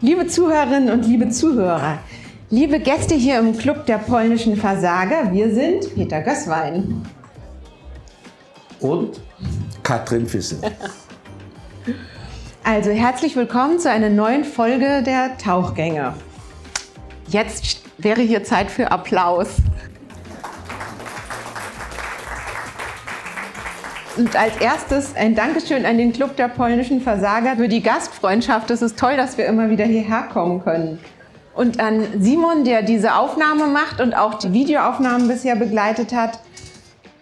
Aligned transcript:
Liebe 0.00 0.28
Zuhörerinnen 0.28 0.90
und 0.90 1.06
liebe 1.06 1.28
Zuhörer, 1.28 1.98
liebe 2.50 2.78
Gäste 2.78 3.16
hier 3.16 3.40
im 3.40 3.58
Club 3.58 3.84
der 3.86 3.98
polnischen 3.98 4.56
Versager, 4.56 5.32
wir 5.32 5.52
sind 5.52 5.92
Peter 5.92 6.20
Gößwein. 6.20 7.04
Und 8.78 9.20
Katrin 9.82 10.26
Fissel. 10.26 10.60
Also 12.64 12.90
herzlich 12.90 13.34
willkommen 13.34 13.78
zu 13.78 13.90
einer 13.90 14.10
neuen 14.10 14.44
Folge 14.44 15.02
der 15.02 15.38
Tauchgänge. 15.38 16.12
Jetzt 17.28 17.80
wäre 17.96 18.20
hier 18.20 18.44
Zeit 18.44 18.70
für 18.70 18.90
Applaus. 18.90 19.48
Und 24.18 24.34
als 24.34 24.56
erstes 24.56 25.14
ein 25.14 25.36
Dankeschön 25.36 25.86
an 25.86 25.96
den 25.96 26.12
Club 26.12 26.34
der 26.36 26.48
polnischen 26.48 27.00
Versager 27.00 27.54
für 27.54 27.68
die 27.68 27.84
Gastfreundschaft. 27.84 28.68
Es 28.72 28.82
ist 28.82 28.98
toll, 28.98 29.16
dass 29.16 29.38
wir 29.38 29.46
immer 29.46 29.70
wieder 29.70 29.84
hierher 29.84 30.24
kommen 30.24 30.60
können. 30.64 30.98
Und 31.54 31.78
an 31.78 32.02
Simon, 32.18 32.64
der 32.64 32.82
diese 32.82 33.14
Aufnahme 33.14 33.68
macht 33.68 34.00
und 34.00 34.14
auch 34.14 34.34
die 34.34 34.52
Videoaufnahmen 34.52 35.28
bisher 35.28 35.54
begleitet 35.54 36.12
hat. 36.12 36.40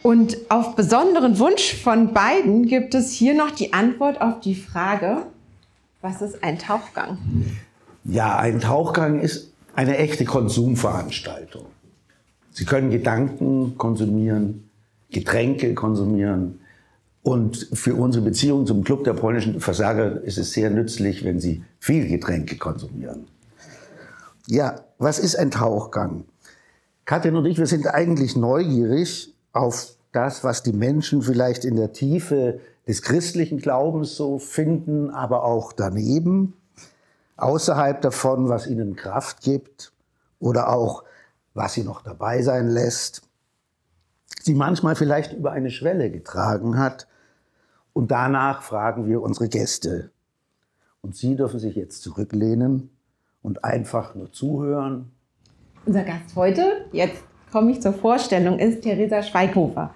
Und 0.02 0.38
auf 0.48 0.74
besonderen 0.74 1.38
Wunsch 1.38 1.74
von 1.74 2.14
beiden 2.14 2.66
gibt 2.66 2.94
es 2.94 3.10
hier 3.10 3.34
noch 3.34 3.50
die 3.50 3.74
Antwort 3.74 4.22
auf 4.22 4.40
die 4.40 4.54
Frage, 4.54 5.18
was 6.00 6.22
ist 6.22 6.42
ein 6.42 6.58
Tauchgang? 6.58 7.18
Ja, 8.04 8.38
ein 8.38 8.60
Tauchgang 8.60 9.20
ist 9.20 9.52
eine 9.74 9.98
echte 9.98 10.24
Konsumveranstaltung. 10.24 11.66
Sie 12.52 12.64
können 12.64 12.90
Gedanken 12.90 13.76
konsumieren, 13.76 14.70
Getränke 15.10 15.74
konsumieren, 15.74 16.60
und 17.26 17.70
für 17.72 17.96
unsere 17.96 18.24
Beziehung 18.24 18.66
zum 18.66 18.84
Club 18.84 19.02
der 19.02 19.12
polnischen 19.12 19.58
Versager 19.58 20.22
ist 20.22 20.38
es 20.38 20.52
sehr 20.52 20.70
nützlich, 20.70 21.24
wenn 21.24 21.40
Sie 21.40 21.64
viel 21.80 22.06
Getränke 22.06 22.56
konsumieren. 22.56 23.26
Ja, 24.46 24.82
was 24.98 25.18
ist 25.18 25.34
ein 25.34 25.50
Tauchgang? 25.50 26.22
Katrin 27.04 27.34
und 27.34 27.44
ich, 27.46 27.58
wir 27.58 27.66
sind 27.66 27.88
eigentlich 27.88 28.36
neugierig 28.36 29.34
auf 29.52 29.96
das, 30.12 30.44
was 30.44 30.62
die 30.62 30.72
Menschen 30.72 31.20
vielleicht 31.20 31.64
in 31.64 31.74
der 31.74 31.92
Tiefe 31.92 32.60
des 32.86 33.02
christlichen 33.02 33.58
Glaubens 33.58 34.14
so 34.14 34.38
finden, 34.38 35.10
aber 35.10 35.42
auch 35.42 35.72
daneben, 35.72 36.54
außerhalb 37.38 38.00
davon, 38.02 38.48
was 38.48 38.68
ihnen 38.68 38.94
Kraft 38.94 39.40
gibt 39.40 39.92
oder 40.38 40.68
auch 40.68 41.02
was 41.54 41.72
sie 41.72 41.82
noch 41.82 42.02
dabei 42.02 42.42
sein 42.42 42.68
lässt, 42.68 43.22
sie 44.40 44.54
manchmal 44.54 44.94
vielleicht 44.94 45.32
über 45.32 45.50
eine 45.50 45.70
Schwelle 45.70 46.08
getragen 46.08 46.78
hat, 46.78 47.08
und 47.96 48.10
danach 48.10 48.60
fragen 48.60 49.08
wir 49.08 49.22
unsere 49.22 49.48
Gäste. 49.48 50.10
Und 51.00 51.16
Sie 51.16 51.34
dürfen 51.34 51.58
sich 51.58 51.76
jetzt 51.76 52.02
zurücklehnen 52.02 52.90
und 53.40 53.64
einfach 53.64 54.14
nur 54.14 54.30
zuhören. 54.30 55.12
Unser 55.86 56.02
Gast 56.02 56.36
heute, 56.36 56.84
jetzt 56.92 57.22
komme 57.50 57.70
ich 57.70 57.80
zur 57.80 57.94
Vorstellung, 57.94 58.58
ist 58.58 58.82
Theresa 58.82 59.22
Schweighofer. 59.22 59.94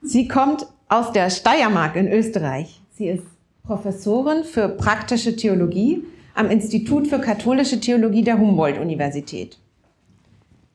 Sie 0.00 0.26
kommt 0.26 0.66
aus 0.88 1.12
der 1.12 1.28
Steiermark 1.28 1.96
in 1.96 2.10
Österreich. 2.10 2.80
Sie 2.94 3.08
ist 3.08 3.24
Professorin 3.62 4.44
für 4.44 4.70
praktische 4.70 5.36
Theologie 5.36 6.02
am 6.34 6.48
Institut 6.50 7.08
für 7.08 7.18
katholische 7.18 7.78
Theologie 7.78 8.24
der 8.24 8.38
Humboldt-Universität. 8.38 9.58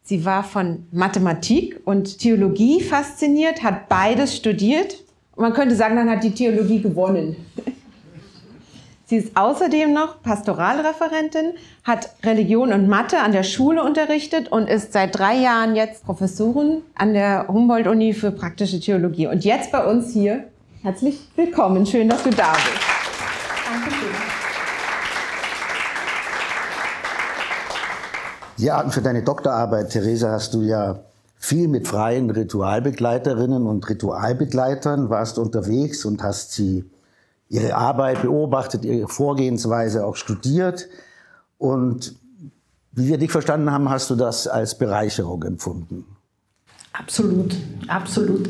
Sie 0.03 0.23
war 0.23 0.43
von 0.43 0.85
Mathematik 0.91 1.81
und 1.85 2.19
Theologie 2.19 2.79
fasziniert, 2.79 3.63
hat 3.63 3.89
beides 3.89 4.35
studiert 4.35 5.03
und 5.35 5.41
man 5.41 5.53
könnte 5.53 5.75
sagen, 5.75 5.95
dann 5.95 6.09
hat 6.09 6.23
die 6.23 6.33
Theologie 6.33 6.81
gewonnen. 6.81 7.35
Sie 9.05 9.17
ist 9.17 9.35
außerdem 9.35 9.93
noch 9.93 10.21
Pastoralreferentin, 10.23 11.53
hat 11.83 12.09
Religion 12.23 12.71
und 12.71 12.87
Mathe 12.87 13.19
an 13.19 13.31
der 13.31 13.43
Schule 13.43 13.83
unterrichtet 13.83 14.51
und 14.51 14.69
ist 14.69 14.93
seit 14.93 15.17
drei 15.17 15.35
Jahren 15.35 15.75
jetzt 15.75 16.05
Professorin 16.05 16.81
an 16.95 17.13
der 17.13 17.47
Humboldt-Uni 17.47 18.13
für 18.13 18.31
praktische 18.31 18.79
Theologie. 18.79 19.27
Und 19.27 19.43
jetzt 19.43 19.71
bei 19.71 19.85
uns 19.85 20.13
hier. 20.13 20.45
Herzlich 20.81 21.19
willkommen. 21.35 21.85
Schön, 21.85 22.09
dass 22.09 22.23
du 22.23 22.29
da 22.29 22.53
bist. 22.53 22.79
Dankeschön. 23.71 24.09
Ja, 28.57 28.81
und 28.81 28.93
für 28.93 29.01
deine 29.01 29.23
Doktorarbeit, 29.23 29.89
Theresa, 29.89 30.31
hast 30.31 30.53
du 30.53 30.61
ja 30.61 30.99
viel 31.43 31.67
mit 31.67 31.89
freien 31.89 32.29
Ritualbegleiterinnen 32.29 33.67
und 33.67 33.89
Ritualbegleitern, 33.89 35.09
warst 35.09 35.37
unterwegs 35.37 36.05
und 36.05 36.23
hast 36.23 36.53
sie 36.53 36.85
ihre 37.49 37.75
Arbeit 37.75 38.21
beobachtet, 38.21 38.85
ihre 38.85 39.09
Vorgehensweise 39.09 40.05
auch 40.05 40.15
studiert. 40.15 40.87
Und 41.57 42.15
wie 42.93 43.09
wir 43.09 43.17
dich 43.17 43.29
verstanden 43.29 43.69
haben, 43.71 43.89
hast 43.89 44.09
du 44.09 44.15
das 44.15 44.47
als 44.47 44.77
Bereicherung 44.77 45.43
empfunden. 45.43 46.05
Absolut, 46.93 47.55
absolut. 47.87 48.49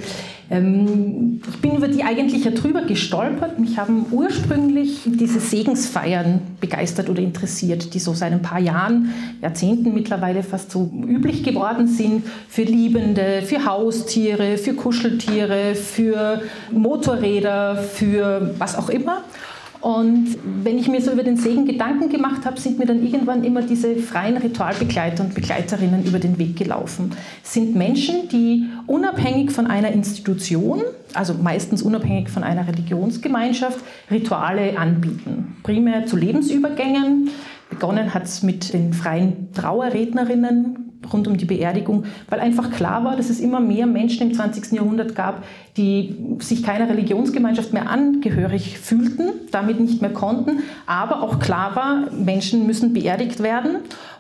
Ähm, 0.50 1.42
ich 1.50 1.62
bin 1.62 1.78
über 1.78 1.88
die 1.88 2.04
eigentlich 2.04 2.44
ja 2.44 2.52
drüber 2.52 2.82
gestolpert. 2.82 3.58
Mich 3.58 3.78
haben 3.78 4.06
ursprünglich 4.12 5.00
diese 5.06 5.40
Segensfeiern 5.40 6.42
begeistert 6.60 7.10
oder 7.10 7.22
interessiert, 7.22 7.94
die 7.94 8.00
so 8.00 8.14
seit 8.14 8.34
ein 8.34 8.42
paar 8.42 8.60
Jahren, 8.60 9.14
Jahrzehnten 9.42 9.94
mittlerweile 9.94 10.44
fast 10.44 10.72
so 10.72 10.92
üblich 11.08 11.44
geworden 11.44 11.88
sind 11.88 12.26
für 12.50 12.64
Liebende, 12.64 13.44
für 13.44 13.66
Haustiere, 13.66 14.58
für 14.58 14.74
Kuscheltiere, 14.74 15.74
für 15.76 16.42
Motorräder, 16.70 17.78
für 17.78 18.54
was 18.60 18.76
auch 18.78 18.90
immer. 18.90 19.24
Und 19.84 20.38
wenn 20.64 20.78
ich 20.78 20.88
mir 20.88 21.02
so 21.02 21.12
über 21.12 21.24
den 21.24 21.36
Segen 21.36 21.66
Gedanken 21.66 22.08
gemacht 22.08 22.46
habe, 22.46 22.58
sind 22.58 22.80
mir 22.80 22.86
dann 22.86 23.04
irgendwann 23.04 23.44
immer 23.44 23.62
diese 23.62 23.98
freien 23.98 24.38
Ritualbegleiter 24.38 25.26
und 25.26 25.36
Begleiterinnen 25.36 26.06
über 26.06 26.20
den 26.20 26.38
Weg 26.38 26.56
gelaufen. 26.56 27.12
Es 27.44 27.52
sind 27.52 27.76
Menschen, 27.76 28.30
die 28.30 28.70
unabhängig 28.88 29.52
von 29.52 29.68
einer 29.68 29.92
Institution, 29.92 30.84
also 31.14 31.34
meistens 31.34 31.82
unabhängig 31.82 32.30
von 32.30 32.46
einer 32.46 32.66
Religionsgemeinschaft, 32.66 33.80
Rituale 34.10 34.78
anbieten. 34.78 35.58
Primär 35.64 36.06
zu 36.06 36.16
Lebensübergängen. 36.16 37.32
Begonnen 37.70 38.14
hat 38.14 38.24
es 38.24 38.42
mit 38.42 38.74
den 38.74 38.94
freien 38.94 39.52
Trauerrednerinnen, 39.52 40.93
rund 41.12 41.28
um 41.28 41.38
die 41.38 41.46
Beerdigung, 41.46 42.06
weil 42.30 42.40
einfach 42.40 42.72
klar 42.72 43.04
war, 43.04 43.16
dass 43.16 43.30
es 43.30 43.40
immer 43.40 43.60
mehr 43.60 43.86
Menschen 43.86 44.30
im 44.30 44.34
20. 44.34 44.74
Jahrhundert 44.74 45.16
gab, 45.16 45.44
die 45.78 46.16
sich 46.40 46.64
keiner 46.64 46.90
Religionsgemeinschaft 46.90 47.74
mehr 47.74 47.90
angehörig 47.90 48.78
fühlten, 48.78 49.30
damit 49.52 49.80
nicht 49.80 50.02
mehr 50.02 50.14
konnten, 50.14 50.64
aber 50.86 51.24
auch 51.24 51.40
klar 51.40 51.76
war, 51.76 52.12
Menschen 52.12 52.68
müssen 52.68 52.94
beerdigt 52.94 53.42
werden 53.42 53.78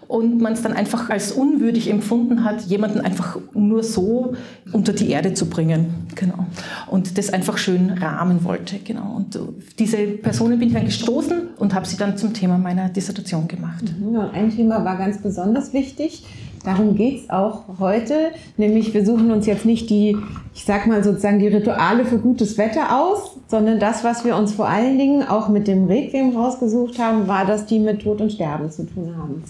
und 0.07 0.41
man 0.41 0.53
es 0.53 0.61
dann 0.61 0.73
einfach 0.73 1.09
als 1.09 1.31
unwürdig 1.31 1.89
empfunden 1.89 2.43
hat, 2.43 2.61
jemanden 2.63 3.01
einfach 3.01 3.39
nur 3.53 3.83
so 3.83 4.35
unter 4.71 4.93
die 4.93 5.09
Erde 5.09 5.33
zu 5.33 5.49
bringen. 5.49 6.07
Genau. 6.15 6.45
Und 6.87 7.17
das 7.17 7.31
einfach 7.31 7.57
schön 7.57 7.89
rahmen 7.89 8.43
wollte. 8.43 8.77
Genau. 8.77 9.15
Und 9.15 9.39
diese 9.79 9.97
Personen 9.97 10.59
bin 10.59 10.67
ich 10.67 10.73
dann 10.75 10.85
gestoßen 10.85 11.49
und 11.57 11.73
habe 11.73 11.87
sie 11.87 11.97
dann 11.97 12.17
zum 12.17 12.33
Thema 12.33 12.57
meiner 12.57 12.89
Dissertation 12.89 13.47
gemacht. 13.47 13.83
Mhm. 13.99 14.17
ein 14.33 14.55
Thema 14.55 14.83
war 14.85 14.97
ganz 14.97 15.19
besonders 15.19 15.73
wichtig. 15.73 16.23
Darum 16.63 16.95
geht 16.95 17.23
es 17.23 17.29
auch 17.29 17.63
heute, 17.79 18.31
nämlich 18.57 18.93
wir 18.93 19.05
suchen 19.05 19.31
uns 19.31 19.45
jetzt 19.45 19.65
nicht 19.65 19.89
die, 19.89 20.17
ich 20.53 20.63
sag 20.63 20.87
mal 20.87 21.03
sozusagen 21.03 21.39
die 21.39 21.47
Rituale 21.47 22.05
für 22.05 22.17
gutes 22.17 22.57
Wetter 22.57 23.01
aus, 23.01 23.37
sondern 23.47 23.79
das, 23.79 24.03
was 24.03 24.23
wir 24.23 24.37
uns 24.37 24.53
vor 24.53 24.67
allen 24.67 24.97
Dingen 24.97 25.27
auch 25.27 25.49
mit 25.49 25.67
dem 25.67 25.85
Requiem 25.85 26.35
rausgesucht 26.35 26.99
haben, 26.99 27.27
war, 27.27 27.45
dass 27.45 27.65
die 27.65 27.79
mit 27.79 28.01
Tod 28.01 28.21
und 28.21 28.31
Sterben 28.31 28.71
zu 28.71 28.85
tun 28.85 29.13
haben. 29.17 29.43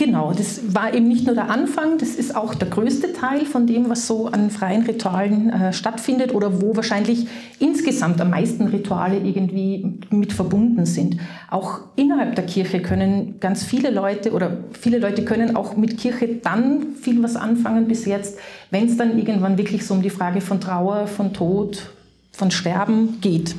Genau, 0.00 0.32
das 0.32 0.74
war 0.74 0.94
eben 0.94 1.08
nicht 1.08 1.26
nur 1.26 1.34
der 1.34 1.50
Anfang, 1.50 1.98
das 1.98 2.14
ist 2.14 2.34
auch 2.34 2.54
der 2.54 2.68
größte 2.68 3.12
Teil 3.12 3.44
von 3.44 3.66
dem, 3.66 3.90
was 3.90 4.06
so 4.06 4.28
an 4.28 4.48
freien 4.48 4.82
Ritualen 4.84 5.50
äh, 5.50 5.74
stattfindet 5.74 6.34
oder 6.34 6.62
wo 6.62 6.74
wahrscheinlich 6.74 7.26
insgesamt 7.58 8.18
am 8.18 8.30
meisten 8.30 8.68
Rituale 8.68 9.18
irgendwie 9.18 9.98
mit 10.08 10.32
verbunden 10.32 10.86
sind. 10.86 11.18
Auch 11.50 11.80
innerhalb 11.96 12.34
der 12.34 12.46
Kirche 12.46 12.80
können 12.80 13.40
ganz 13.40 13.62
viele 13.62 13.90
Leute 13.90 14.32
oder 14.32 14.56
viele 14.72 14.98
Leute 15.00 15.22
können 15.22 15.54
auch 15.54 15.76
mit 15.76 15.98
Kirche 15.98 16.28
dann 16.42 16.94
viel 16.98 17.22
was 17.22 17.36
anfangen 17.36 17.86
bis 17.86 18.06
jetzt, 18.06 18.38
wenn 18.70 18.86
es 18.86 18.96
dann 18.96 19.18
irgendwann 19.18 19.58
wirklich 19.58 19.84
so 19.84 19.92
um 19.92 20.00
die 20.00 20.08
Frage 20.08 20.40
von 20.40 20.62
Trauer, 20.62 21.08
von 21.08 21.34
Tod, 21.34 21.90
von 22.32 22.50
Sterben 22.50 23.20
geht. 23.20 23.54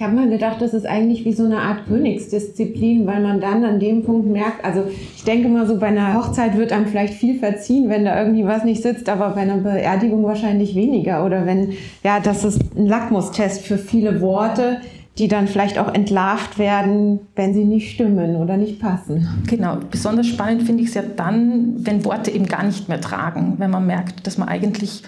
Ich 0.00 0.06
habe 0.06 0.16
mal 0.16 0.30
gedacht, 0.30 0.62
das 0.62 0.72
ist 0.72 0.86
eigentlich 0.86 1.26
wie 1.26 1.34
so 1.34 1.44
eine 1.44 1.58
Art 1.58 1.86
Königsdisziplin, 1.86 3.06
weil 3.06 3.20
man 3.20 3.38
dann 3.38 3.66
an 3.66 3.78
dem 3.80 4.02
Punkt 4.02 4.26
merkt, 4.28 4.64
also 4.64 4.84
ich 5.14 5.24
denke 5.24 5.50
mal 5.50 5.66
so, 5.66 5.78
bei 5.78 5.88
einer 5.88 6.14
Hochzeit 6.14 6.56
wird 6.56 6.72
einem 6.72 6.86
vielleicht 6.86 7.12
viel 7.12 7.38
verziehen, 7.38 7.90
wenn 7.90 8.06
da 8.06 8.18
irgendwie 8.18 8.46
was 8.46 8.64
nicht 8.64 8.82
sitzt, 8.82 9.10
aber 9.10 9.28
bei 9.34 9.42
einer 9.42 9.58
Beerdigung 9.58 10.22
wahrscheinlich 10.22 10.74
weniger. 10.74 11.26
Oder 11.26 11.44
wenn, 11.44 11.74
ja, 12.02 12.18
das 12.18 12.44
ist 12.44 12.62
ein 12.74 12.86
Lackmustest 12.86 13.60
für 13.60 13.76
viele 13.76 14.22
Worte, 14.22 14.80
die 15.18 15.28
dann 15.28 15.46
vielleicht 15.46 15.78
auch 15.78 15.92
entlarvt 15.92 16.58
werden, 16.58 17.18
wenn 17.36 17.52
sie 17.52 17.66
nicht 17.66 17.92
stimmen 17.92 18.36
oder 18.36 18.56
nicht 18.56 18.80
passen. 18.80 19.28
Genau, 19.48 19.76
besonders 19.90 20.28
spannend 20.28 20.62
finde 20.62 20.82
ich 20.82 20.88
es 20.88 20.94
ja 20.94 21.02
dann, 21.14 21.74
wenn 21.76 22.06
Worte 22.06 22.30
eben 22.30 22.46
gar 22.46 22.64
nicht 22.64 22.88
mehr 22.88 23.02
tragen, 23.02 23.56
wenn 23.58 23.70
man 23.70 23.86
merkt, 23.86 24.26
dass 24.26 24.38
man 24.38 24.48
eigentlich 24.48 25.02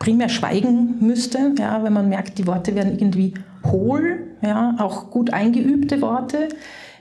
primär 0.00 0.28
schweigen 0.28 0.96
müsste, 0.98 1.52
ja, 1.60 1.84
wenn 1.84 1.92
man 1.92 2.08
merkt, 2.08 2.38
die 2.38 2.46
Worte 2.48 2.74
werden 2.74 2.98
irgendwie 2.98 3.34
hohl, 3.64 4.31
ja, 4.42 4.76
auch 4.78 5.10
gut 5.10 5.32
eingeübte 5.32 6.00
Worte. 6.00 6.48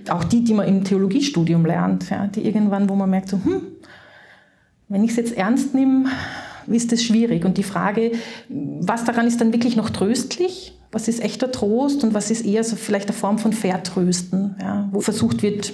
auch 0.09 0.23
die, 0.23 0.43
die 0.43 0.53
man 0.53 0.67
im 0.67 0.83
Theologiestudium 0.83 1.65
lernt, 1.65 2.09
ja, 2.09 2.27
die 2.27 2.45
irgendwann, 2.45 2.89
wo 2.89 2.95
man 2.95 3.09
merkt, 3.09 3.29
so, 3.29 3.38
hm, 3.38 3.61
wenn 4.89 5.03
ich 5.03 5.11
es 5.11 5.17
jetzt 5.17 5.38
ernst 5.38 5.73
nehme, 5.73 6.05
ist 6.67 6.91
das 6.91 7.03
schwierig. 7.03 7.45
Und 7.45 7.57
die 7.57 7.63
Frage, 7.63 8.11
was 8.49 9.03
daran 9.03 9.27
ist 9.27 9.39
dann 9.41 9.53
wirklich 9.53 9.75
noch 9.75 9.89
tröstlich? 9.89 10.77
Was 10.91 11.07
ist 11.07 11.23
echter 11.23 11.51
Trost 11.51 12.03
und 12.03 12.13
was 12.13 12.31
ist 12.31 12.45
eher 12.45 12.63
so 12.63 12.75
vielleicht 12.75 13.07
eine 13.07 13.17
Form 13.17 13.38
von 13.38 13.53
Vertrösten, 13.53 14.55
ja, 14.59 14.89
wo 14.91 14.99
versucht 14.99 15.41
wird, 15.41 15.73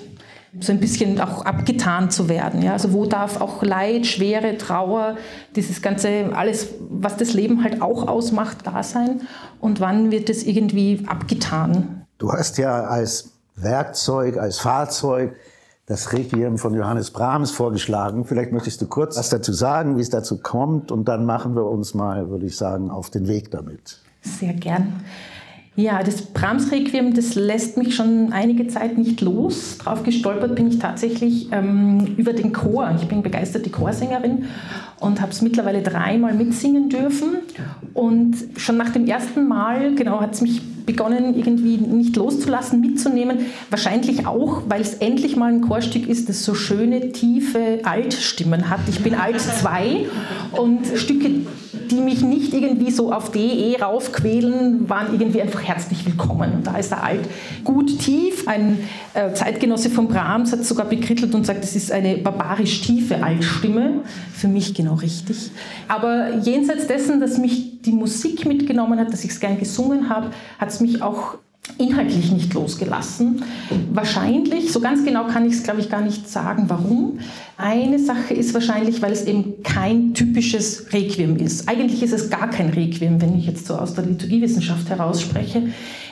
so 0.59 0.71
ein 0.71 0.79
bisschen 0.79 1.19
auch 1.19 1.45
abgetan 1.45 2.09
zu 2.09 2.29
werden. 2.29 2.61
Ja? 2.61 2.73
Also 2.73 2.93
wo 2.93 3.05
darf 3.05 3.41
auch 3.41 3.63
Leid, 3.63 4.05
Schwere, 4.05 4.57
Trauer, 4.57 5.17
dieses 5.55 5.81
ganze, 5.81 6.31
alles, 6.33 6.69
was 6.89 7.17
das 7.17 7.33
Leben 7.33 7.63
halt 7.63 7.81
auch 7.81 8.07
ausmacht, 8.07 8.59
da 8.65 8.83
sein 8.83 9.21
und 9.59 9.79
wann 9.79 10.11
wird 10.11 10.29
es 10.29 10.43
irgendwie 10.43 11.03
abgetan? 11.07 12.05
Du 12.17 12.31
hast 12.31 12.57
ja 12.57 12.83
als 12.85 13.31
Werkzeug, 13.55 14.37
als 14.37 14.59
Fahrzeug 14.59 15.35
das 15.85 16.11
Requiem 16.11 16.57
von 16.57 16.73
Johannes 16.73 17.11
Brahms 17.11 17.51
vorgeschlagen. 17.51 18.25
Vielleicht 18.25 18.51
möchtest 18.51 18.81
du 18.81 18.87
kurz 18.87 19.17
was 19.17 19.29
dazu 19.29 19.53
sagen, 19.53 19.97
wie 19.97 20.01
es 20.01 20.09
dazu 20.09 20.37
kommt 20.37 20.91
und 20.91 21.07
dann 21.07 21.25
machen 21.25 21.55
wir 21.55 21.65
uns 21.65 21.93
mal, 21.93 22.29
würde 22.29 22.45
ich 22.45 22.57
sagen, 22.57 22.91
auf 22.91 23.09
den 23.09 23.27
Weg 23.27 23.51
damit. 23.51 23.99
Sehr 24.21 24.53
gern. 24.53 25.01
Ja, 25.79 26.01
das 26.01 26.23
Brahms-Requiem, 26.23 27.13
das 27.13 27.35
lässt 27.35 27.77
mich 27.77 27.93
schon 27.93 28.33
einige 28.33 28.67
Zeit 28.67 28.97
nicht 28.97 29.21
los. 29.21 29.77
Drauf 29.77 30.01
gestolpert 30.01 30.55
bin 30.55 30.69
ich 30.69 30.79
tatsächlich 30.79 31.49
ähm, 31.51 32.15
über 32.17 32.33
den 32.33 32.51
Chor. 32.51 32.95
Ich 32.99 33.07
bin 33.07 33.21
begeisterte 33.21 33.69
Chorsängerin 33.69 34.45
und 34.99 35.21
habe 35.21 35.31
es 35.31 35.43
mittlerweile 35.43 35.83
dreimal 35.83 36.33
mitsingen 36.33 36.89
dürfen. 36.89 37.37
Und 37.93 38.37
schon 38.55 38.75
nach 38.77 38.89
dem 38.89 39.05
ersten 39.05 39.47
Mal, 39.47 39.93
genau, 39.93 40.19
hat 40.19 40.33
es 40.33 40.41
mich 40.41 40.63
begonnen, 40.87 41.37
irgendwie 41.37 41.77
nicht 41.77 42.15
loszulassen, 42.15 42.81
mitzunehmen. 42.81 43.45
Wahrscheinlich 43.69 44.25
auch, 44.25 44.63
weil 44.67 44.81
es 44.81 44.95
endlich 44.95 45.35
mal 45.35 45.53
ein 45.53 45.61
Chorstück 45.61 46.07
ist, 46.07 46.29
das 46.29 46.43
so 46.43 46.55
schöne, 46.55 47.11
tiefe 47.11 47.81
Altstimmen 47.83 48.71
hat. 48.71 48.79
Ich 48.87 49.03
bin 49.03 49.13
Alt 49.13 49.39
2 49.39 50.07
und 50.53 50.87
Stücke, 50.95 51.29
die 51.91 51.99
mich 51.99 52.21
nicht 52.23 52.53
irgendwie 52.53 52.89
so 52.91 53.11
auf 53.11 53.31
D, 53.31 53.39
E 53.39 53.81
raufquälen, 53.81 54.89
waren 54.89 55.13
irgendwie 55.13 55.41
einfach 55.41 55.61
herzlich 55.61 56.05
willkommen. 56.05 56.53
Und 56.53 56.67
da 56.67 56.77
ist 56.77 56.91
der 56.91 57.03
Alt 57.03 57.27
gut 57.65 57.99
tief. 57.99 58.47
Ein 58.47 58.79
äh, 59.13 59.33
Zeitgenosse 59.33 59.89
von 59.89 60.07
Brahms 60.07 60.53
hat 60.53 60.63
sogar 60.63 60.85
bekrittelt 60.85 61.35
und 61.35 61.45
sagt, 61.45 61.63
das 61.63 61.75
ist 61.75 61.91
eine 61.91 62.17
barbarisch 62.17 62.81
tiefe 62.81 63.21
Altstimme. 63.21 64.01
Für 64.33 64.47
mich 64.47 64.73
genau 64.73 64.95
richtig. 64.95 65.51
Aber 65.89 66.37
jenseits 66.37 66.87
dessen, 66.87 67.19
dass 67.19 67.37
mich 67.37 67.66
die 67.87 67.93
Musik 67.93 68.45
mitgenommen 68.45 68.99
hat, 68.99 69.11
dass 69.13 69.23
ich 69.23 69.31
es 69.31 69.39
gern 69.39 69.57
gesungen 69.57 70.09
habe, 70.09 70.31
hat 70.59 70.69
es 70.69 70.81
mich 70.81 71.01
auch 71.01 71.37
inhaltlich 71.77 72.31
nicht 72.31 72.53
losgelassen. 72.53 73.43
Wahrscheinlich, 73.91 74.71
so 74.71 74.79
ganz 74.79 75.03
genau 75.03 75.25
kann 75.27 75.45
ich 75.45 75.53
es, 75.53 75.63
glaube 75.63 75.81
ich, 75.81 75.89
gar 75.89 76.01
nicht 76.01 76.29
sagen, 76.29 76.65
warum. 76.67 77.19
Eine 77.57 77.99
Sache 77.99 78.33
ist 78.33 78.53
wahrscheinlich, 78.53 79.01
weil 79.01 79.11
es 79.11 79.25
eben 79.25 79.63
kein 79.63 80.13
typisches 80.13 80.93
Requiem 80.93 81.37
ist. 81.37 81.67
Eigentlich 81.67 82.01
ist 82.03 82.13
es 82.13 82.29
gar 82.29 82.49
kein 82.49 82.69
Requiem, 82.69 83.21
wenn 83.21 83.37
ich 83.37 83.45
jetzt 83.45 83.67
so 83.67 83.75
aus 83.75 83.93
der 83.93 84.05
Liturgiewissenschaft 84.05 84.89
heraus 84.89 85.21
spreche. 85.21 85.69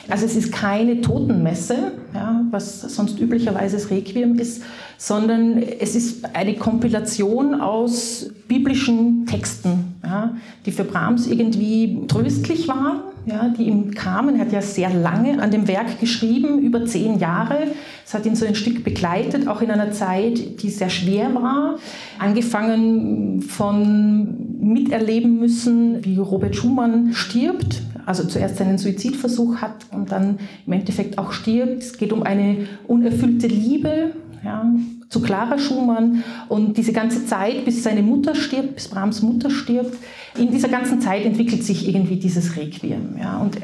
Also 0.08 0.26
es 0.26 0.36
ist 0.36 0.52
keine 0.52 1.00
Totenmesse, 1.00 1.92
ja, 2.14 2.44
was 2.50 2.82
sonst 2.82 3.18
üblicherweise 3.18 3.76
das 3.76 3.90
Requiem 3.90 4.38
ist, 4.38 4.62
sondern 4.98 5.58
es 5.58 5.96
ist 5.96 6.24
eine 6.32 6.54
Kompilation 6.54 7.60
aus 7.60 8.30
biblischen 8.46 9.26
Texten, 9.26 9.95
ja, 10.06 10.34
die 10.64 10.72
für 10.72 10.84
Brahms 10.84 11.26
irgendwie 11.26 12.06
tröstlich 12.08 12.68
waren 12.68 13.00
ja, 13.26 13.48
die 13.48 13.64
ihm 13.64 13.92
kamen. 13.92 14.36
Er 14.36 14.42
hat 14.42 14.52
ja 14.52 14.62
sehr 14.62 14.88
lange 14.88 15.42
an 15.42 15.50
dem 15.50 15.66
Werk 15.66 15.98
geschrieben, 15.98 16.60
über 16.60 16.86
zehn 16.86 17.18
Jahre. 17.18 17.66
Es 18.04 18.14
hat 18.14 18.24
ihn 18.24 18.36
so 18.36 18.46
ein 18.46 18.54
Stück 18.54 18.84
begleitet, 18.84 19.48
auch 19.48 19.60
in 19.60 19.70
einer 19.70 19.90
Zeit, 19.90 20.62
die 20.62 20.70
sehr 20.70 20.90
schwer 20.90 21.34
war. 21.34 21.76
Angefangen 22.20 23.42
von 23.42 24.36
miterleben 24.60 25.40
müssen, 25.40 26.04
wie 26.04 26.18
Robert 26.18 26.54
Schumann 26.54 27.12
stirbt, 27.12 27.82
also 28.06 28.24
zuerst 28.24 28.58
seinen 28.58 28.78
Suizidversuch 28.78 29.56
hat 29.56 29.86
und 29.90 30.12
dann 30.12 30.38
im 30.64 30.72
Endeffekt 30.72 31.18
auch 31.18 31.32
stirbt. 31.32 31.82
Es 31.82 31.98
geht 31.98 32.12
um 32.12 32.22
eine 32.22 32.68
unerfüllte 32.86 33.48
Liebe. 33.48 34.12
Ja, 34.44 34.72
zu 35.08 35.20
Clara 35.20 35.58
Schumann 35.58 36.24
und 36.48 36.76
diese 36.76 36.92
ganze 36.92 37.26
Zeit, 37.26 37.64
bis 37.64 37.82
seine 37.82 38.02
Mutter 38.02 38.34
stirbt, 38.34 38.74
bis 38.74 38.88
Brahms 38.88 39.22
Mutter 39.22 39.50
stirbt, 39.50 39.96
in 40.36 40.50
dieser 40.50 40.68
ganzen 40.68 41.00
Zeit 41.00 41.24
entwickelt 41.24 41.64
sich 41.64 41.88
irgendwie 41.88 42.16
dieses 42.16 42.56
Requiem. 42.56 43.16
Ja, 43.18 43.38
und 43.38 43.56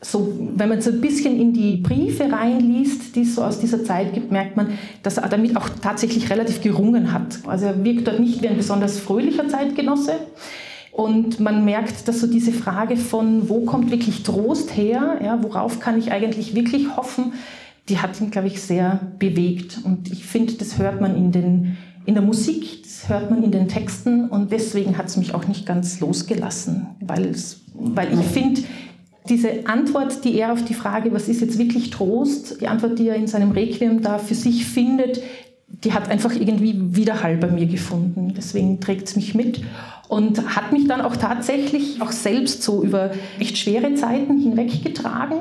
so, 0.00 0.32
wenn 0.54 0.68
man 0.68 0.80
so 0.80 0.90
ein 0.90 1.00
bisschen 1.00 1.38
in 1.38 1.52
die 1.52 1.76
Briefe 1.76 2.30
reinliest, 2.30 3.16
die 3.16 3.22
es 3.22 3.34
so 3.34 3.42
aus 3.42 3.58
dieser 3.58 3.84
Zeit 3.84 4.14
gibt, 4.14 4.30
merkt 4.30 4.56
man, 4.56 4.78
dass 5.02 5.18
er 5.18 5.28
damit 5.28 5.56
auch 5.56 5.68
tatsächlich 5.82 6.30
relativ 6.30 6.60
gerungen 6.60 7.12
hat. 7.12 7.38
Also 7.46 7.66
er 7.66 7.84
wirkt 7.84 8.06
dort 8.06 8.20
nicht 8.20 8.40
wie 8.42 8.48
ein 8.48 8.56
besonders 8.56 8.98
fröhlicher 8.98 9.48
Zeitgenosse. 9.48 10.14
Und 10.92 11.40
man 11.40 11.64
merkt, 11.64 12.08
dass 12.08 12.20
so 12.20 12.26
diese 12.26 12.52
Frage 12.52 12.96
von, 12.96 13.48
wo 13.48 13.60
kommt 13.60 13.90
wirklich 13.90 14.22
Trost 14.22 14.76
her, 14.76 15.18
ja, 15.22 15.42
worauf 15.42 15.80
kann 15.80 15.98
ich 15.98 16.10
eigentlich 16.12 16.54
wirklich 16.54 16.96
hoffen, 16.96 17.34
die 17.88 17.98
hat 17.98 18.20
ihn, 18.20 18.30
glaube 18.30 18.48
ich, 18.48 18.60
sehr 18.60 19.00
bewegt. 19.18 19.80
Und 19.84 20.10
ich 20.12 20.24
finde, 20.24 20.54
das 20.54 20.78
hört 20.78 21.00
man 21.00 21.16
in, 21.16 21.32
den, 21.32 21.76
in 22.04 22.14
der 22.14 22.22
Musik, 22.22 22.82
das 22.82 23.08
hört 23.08 23.30
man 23.30 23.42
in 23.42 23.50
den 23.50 23.68
Texten 23.68 24.28
und 24.28 24.52
deswegen 24.52 24.98
hat 24.98 25.06
es 25.06 25.16
mich 25.16 25.34
auch 25.34 25.46
nicht 25.46 25.66
ganz 25.66 26.00
losgelassen, 26.00 26.86
weil 27.00 27.32
ich 27.32 28.26
finde, 28.26 28.62
diese 29.28 29.66
Antwort, 29.66 30.24
die 30.24 30.38
er 30.38 30.52
auf 30.52 30.64
die 30.64 30.74
Frage, 30.74 31.12
was 31.12 31.28
ist 31.28 31.40
jetzt 31.40 31.58
wirklich 31.58 31.90
Trost, 31.90 32.60
die 32.60 32.68
Antwort, 32.68 32.98
die 32.98 33.08
er 33.08 33.16
in 33.16 33.26
seinem 33.26 33.50
Requiem 33.50 34.00
da 34.00 34.18
für 34.18 34.34
sich 34.34 34.64
findet, 34.64 35.22
die 35.84 35.92
hat 35.92 36.08
einfach 36.08 36.34
irgendwie 36.34 36.74
Widerhall 36.96 37.36
bei 37.36 37.48
mir 37.48 37.66
gefunden. 37.66 38.32
Deswegen 38.34 38.80
trägt 38.80 39.08
es 39.08 39.16
mich 39.16 39.34
mit 39.34 39.60
und 40.08 40.56
hat 40.56 40.72
mich 40.72 40.88
dann 40.88 41.02
auch 41.02 41.14
tatsächlich 41.14 42.00
auch 42.00 42.10
selbst 42.10 42.62
so 42.62 42.82
über 42.82 43.10
echt 43.38 43.58
schwere 43.58 43.94
Zeiten 43.94 44.38
hinweggetragen 44.38 45.36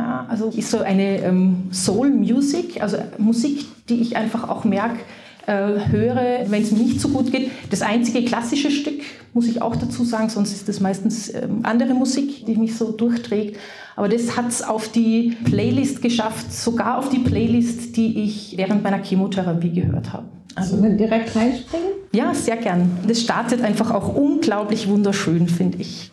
ja, 0.00 0.26
also 0.28 0.48
ist 0.48 0.70
so 0.70 0.78
eine 0.78 1.18
ähm, 1.22 1.68
Soul 1.72 2.10
Music, 2.10 2.82
also 2.82 2.96
Musik, 3.18 3.66
die 3.88 4.00
ich 4.00 4.16
einfach 4.16 4.48
auch 4.48 4.64
merke, 4.64 5.00
äh, 5.46 5.52
höre, 5.90 6.46
wenn 6.46 6.62
es 6.62 6.70
mir 6.70 6.78
nicht 6.78 7.00
so 7.00 7.08
gut 7.08 7.30
geht. 7.30 7.50
Das 7.70 7.82
einzige 7.82 8.24
klassische 8.24 8.70
Stück, 8.70 9.00
muss 9.34 9.46
ich 9.46 9.60
auch 9.60 9.76
dazu 9.76 10.04
sagen, 10.04 10.30
sonst 10.30 10.52
ist 10.52 10.68
das 10.68 10.80
meistens 10.80 11.32
ähm, 11.34 11.60
andere 11.64 11.92
Musik, 11.92 12.46
die 12.46 12.56
mich 12.56 12.76
so 12.76 12.92
durchträgt. 12.92 13.58
Aber 13.96 14.08
das 14.08 14.36
hat 14.36 14.48
es 14.48 14.62
auf 14.62 14.88
die 14.88 15.36
Playlist 15.44 16.00
geschafft, 16.00 16.50
sogar 16.52 16.98
auf 16.98 17.10
die 17.10 17.18
Playlist, 17.18 17.96
die 17.96 18.22
ich 18.22 18.54
während 18.56 18.82
meiner 18.82 19.02
Chemotherapie 19.02 19.70
gehört 19.70 20.12
habe. 20.14 20.24
Also 20.54 20.76
Sollen 20.76 20.98
wir 20.98 21.08
direkt 21.08 21.36
reinspringen? 21.36 21.88
Ja, 22.12 22.32
sehr 22.32 22.56
gern. 22.56 22.98
Das 23.06 23.20
startet 23.20 23.62
einfach 23.62 23.90
auch 23.90 24.14
unglaublich 24.14 24.88
wunderschön, 24.88 25.46
finde 25.46 25.78
ich. 25.78 26.10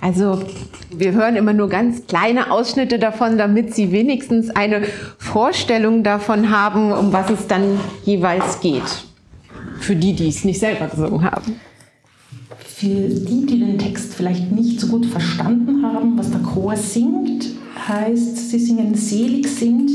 Also 0.00 0.42
wir 0.94 1.12
hören 1.12 1.36
immer 1.36 1.52
nur 1.52 1.68
ganz 1.68 2.06
kleine 2.06 2.50
Ausschnitte 2.50 2.98
davon, 2.98 3.36
damit 3.36 3.74
Sie 3.74 3.90
wenigstens 3.90 4.50
eine 4.50 4.82
Vorstellung 5.18 6.02
davon 6.02 6.50
haben, 6.50 6.92
um 6.92 7.12
was 7.12 7.30
es 7.30 7.46
dann 7.46 7.80
jeweils 8.04 8.60
geht. 8.60 9.04
Für 9.80 9.96
die, 9.96 10.14
die 10.14 10.28
es 10.28 10.44
nicht 10.44 10.60
selber 10.60 10.86
gesungen 10.86 11.24
haben. 11.24 11.60
Für 12.64 12.86
die, 12.86 13.46
die 13.46 13.58
den 13.58 13.78
Text 13.78 14.14
vielleicht 14.14 14.52
nicht 14.52 14.80
so 14.80 14.86
gut 14.86 15.06
verstanden 15.06 15.84
haben, 15.84 16.16
was 16.16 16.30
der 16.30 16.40
Chor 16.40 16.76
singt, 16.76 17.46
heißt, 17.88 18.50
sie 18.50 18.58
singen, 18.58 18.94
selig 18.94 19.48
sind, 19.48 19.90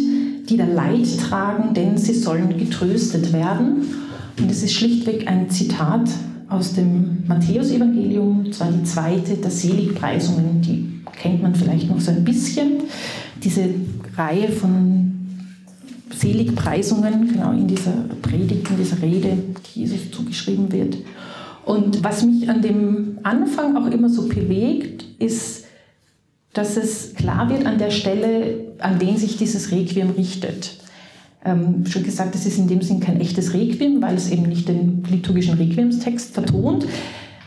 die 0.49 0.57
da 0.57 0.65
Leid 0.65 1.07
tragen, 1.19 1.73
denn 1.73 1.97
sie 1.97 2.13
sollen 2.13 2.57
getröstet 2.57 3.31
werden. 3.31 3.87
Und 4.37 4.51
es 4.51 4.63
ist 4.63 4.73
schlichtweg 4.73 5.27
ein 5.27 5.49
Zitat 5.49 6.09
aus 6.53 6.73
dem 6.73 7.23
Matthäusevangelium, 7.27 8.51
zwar 8.51 8.71
die 8.71 8.83
zweite 8.83 9.35
der 9.35 9.51
Seligpreisungen, 9.51 10.61
die 10.61 11.01
kennt 11.19 11.41
man 11.41 11.55
vielleicht 11.55 11.89
noch 11.89 11.99
so 11.99 12.11
ein 12.11 12.23
bisschen. 12.23 12.83
Diese 13.43 13.69
Reihe 14.15 14.49
von 14.49 15.11
Seligpreisungen, 16.15 17.33
genau 17.33 17.51
in 17.51 17.67
dieser 17.67 17.93
Predigt, 18.21 18.69
in 18.69 18.77
dieser 18.77 19.01
Rede, 19.01 19.37
die 19.75 19.81
Jesus 19.81 20.11
zugeschrieben 20.11 20.71
wird. 20.71 20.97
Und 21.65 22.03
was 22.03 22.23
mich 22.23 22.49
an 22.49 22.61
dem 22.61 23.19
Anfang 23.23 23.75
auch 23.75 23.89
immer 23.89 24.09
so 24.09 24.27
bewegt, 24.27 25.05
ist, 25.19 25.65
dass 26.53 26.77
es 26.77 27.15
klar 27.15 27.49
wird 27.49 27.65
an 27.65 27.79
der 27.79 27.89
Stelle, 27.89 28.73
an 28.79 29.01
wen 29.01 29.17
sich 29.17 29.37
dieses 29.37 29.71
Requiem 29.71 30.11
richtet 30.11 30.82
ähm, 31.45 31.85
schon 31.85 32.03
gesagt, 32.03 32.35
es 32.35 32.45
ist 32.45 32.57
in 32.57 32.67
dem 32.67 32.81
Sinn 32.81 32.99
kein 32.99 33.19
echtes 33.19 33.53
Requiem, 33.53 34.01
weil 34.01 34.15
es 34.15 34.31
eben 34.31 34.43
nicht 34.43 34.67
den 34.67 35.03
liturgischen 35.09 35.55
Requiemstext 35.55 36.33
vertont. 36.33 36.85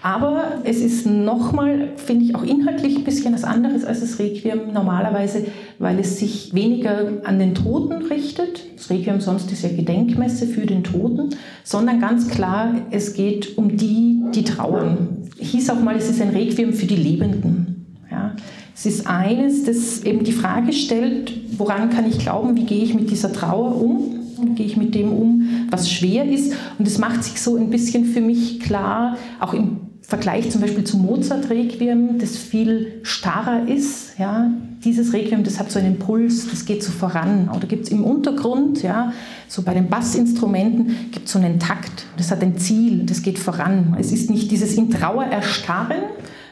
Aber 0.03 0.61
es 0.62 0.81
ist 0.81 1.05
nochmal, 1.05 1.88
finde 1.97 2.26
ich, 2.26 2.35
auch 2.37 2.45
inhaltlich 2.45 2.97
ein 2.97 3.03
bisschen 3.03 3.35
was 3.35 3.43
anderes 3.43 3.85
als 3.85 4.00
das 4.00 4.21
Requiem 4.21 4.73
normalerweise, 4.73 5.47
weil 5.81 5.99
es 5.99 6.21
sich 6.21 6.55
weniger 6.55 7.25
an 7.25 7.41
den 7.41 7.57
Toten 7.57 8.05
richtet. 8.05 8.62
Das 8.76 8.88
Requiem 8.88 9.21
sonst 9.21 9.50
ist 9.50 9.62
ja 9.62 9.71
Gedenkmesse 9.71 10.47
für 10.47 10.65
den 10.65 10.85
Toten, 10.85 11.31
sondern 11.65 11.99
ganz 11.99 12.29
klar, 12.29 12.75
es 12.93 13.15
geht 13.15 13.59
um 13.59 13.76
die, 13.76 14.23
die 14.33 14.45
trauern. 14.45 15.29
Hieß 15.38 15.71
auch 15.71 15.81
mal, 15.81 15.97
es 15.97 16.09
ist 16.09 16.23
ein 16.23 16.31
Requiem 16.31 16.73
für 16.73 16.87
die 16.87 16.95
Lebenden. 16.95 17.87
Ja. 18.09 18.37
Es 18.76 18.87
ist 18.87 19.09
eines, 19.09 19.65
das 19.65 20.05
eben 20.05 20.23
die 20.23 20.33
Frage 20.33 20.73
stellt, 20.73 21.33
woran 21.59 21.91
kann 21.91 22.07
ich 22.09 22.19
glauben, 22.19 22.57
wie 22.57 22.65
gehe 22.65 22.83
ich 22.83 22.95
mit 22.95 23.11
dieser 23.11 23.33
Trauer 23.33 23.81
um, 23.81 24.21
wie 24.43 24.55
gehe 24.55 24.67
ich 24.67 24.77
mit 24.77 24.95
dem 24.95 25.13
um, 25.13 25.49
was 25.71 25.91
schwer 25.91 26.29
ist. 26.29 26.53
Und 26.79 26.87
es 26.87 26.99
macht 26.99 27.25
sich 27.25 27.41
so 27.41 27.57
ein 27.57 27.71
bisschen 27.71 28.05
für 28.05 28.21
mich 28.21 28.61
klar, 28.61 29.17
auch 29.41 29.55
im 29.55 29.79
Vergleich 30.03 30.51
zum 30.51 30.61
Beispiel 30.61 30.85
zum 30.85 31.03
Mozart-Requiem, 31.03 32.21
das 32.21 32.37
viel 32.37 33.01
starrer 33.03 33.67
ist. 33.67 34.17
Ja, 34.19 34.53
dieses 34.85 35.13
Requiem, 35.13 35.43
das 35.43 35.59
hat 35.59 35.73
so 35.73 35.81
einen 35.81 35.95
Impuls, 35.95 36.49
das 36.49 36.65
geht 36.65 36.85
so 36.85 36.93
voran. 36.93 37.51
Oder 37.55 37.67
gibt 37.67 37.87
es 37.87 37.91
im 37.91 38.05
Untergrund, 38.05 38.85
ja, 38.85 39.13
so 39.49 39.63
bei 39.63 39.75
den 39.75 39.89
Bassinstrumenten, 39.89 41.11
gibt 41.11 41.27
es 41.27 41.33
so 41.33 41.41
einen 41.41 41.59
Takt, 41.59 42.07
das 42.17 42.31
hat 42.31 42.41
ein 42.41 42.57
Ziel, 42.57 43.05
das 43.05 43.23
geht 43.23 43.37
voran. 43.37 43.97
Es 43.99 44.13
ist 44.13 44.31
nicht 44.31 44.53
dieses 44.53 44.75
in 44.75 44.91
Trauer 44.91 45.25
erstarren, 45.25 46.03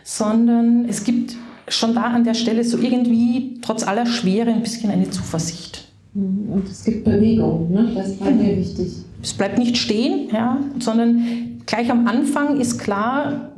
sondern 0.03 0.87
es 0.89 1.05
gibt 1.05 1.37
schon 1.69 1.95
da 1.95 2.03
an 2.03 2.25
der 2.25 2.35
Stelle 2.35 2.65
so 2.65 2.79
irgendwie, 2.79 3.59
trotz 3.63 3.87
aller 3.87 4.07
Schwere, 4.07 4.51
ein 4.51 4.63
bisschen 4.63 4.91
eine 4.91 5.11
Zuversicht. 5.11 5.89
Und 6.15 6.65
es 6.71 6.85
gibt 6.85 7.05
Bewegung, 7.05 7.73
ne? 7.73 7.93
das 7.95 8.21
war 8.21 8.31
mir 8.31 8.57
wichtig. 8.57 8.93
Es 9.23 9.33
bleibt 9.33 9.59
nicht 9.59 9.77
stehen, 9.77 10.29
ja, 10.33 10.59
sondern 10.79 11.63
gleich 11.67 11.91
am 11.91 12.07
Anfang 12.07 12.61
ist 12.61 12.79
klar, 12.79 13.51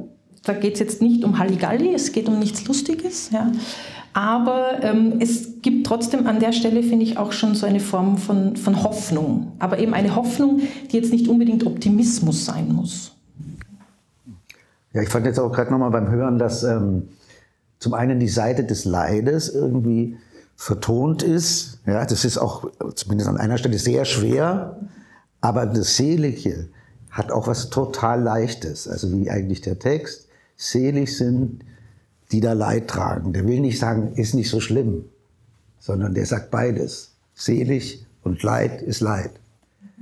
da 0.45 0.53
geht 0.53 0.75
es 0.75 0.81
jetzt 0.81 1.03
nicht 1.03 1.25
um 1.25 1.39
Halligalli, 1.39 1.93
es 1.93 2.13
geht 2.13 2.29
um 2.29 2.39
nichts 2.39 2.67
Lustiges. 2.67 3.31
Ja. 3.33 3.51
Aber 4.13 4.83
ähm, 4.83 5.15
es 5.19 5.61
gibt 5.61 5.87
trotzdem 5.87 6.27
an 6.27 6.41
der 6.41 6.53
Stelle, 6.53 6.83
finde 6.83 7.05
ich, 7.05 7.19
auch 7.19 7.33
schon 7.33 7.55
so 7.55 7.67
eine 7.67 7.81
Form 7.81 8.17
von, 8.17 8.57
von 8.57 8.83
Hoffnung. 8.83 9.53
Aber 9.59 9.79
eben 9.79 9.93
eine 9.93 10.17
Hoffnung, 10.17 10.61
die 10.91 10.97
jetzt 10.97 11.13
nicht 11.13 11.29
unbedingt 11.29 11.67
Optimismus 11.67 12.47
sein 12.47 12.73
muss. 12.73 13.13
Ja, 14.95 15.03
ich 15.03 15.11
fand 15.11 15.27
jetzt 15.27 15.39
auch 15.39 15.53
gerade 15.53 15.71
nochmal 15.71 15.91
beim 15.91 16.09
Hören, 16.11 16.39
dass 16.39 16.63
ähm, 16.63 17.09
zum 17.79 17.95
einen 17.95 18.21
die 18.21 18.29
Seite 18.29 18.65
des 18.65 18.85
Leides 18.85 19.49
irgendwie 19.49 20.17
vertont 20.57 21.23
ist. 21.23 21.81
Ja, 21.87 22.05
das 22.05 22.25
ist 22.25 22.39
auch 22.39 22.71
zumindest 22.95 23.29
an 23.29 23.37
einer 23.37 23.59
Stelle 23.59 23.79
sehr 23.79 24.05
schwer. 24.05 24.79
Aber 25.41 25.67
das 25.67 25.97
Selige 25.97 26.69
hat 27.11 27.31
auch 27.31 27.47
was 27.47 27.71
total 27.71 28.23
Leichtes. 28.23 28.89
Also 28.89 29.13
wie 29.13 29.31
eigentlich 29.31 29.61
der 29.61 29.79
Text. 29.79 30.29
Selig 30.57 31.17
sind, 31.17 31.61
die 32.33 32.41
da 32.41 32.55
Leid 32.55 32.89
tragen. 32.89 33.33
Der 33.33 33.47
will 33.47 33.61
nicht 33.61 33.79
sagen, 33.79 34.15
ist 34.15 34.35
nicht 34.35 34.51
so 34.51 34.61
schlimm, 34.61 35.05
sondern 35.79 36.15
der 36.15 36.27
sagt 36.27 36.51
beides. 36.51 37.13
Selig 37.35 38.07
und 38.23 38.43
Leid 38.43 38.83
ist 38.83 39.01
Leid. 39.01 39.33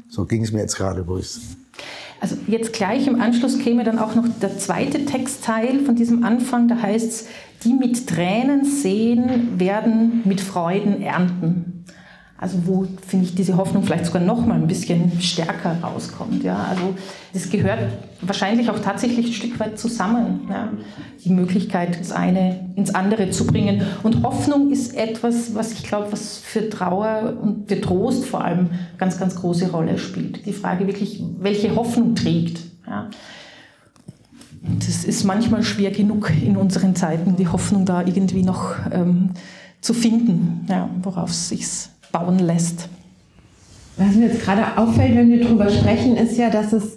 So 0.09 0.25
ging 0.25 0.45
es 0.45 0.53
mir 0.53 0.61
jetzt 0.61 0.77
gerade, 0.77 1.07
wo 1.07 1.19
ich 1.19 1.41
also 2.21 2.37
jetzt 2.47 2.73
gleich 2.73 3.07
im 3.07 3.21
Anschluss 3.21 3.59
käme 3.59 3.85
dann 3.85 3.99
auch 3.99 4.15
noch 4.15 4.25
der 4.41 4.57
zweite 4.59 5.05
Textteil 5.05 5.81
von 5.81 5.95
diesem 5.95 6.25
Anfang, 6.25 6.69
da 6.69 6.81
heißt 6.81 7.09
es, 7.09 7.29
die 7.65 7.75
mit 7.75 8.07
Tränen 8.07 8.65
sehen, 8.65 9.59
werden 9.59 10.23
mit 10.25 10.41
Freuden 10.41 11.03
ernten. 11.03 11.74
Also 12.45 12.59
wo, 12.67 12.87
finde 13.07 13.25
ich, 13.25 13.35
diese 13.35 13.57
Hoffnung 13.57 13.85
vielleicht 13.85 14.05
sogar 14.05 14.21
noch 14.21 14.45
mal 14.45 14.57
ein 14.57 14.67
bisschen 14.67 15.19
stärker 15.19 15.79
rauskommt. 15.83 16.45
Ja? 16.45 16.67
Also 16.69 16.95
das 17.33 17.49
gehört 17.49 17.79
wahrscheinlich 18.21 18.69
auch 18.69 18.81
tatsächlich 18.81 19.29
ein 19.29 19.33
Stück 19.33 19.59
weit 19.59 19.79
zusammen, 19.79 20.43
ja? 20.51 20.69
die 21.25 21.31
Möglichkeit, 21.31 21.99
das 21.99 22.13
eine 22.13 22.69
ins 22.77 22.95
andere 22.95 23.31
zu 23.31 23.47
bringen. 23.47 23.81
Und 24.03 24.23
Hoffnung 24.23 24.71
ist 24.71 24.95
etwas, 24.95 25.55
was 25.55 25.73
ich 25.73 25.85
glaube, 25.85 26.13
was 26.13 26.37
für 26.37 26.69
Trauer 26.69 27.33
und 27.41 27.67
für 27.67 27.81
Trost 27.81 28.27
vor 28.27 28.45
allem 28.45 28.69
ganz, 28.99 29.19
ganz 29.19 29.37
große 29.37 29.71
Rolle 29.71 29.97
spielt. 29.97 30.45
Die 30.45 30.53
Frage 30.53 30.87
wirklich, 30.87 31.25
welche 31.39 31.75
Hoffnung 31.75 32.15
trägt. 32.15 32.61
Ja? 32.87 33.09
Das 34.81 35.03
ist 35.05 35.25
manchmal 35.25 35.63
schwer 35.63 35.93
genug 35.93 36.31
in 36.45 36.59
unseren 36.59 36.95
Zeiten, 36.95 37.37
die 37.37 37.49
Hoffnung 37.49 37.87
da 37.87 38.03
irgendwie 38.03 38.43
noch 38.43 38.75
ähm, 38.93 39.31
zu 39.81 39.95
finden, 39.95 40.67
ja, 40.69 40.91
worauf 41.03 41.31
es 41.31 41.49
sich 41.49 41.67
bauen 42.15 42.39
lässt. 42.39 42.89
Was 43.97 44.15
mir 44.15 44.27
jetzt 44.27 44.43
gerade 44.43 44.79
auffällt, 44.79 45.15
wenn 45.17 45.31
wir 45.31 45.43
darüber 45.43 45.69
sprechen, 45.69 46.17
ist 46.17 46.39
ja, 46.39 46.49
dass 46.49 46.73
es 46.73 46.97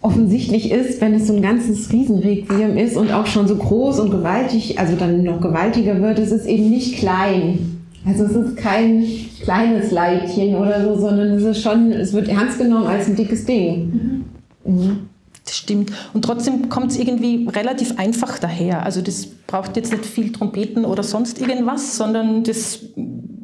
offensichtlich 0.00 0.70
ist, 0.70 1.00
wenn 1.00 1.14
es 1.14 1.26
so 1.26 1.34
ein 1.34 1.42
ganzes 1.42 1.92
Riesenrequiem 1.92 2.76
ist 2.76 2.96
und 2.96 3.12
auch 3.12 3.26
schon 3.26 3.48
so 3.48 3.56
groß 3.56 4.00
und 4.00 4.10
gewaltig, 4.10 4.78
also 4.78 4.96
dann 4.96 5.24
noch 5.24 5.40
gewaltiger 5.40 6.00
wird, 6.00 6.18
es 6.18 6.30
ist 6.30 6.46
eben 6.46 6.70
nicht 6.70 6.98
klein. 6.98 7.82
Also 8.06 8.24
es 8.24 8.32
ist 8.32 8.56
kein 8.56 9.04
kleines 9.42 9.90
Leitchen 9.90 10.54
oder 10.54 10.82
so, 10.84 11.00
sondern 11.00 11.32
es 11.32 11.42
ist 11.42 11.62
schon, 11.62 11.90
es 11.92 12.12
wird 12.12 12.28
ernst 12.28 12.58
genommen 12.58 12.86
als 12.86 13.08
ein 13.08 13.16
dickes 13.16 13.44
Ding. 13.44 14.24
Mhm. 14.64 14.72
Mhm. 14.72 14.98
Das 15.44 15.56
stimmt. 15.56 15.92
Und 16.12 16.24
trotzdem 16.24 16.68
kommt 16.68 16.92
es 16.92 16.98
irgendwie 16.98 17.48
relativ 17.48 17.98
einfach 17.98 18.38
daher. 18.38 18.84
Also 18.84 19.00
das 19.00 19.26
braucht 19.26 19.76
jetzt 19.76 19.92
nicht 19.92 20.04
viel 20.04 20.30
Trompeten 20.30 20.84
oder 20.84 21.02
sonst 21.02 21.40
irgendwas, 21.40 21.96
sondern 21.96 22.44
das 22.44 22.80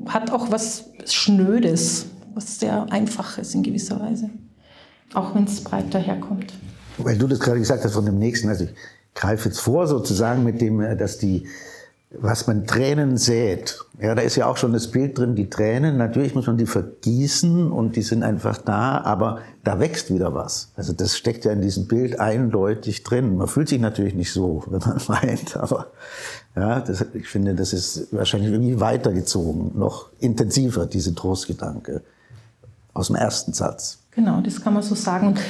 hat 0.08 0.30
auch 0.30 0.50
was 0.50 0.86
Schnödes, 1.06 2.06
was 2.34 2.60
sehr 2.60 2.86
Einfaches 2.90 3.54
in 3.54 3.62
gewisser 3.62 4.00
Weise. 4.00 4.30
Auch 5.14 5.34
wenn 5.34 5.44
es 5.44 5.62
breit 5.62 5.92
daherkommt. 5.94 6.52
Weil 6.98 7.16
du 7.16 7.26
das 7.26 7.40
gerade 7.40 7.58
gesagt 7.58 7.84
hast 7.84 7.94
von 7.94 8.06
dem 8.06 8.18
nächsten, 8.18 8.48
also 8.48 8.64
ich 8.64 8.74
greife 9.14 9.48
jetzt 9.48 9.60
vor 9.60 9.86
sozusagen 9.86 10.44
mit 10.44 10.60
dem, 10.60 10.80
äh, 10.80 10.96
dass 10.96 11.18
die 11.18 11.46
was 12.20 12.46
man 12.46 12.66
Tränen 12.66 13.16
sät. 13.16 13.78
Ja, 14.00 14.14
da 14.14 14.22
ist 14.22 14.36
ja 14.36 14.46
auch 14.46 14.56
schon 14.56 14.72
das 14.72 14.90
Bild 14.90 15.18
drin, 15.18 15.34
die 15.34 15.48
Tränen. 15.48 15.96
Natürlich 15.96 16.34
muss 16.34 16.46
man 16.46 16.56
die 16.56 16.66
vergießen 16.66 17.70
und 17.70 17.96
die 17.96 18.02
sind 18.02 18.22
einfach 18.22 18.58
da, 18.58 19.00
aber 19.02 19.40
da 19.62 19.78
wächst 19.80 20.12
wieder 20.12 20.34
was. 20.34 20.72
Also 20.76 20.92
das 20.92 21.16
steckt 21.16 21.44
ja 21.44 21.52
in 21.52 21.62
diesem 21.62 21.86
Bild 21.86 22.20
eindeutig 22.20 23.02
drin. 23.02 23.36
Man 23.36 23.48
fühlt 23.48 23.68
sich 23.68 23.80
natürlich 23.80 24.14
nicht 24.14 24.32
so, 24.32 24.64
wenn 24.66 24.80
man 24.80 25.00
meint, 25.08 25.56
aber 25.56 25.88
ja, 26.56 26.80
das, 26.80 27.04
ich 27.14 27.28
finde, 27.28 27.54
das 27.54 27.72
ist 27.72 28.12
wahrscheinlich 28.12 28.52
irgendwie 28.52 28.80
weitergezogen, 28.80 29.78
noch 29.78 30.10
intensiver, 30.20 30.86
diese 30.86 31.14
Trostgedanke 31.14 32.02
aus 32.94 33.08
dem 33.08 33.16
ersten 33.16 33.52
Satz. 33.52 33.98
Genau, 34.14 34.40
das 34.40 34.62
kann 34.62 34.74
man 34.74 34.82
so 34.82 34.94
sagen. 34.94 35.28
Und 35.28 35.40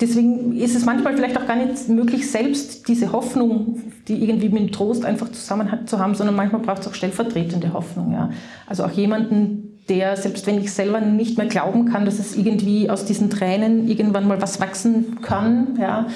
deswegen 0.00 0.56
ist 0.56 0.74
es 0.74 0.86
manchmal 0.86 1.14
vielleicht 1.14 1.36
auch 1.36 1.46
gar 1.46 1.56
nicht 1.56 1.88
möglich, 1.90 2.30
selbst 2.30 2.88
diese 2.88 3.12
Hoffnung, 3.12 3.82
die 4.08 4.22
irgendwie 4.24 4.48
mit 4.48 4.62
dem 4.62 4.72
Trost 4.72 5.04
einfach 5.04 5.30
zusammen 5.30 5.86
zu 5.86 5.98
haben, 5.98 6.14
sondern 6.14 6.34
manchmal 6.34 6.62
braucht 6.62 6.80
es 6.80 6.88
auch 6.88 6.94
stellvertretende 6.94 7.74
Hoffnung. 7.74 8.12
Ja. 8.12 8.30
Also 8.66 8.84
auch 8.84 8.90
jemanden, 8.90 9.78
der, 9.90 10.16
selbst 10.16 10.46
wenn 10.46 10.58
ich 10.58 10.72
selber 10.72 11.02
nicht 11.02 11.36
mehr 11.36 11.48
glauben 11.48 11.92
kann, 11.92 12.06
dass 12.06 12.18
es 12.18 12.34
irgendwie 12.34 12.88
aus 12.88 13.04
diesen 13.04 13.28
Tränen 13.28 13.86
irgendwann 13.88 14.26
mal 14.26 14.40
was 14.40 14.58
wachsen 14.58 15.20
kann, 15.20 15.78
ja, 15.78 16.06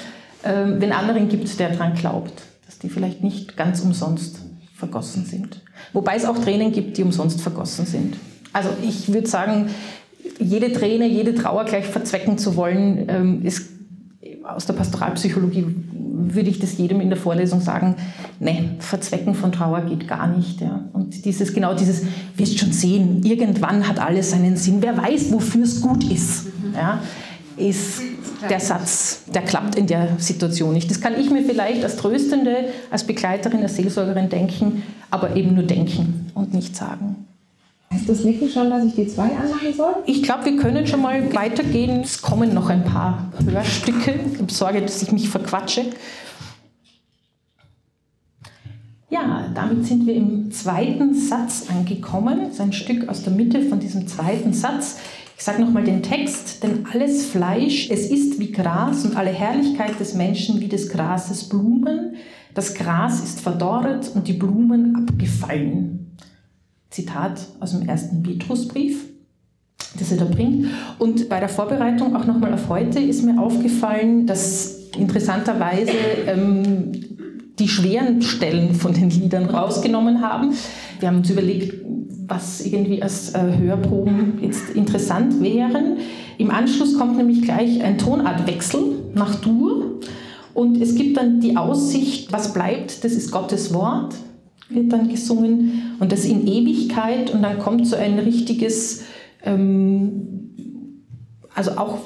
äh, 0.41 0.65
wenn 0.79 0.91
anderen 0.91 1.29
gibt, 1.29 1.59
der 1.59 1.69
daran 1.69 1.93
glaubt, 1.93 2.41
dass 2.65 2.79
die 2.79 2.89
vielleicht 2.89 3.23
nicht 3.23 3.55
ganz 3.55 3.81
umsonst 3.81 4.39
vergossen 4.73 5.25
sind. 5.25 5.61
Wobei 5.93 6.15
es 6.15 6.25
auch 6.25 6.37
Tränen 6.39 6.71
gibt, 6.71 6.97
die 6.97 7.03
umsonst 7.03 7.41
vergossen 7.41 7.85
sind. 7.85 8.17
Also 8.51 8.69
ich 8.81 9.13
würde 9.13 9.27
sagen, 9.27 9.69
jede 10.39 10.71
Träne, 10.71 11.07
jede 11.07 11.35
Trauer 11.35 11.65
gleich 11.65 11.85
verzwecken 11.85 12.37
zu 12.37 12.55
wollen, 12.55 13.05
ähm, 13.09 13.45
ist 13.45 13.69
aus 14.43 14.65
der 14.65 14.73
Pastoralpsychologie 14.73 15.65
würde 16.33 16.49
ich 16.49 16.59
das 16.59 16.77
jedem 16.77 17.01
in 17.01 17.09
der 17.09 17.17
Vorlesung 17.17 17.61
sagen, 17.61 17.95
ne, 18.39 18.75
Verzwecken 18.79 19.35
von 19.35 19.51
Trauer 19.51 19.81
geht 19.81 20.07
gar 20.07 20.27
nicht. 20.27 20.61
Ja. 20.61 20.89
Und 20.93 21.25
dieses, 21.25 21.53
genau 21.53 21.73
dieses, 21.73 22.03
wirst 22.35 22.59
schon 22.59 22.71
sehen, 22.71 23.23
irgendwann 23.23 23.87
hat 23.87 23.99
alles 23.99 24.31
seinen 24.31 24.55
Sinn, 24.55 24.77
wer 24.81 24.97
weiß, 24.97 25.31
wofür 25.31 25.63
es 25.63 25.81
gut 25.81 26.03
ist, 26.09 26.47
ja, 26.73 27.01
ist 27.57 28.01
der 28.49 28.59
Satz, 28.59 29.23
der 29.33 29.41
klappt 29.41 29.75
in 29.75 29.87
der 29.87 30.09
Situation 30.17 30.73
nicht. 30.73 30.89
Das 30.89 31.01
kann 31.01 31.19
ich 31.19 31.29
mir 31.29 31.43
vielleicht 31.43 31.83
als 31.83 31.97
Tröstende, 31.97 32.69
als 32.89 33.03
Begleiterin, 33.03 33.61
als 33.61 33.75
Seelsorgerin 33.75 34.29
denken, 34.29 34.83
aber 35.09 35.35
eben 35.35 35.55
nur 35.55 35.65
denken 35.65 36.31
und 36.35 36.53
nicht 36.53 36.75
sagen. 36.75 37.27
Heißt 37.91 38.07
das 38.07 38.23
Nicken 38.23 38.49
schon, 38.49 38.69
dass 38.69 38.85
ich 38.85 38.93
die 38.93 39.07
zwei 39.07 39.35
anmachen 39.35 39.73
soll? 39.75 39.95
Ich 40.05 40.21
glaube, 40.21 40.45
wir 40.45 40.57
können 40.57 40.85
schon 40.85 41.01
mal 41.01 41.33
weitergehen. 41.33 42.01
Es 42.01 42.21
kommen 42.21 42.53
noch 42.53 42.69
ein 42.69 42.83
paar 42.83 43.31
Hörstücke. 43.43 44.19
Ich 44.31 44.39
habe 44.39 44.51
Sorge, 44.51 44.81
dass 44.81 45.01
ich 45.01 45.11
mich 45.11 45.27
verquatsche. 45.27 45.85
Ja, 49.09 49.51
damit 49.55 49.87
sind 49.87 50.05
wir 50.05 50.13
im 50.13 50.51
zweiten 50.51 51.15
Satz 51.15 51.65
angekommen. 51.67 52.41
Das 52.41 52.53
ist 52.53 52.61
ein 52.61 52.73
Stück 52.73 53.09
aus 53.09 53.23
der 53.23 53.33
Mitte 53.33 53.63
von 53.63 53.79
diesem 53.79 54.07
zweiten 54.07 54.53
Satz. 54.53 54.99
Ich 55.35 55.43
sage 55.43 55.61
nochmal 55.61 55.83
den 55.83 56.03
Text, 56.03 56.61
denn 56.63 56.85
alles 56.93 57.25
Fleisch, 57.25 57.89
es 57.89 58.11
ist 58.11 58.39
wie 58.39 58.51
Gras 58.51 59.03
und 59.05 59.15
alle 59.15 59.31
Herrlichkeit 59.31 59.99
des 59.99 60.13
Menschen 60.13 60.59
wie 60.59 60.67
des 60.67 60.89
Grases 60.89 61.49
Blumen. 61.49 62.17
Das 62.53 62.75
Gras 62.75 63.23
ist 63.23 63.39
verdorret 63.39 64.11
und 64.13 64.27
die 64.27 64.33
Blumen 64.33 65.07
abgefallen. 65.07 66.08
Zitat 66.89 67.41
aus 67.59 67.71
dem 67.71 67.87
ersten 67.87 68.23
Petrusbrief, 68.23 69.05
das 69.97 70.11
er 70.11 70.17
da 70.17 70.25
bringt. 70.25 70.67
Und 70.97 71.29
bei 71.29 71.39
der 71.39 71.49
Vorbereitung 71.49 72.15
auch 72.15 72.25
nochmal 72.25 72.53
auf 72.53 72.69
heute 72.69 72.99
ist 72.99 73.23
mir 73.23 73.39
aufgefallen, 73.39 74.25
dass 74.25 74.89
interessanterweise 74.97 75.91
ähm, 76.27 76.91
die 77.59 77.67
schweren 77.67 78.21
Stellen 78.21 78.73
von 78.73 78.93
den 78.93 79.09
Liedern 79.09 79.45
rausgenommen 79.45 80.21
haben. 80.21 80.53
Wir 80.99 81.09
haben 81.09 81.17
uns 81.17 81.29
überlegt, 81.29 81.75
was 82.27 82.61
irgendwie 82.61 83.01
als 83.01 83.33
äh, 83.33 83.57
Hörproben 83.57 84.39
jetzt 84.41 84.69
interessant 84.71 85.41
wären. 85.41 85.97
Im 86.37 86.51
Anschluss 86.51 86.97
kommt 86.97 87.17
nämlich 87.17 87.41
gleich 87.41 87.83
ein 87.83 87.97
Tonartwechsel 87.97 88.81
nach 89.13 89.35
Dur 89.35 89.99
und 90.53 90.81
es 90.81 90.95
gibt 90.95 91.17
dann 91.17 91.39
die 91.39 91.57
Aussicht, 91.57 92.31
was 92.31 92.53
bleibt, 92.53 93.03
das 93.03 93.13
ist 93.13 93.31
Gottes 93.31 93.73
Wort 93.73 94.15
wird 94.69 94.93
dann 94.93 95.09
gesungen 95.09 95.95
und 95.99 96.11
das 96.11 96.25
in 96.25 96.47
Ewigkeit 96.47 97.33
und 97.33 97.41
dann 97.41 97.59
kommt 97.59 97.87
so 97.87 97.95
ein 97.95 98.19
richtiges 98.19 99.03
ähm, 99.43 100.39
also 101.59 101.71
auch 101.71 101.97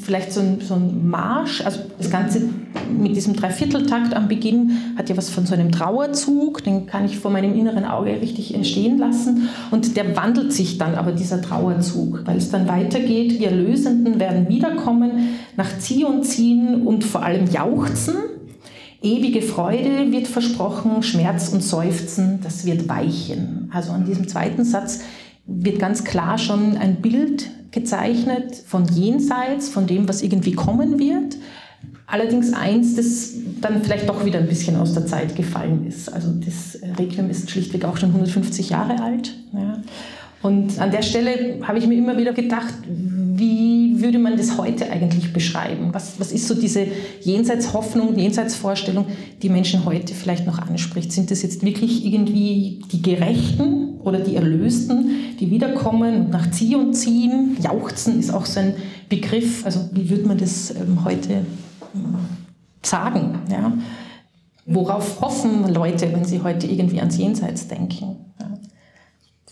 vielleicht 0.00 0.32
so 0.32 0.40
ein, 0.40 0.60
so 0.62 0.74
ein, 0.74 1.08
Marsch, 1.08 1.60
also 1.60 1.80
das 1.98 2.10
Ganze 2.10 2.48
mit 2.90 3.14
diesem 3.14 3.36
Dreivierteltakt 3.36 4.14
am 4.14 4.28
Beginn 4.28 4.78
hat 4.96 5.10
ja 5.10 5.16
was 5.16 5.28
von 5.28 5.44
so 5.44 5.52
einem 5.52 5.72
Trauerzug, 5.72 6.64
den 6.64 6.86
kann 6.86 7.04
ich 7.04 7.18
vor 7.18 7.30
meinem 7.30 7.54
inneren 7.54 7.84
Auge 7.84 8.18
richtig 8.22 8.54
entstehen 8.54 8.96
lassen 8.96 9.48
und 9.70 9.98
der 9.98 10.16
wandelt 10.16 10.54
sich 10.54 10.78
dann 10.78 10.94
aber 10.94 11.12
dieser 11.12 11.42
Trauerzug, 11.42 12.22
weil 12.24 12.38
es 12.38 12.50
dann 12.50 12.66
weitergeht, 12.66 13.32
die 13.32 13.44
Erlösenden 13.44 14.20
werden 14.20 14.48
wiederkommen, 14.48 15.36
nach 15.56 15.78
Zion 15.78 16.22
ziehen 16.22 16.86
und 16.86 17.04
vor 17.04 17.22
allem 17.22 17.46
jauchzen. 17.50 18.14
Ewige 19.04 19.42
Freude 19.42 20.10
wird 20.12 20.26
versprochen, 20.26 21.02
Schmerz 21.02 21.50
und 21.50 21.62
Seufzen, 21.62 22.40
das 22.42 22.64
wird 22.64 22.88
weichen. 22.88 23.68
Also 23.70 23.92
an 23.92 24.06
diesem 24.06 24.26
zweiten 24.26 24.64
Satz 24.64 25.00
wird 25.46 25.78
ganz 25.78 26.04
klar 26.04 26.38
schon 26.38 26.78
ein 26.78 27.02
Bild 27.02 27.50
gezeichnet 27.70 28.56
von 28.66 28.86
jenseits, 28.86 29.68
von 29.68 29.86
dem, 29.86 30.08
was 30.08 30.22
irgendwie 30.22 30.52
kommen 30.52 30.98
wird. 30.98 31.36
Allerdings 32.06 32.54
eins, 32.54 32.96
das 32.96 33.32
dann 33.60 33.82
vielleicht 33.82 34.08
doch 34.08 34.24
wieder 34.24 34.38
ein 34.38 34.48
bisschen 34.48 34.76
aus 34.76 34.94
der 34.94 35.06
Zeit 35.06 35.36
gefallen 35.36 35.86
ist. 35.86 36.10
Also 36.10 36.28
das 36.30 36.78
Requiem 36.98 37.28
ist 37.28 37.50
schlichtweg 37.50 37.84
auch 37.84 37.98
schon 37.98 38.08
150 38.08 38.70
Jahre 38.70 39.02
alt. 39.02 39.34
Ja. 39.52 39.82
Und 40.44 40.78
an 40.78 40.90
der 40.90 41.00
Stelle 41.00 41.56
habe 41.62 41.78
ich 41.78 41.86
mir 41.86 41.94
immer 41.94 42.18
wieder 42.18 42.34
gedacht, 42.34 42.74
wie 42.86 43.94
würde 43.96 44.18
man 44.18 44.36
das 44.36 44.58
heute 44.58 44.92
eigentlich 44.92 45.32
beschreiben? 45.32 45.88
Was, 45.92 46.20
was 46.20 46.32
ist 46.32 46.46
so 46.46 46.54
diese 46.54 46.86
Jenseitshoffnung, 47.22 48.14
Jenseitsvorstellung, 48.18 49.06
die 49.40 49.48
Menschen 49.48 49.86
heute 49.86 50.12
vielleicht 50.12 50.46
noch 50.46 50.58
anspricht? 50.58 51.12
Sind 51.12 51.30
das 51.30 51.40
jetzt 51.40 51.64
wirklich 51.64 52.04
irgendwie 52.04 52.82
die 52.92 53.00
Gerechten 53.00 54.00
oder 54.00 54.20
die 54.20 54.36
Erlösten, 54.36 55.12
die 55.40 55.50
wiederkommen 55.50 56.26
und 56.26 56.30
nach 56.30 56.50
Zion 56.50 56.92
ziehen? 56.92 57.56
Jauchzen 57.62 58.20
ist 58.20 58.30
auch 58.30 58.44
so 58.44 58.60
ein 58.60 58.74
Begriff. 59.08 59.64
Also 59.64 59.88
wie 59.92 60.10
würde 60.10 60.28
man 60.28 60.36
das 60.36 60.72
ähm, 60.72 61.06
heute 61.06 61.46
ähm, 61.94 62.16
sagen? 62.82 63.38
Ja? 63.50 63.72
Worauf 64.66 65.22
hoffen 65.22 65.72
Leute, 65.72 66.12
wenn 66.12 66.26
sie 66.26 66.42
heute 66.42 66.66
irgendwie 66.66 66.98
ans 66.98 67.16
Jenseits 67.16 67.66
denken? 67.66 68.16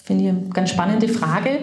Finde 0.02 0.24
ich 0.24 0.30
eine 0.30 0.40
ganz 0.52 0.70
spannende 0.70 1.08
Frage. 1.08 1.60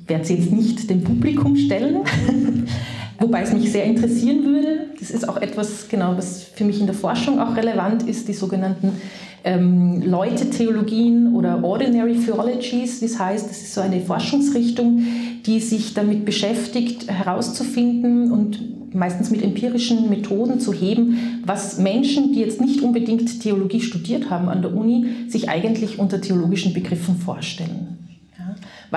Ich 0.00 0.08
werde 0.08 0.24
sie 0.24 0.34
jetzt 0.34 0.52
nicht 0.52 0.88
dem 0.90 1.02
Publikum 1.02 1.56
stellen, 1.56 1.98
wobei 3.18 3.42
es 3.42 3.52
mich 3.52 3.72
sehr 3.72 3.84
interessieren 3.84 4.44
würde. 4.44 4.86
Das 4.98 5.10
ist 5.10 5.28
auch 5.28 5.38
etwas, 5.38 5.88
genau, 5.88 6.16
was 6.16 6.44
für 6.44 6.64
mich 6.64 6.80
in 6.80 6.86
der 6.86 6.94
Forschung 6.94 7.40
auch 7.40 7.56
relevant 7.56 8.02
ist, 8.02 8.28
die 8.28 8.34
sogenannten 8.34 9.00
ähm, 9.42 10.02
Leute-Theologien 10.02 11.34
oder 11.34 11.62
Ordinary 11.64 12.18
Theologies, 12.18 13.00
wie 13.00 13.06
es 13.06 13.18
heißt. 13.18 13.48
Das 13.48 13.56
ist 13.56 13.74
so 13.74 13.80
eine 13.80 14.00
Forschungsrichtung, 14.00 15.02
die 15.46 15.60
sich 15.60 15.94
damit 15.94 16.24
beschäftigt, 16.24 17.08
herauszufinden 17.08 18.32
und 18.32 18.94
meistens 18.94 19.30
mit 19.30 19.42
empirischen 19.42 20.08
Methoden 20.08 20.58
zu 20.60 20.72
heben, 20.72 21.42
was 21.44 21.78
Menschen, 21.78 22.32
die 22.32 22.40
jetzt 22.40 22.60
nicht 22.60 22.80
unbedingt 22.80 23.40
Theologie 23.40 23.80
studiert 23.80 24.30
haben 24.30 24.48
an 24.48 24.62
der 24.62 24.74
Uni, 24.74 25.06
sich 25.28 25.48
eigentlich 25.48 25.98
unter 25.98 26.20
theologischen 26.20 26.72
Begriffen 26.72 27.16
vorstellen 27.16 27.95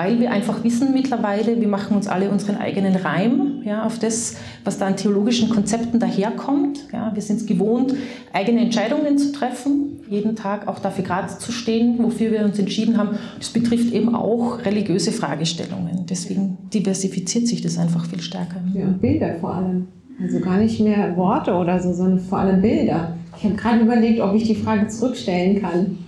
weil 0.00 0.18
wir 0.18 0.30
einfach 0.30 0.64
wissen 0.64 0.94
mittlerweile, 0.94 1.60
wir 1.60 1.68
machen 1.68 1.94
uns 1.94 2.08
alle 2.08 2.30
unseren 2.30 2.56
eigenen 2.56 2.96
Reim 2.96 3.60
ja, 3.64 3.84
auf 3.84 3.98
das, 3.98 4.36
was 4.64 4.78
da 4.78 4.86
an 4.86 4.96
theologischen 4.96 5.50
Konzepten 5.50 6.00
daherkommt. 6.00 6.86
Ja, 6.90 7.10
wir 7.12 7.20
sind 7.20 7.40
es 7.40 7.46
gewohnt, 7.46 7.94
eigene 8.32 8.62
Entscheidungen 8.62 9.18
zu 9.18 9.30
treffen, 9.32 10.00
jeden 10.08 10.36
Tag 10.36 10.68
auch 10.68 10.78
dafür 10.78 11.04
gerade 11.04 11.28
zu 11.36 11.52
stehen, 11.52 11.98
wofür 11.98 12.30
wir 12.30 12.44
uns 12.44 12.58
entschieden 12.58 12.96
haben. 12.96 13.10
Das 13.38 13.50
betrifft 13.50 13.92
eben 13.92 14.14
auch 14.14 14.64
religiöse 14.64 15.12
Fragestellungen. 15.12 16.06
Deswegen 16.08 16.56
diversifiziert 16.72 17.46
sich 17.46 17.60
das 17.60 17.76
einfach 17.76 18.06
viel 18.06 18.22
stärker. 18.22 18.62
Ja, 18.72 18.86
und 18.86 19.02
Bilder 19.02 19.34
vor 19.38 19.54
allem. 19.54 19.88
Also 20.18 20.40
gar 20.40 20.56
nicht 20.56 20.80
mehr 20.80 21.14
Worte 21.18 21.52
oder 21.52 21.78
so, 21.78 21.92
sondern 21.92 22.20
vor 22.20 22.38
allem 22.38 22.62
Bilder. 22.62 23.16
Ich 23.36 23.44
habe 23.44 23.54
gerade 23.54 23.80
überlegt, 23.80 24.20
ob 24.20 24.34
ich 24.34 24.44
die 24.44 24.54
Frage 24.54 24.88
zurückstellen 24.88 25.60
kann. 25.60 25.98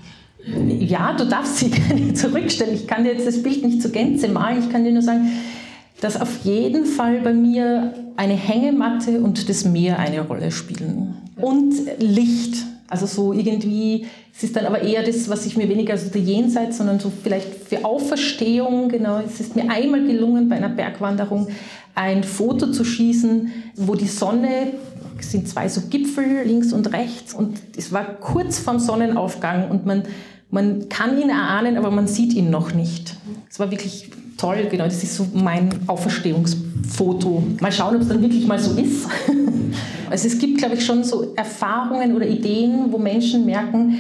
Ja, 0.45 1.13
du 1.13 1.27
darfst 1.27 1.59
sie 1.59 1.71
gerne 1.71 2.13
zurückstellen. 2.15 2.75
Ich 2.75 2.87
kann 2.87 3.05
dir 3.05 3.13
jetzt 3.13 3.27
das 3.27 3.43
Bild 3.43 3.65
nicht 3.65 3.83
zur 3.83 3.93
Gänze 3.93 4.29
malen. 4.29 4.61
Ich 4.61 4.71
kann 4.71 4.85
dir 4.85 4.93
nur 4.93 5.03
sagen, 5.03 5.31
dass 6.01 6.21
auf 6.21 6.45
jeden 6.45 6.85
Fall 6.85 7.21
bei 7.21 7.33
mir 7.33 7.95
eine 8.17 8.35
Hängematte 8.35 9.21
und 9.21 9.49
das 9.49 9.65
Meer 9.65 9.99
eine 9.99 10.21
Rolle 10.21 10.51
spielen. 10.51 11.17
Und 11.37 11.75
Licht. 12.01 12.57
Also 12.89 13.07
so 13.07 13.33
irgendwie, 13.33 14.07
es 14.37 14.43
ist 14.43 14.55
dann 14.55 14.67
aber 14.67 14.83
eher 14.83 15.03
das, 15.03 15.31
was 15.31 15.47
ich 15.47 15.57
mir 15.57 15.69
weniger 15.69 15.97
so 15.97 16.11
der 16.11 16.21
Jenseits, 16.21 16.77
sondern 16.77 17.01
so 17.01 17.11
vielleicht 17.23 17.49
für 17.55 17.87
Auferstehung, 17.87 18.91
genau. 18.91 19.21
Es 19.25 19.41
ist 19.41 19.57
mir 19.57 19.71
einmal 19.71 20.05
gelungen, 20.05 20.49
bei 20.49 20.57
einer 20.57 20.69
Bergwanderung 20.69 21.49
ein 21.95 22.23
Foto 22.23 22.67
zu 22.71 22.85
schießen, 22.85 23.51
wo 23.77 23.95
die 23.95 24.09
Sonne 24.09 24.73
es 25.23 25.31
sind 25.31 25.49
zwei 25.49 25.69
so 25.69 25.83
Gipfel 25.89 26.43
links 26.45 26.73
und 26.73 26.93
rechts 26.93 27.33
und 27.33 27.59
es 27.77 27.93
war 27.93 28.05
kurz 28.05 28.59
vorm 28.59 28.79
Sonnenaufgang 28.79 29.71
und 29.71 29.87
man 29.87 30.03
man 30.53 30.89
kann 30.91 31.21
ihn 31.21 31.31
erahnen, 31.31 31.77
aber 31.79 31.91
man 31.91 32.07
sieht 32.07 32.35
ihn 32.35 32.51
noch 32.51 32.75
nicht. 32.75 33.17
Es 33.51 33.59
war 33.59 33.71
wirklich 33.71 34.11
toll, 34.37 34.69
genau, 34.71 34.85
das 34.85 35.03
ist 35.03 35.17
so 35.17 35.27
mein 35.33 35.71
Auferstehungsfoto. 35.87 37.43
Mal 37.61 37.73
schauen, 37.73 37.97
ob 37.97 38.03
es 38.03 38.09
dann 38.09 38.21
wirklich 38.21 38.47
mal 38.47 38.59
so 38.59 38.79
ist. 38.81 39.09
Also 40.11 40.27
es 40.29 40.39
gibt, 40.39 40.59
glaube 40.59 40.75
ich, 40.75 40.85
schon 40.85 41.05
so 41.05 41.33
Erfahrungen 41.37 42.15
oder 42.15 42.27
Ideen, 42.27 42.93
wo 42.93 42.99
Menschen 42.99 43.47
merken, 43.47 43.97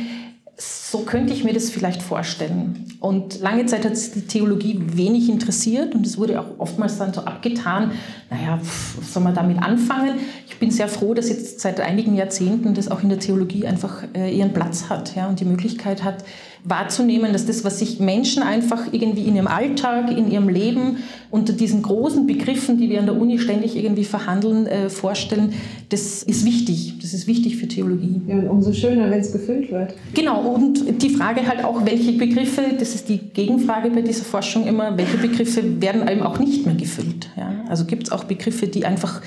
so 0.56 1.00
könnte 1.00 1.32
ich 1.32 1.44
mir 1.44 1.54
das 1.54 1.70
vielleicht 1.70 2.02
vorstellen. 2.02 2.86
Und 3.00 3.40
lange 3.40 3.66
Zeit 3.66 3.84
hat 3.84 3.94
die 4.14 4.26
Theologie 4.26 4.78
wenig 4.80 5.28
interessiert 5.28 5.94
und 5.94 6.06
es 6.06 6.18
wurde 6.18 6.38
auch 6.40 6.58
oftmals 6.58 6.98
dann 6.98 7.12
so 7.12 7.22
abgetan, 7.22 7.92
naja, 8.30 8.60
was 8.60 9.12
soll 9.12 9.22
man 9.22 9.34
damit 9.34 9.62
anfangen? 9.62 10.20
Ich 10.46 10.58
bin 10.58 10.70
sehr 10.70 10.88
froh, 10.88 11.14
dass 11.14 11.28
jetzt 11.28 11.60
seit 11.60 11.80
einigen 11.80 12.14
Jahrzehnten 12.14 12.74
das 12.74 12.88
auch 12.88 13.02
in 13.02 13.08
der 13.08 13.18
Theologie 13.18 13.66
einfach 13.66 14.04
äh, 14.14 14.30
ihren 14.30 14.52
Platz 14.52 14.88
hat 14.88 15.16
ja, 15.16 15.26
und 15.28 15.40
die 15.40 15.44
Möglichkeit 15.46 16.04
hat, 16.04 16.24
wahrzunehmen, 16.64 17.32
dass 17.32 17.46
das, 17.46 17.64
was 17.64 17.80
sich 17.80 17.98
Menschen 17.98 18.42
einfach 18.42 18.92
irgendwie 18.92 19.22
in 19.22 19.34
ihrem 19.34 19.48
Alltag, 19.48 20.16
in 20.16 20.30
ihrem 20.30 20.48
Leben 20.48 20.98
unter 21.30 21.52
diesen 21.52 21.82
großen 21.82 22.26
Begriffen, 22.26 22.78
die 22.78 22.88
wir 22.88 23.00
an 23.00 23.06
der 23.06 23.20
Uni 23.20 23.38
ständig 23.38 23.76
irgendwie 23.76 24.04
verhandeln, 24.04 24.66
äh, 24.66 24.88
vorstellen, 24.88 25.54
das 25.88 26.22
ist 26.22 26.44
wichtig. 26.44 26.94
Das 27.02 27.14
ist 27.14 27.26
wichtig 27.26 27.56
für 27.56 27.66
Theologie. 27.66 28.20
Ja, 28.28 28.36
und 28.36 28.48
umso 28.48 28.72
schöner, 28.72 29.10
wenn 29.10 29.20
es 29.20 29.32
gefüllt 29.32 29.72
wird. 29.72 29.94
Genau, 30.14 30.40
und 30.40 31.02
die 31.02 31.10
Frage 31.10 31.46
halt 31.48 31.64
auch, 31.64 31.84
welche 31.84 32.12
Begriffe, 32.12 32.62
das 32.78 32.94
ist 32.94 33.08
die 33.08 33.18
Gegenfrage 33.18 33.90
bei 33.90 34.02
dieser 34.02 34.24
Forschung 34.24 34.66
immer, 34.66 34.96
welche 34.96 35.16
Begriffe 35.16 35.80
werden 35.80 36.06
eben 36.06 36.22
auch 36.22 36.38
nicht 36.38 36.64
mehr 36.64 36.76
gefüllt. 36.76 37.28
Ja? 37.36 37.64
Also 37.68 37.86
gibt 37.86 38.06
es 38.06 38.12
auch 38.12 38.24
Begriffe, 38.24 38.68
die 38.68 38.86
einfach 38.86 39.20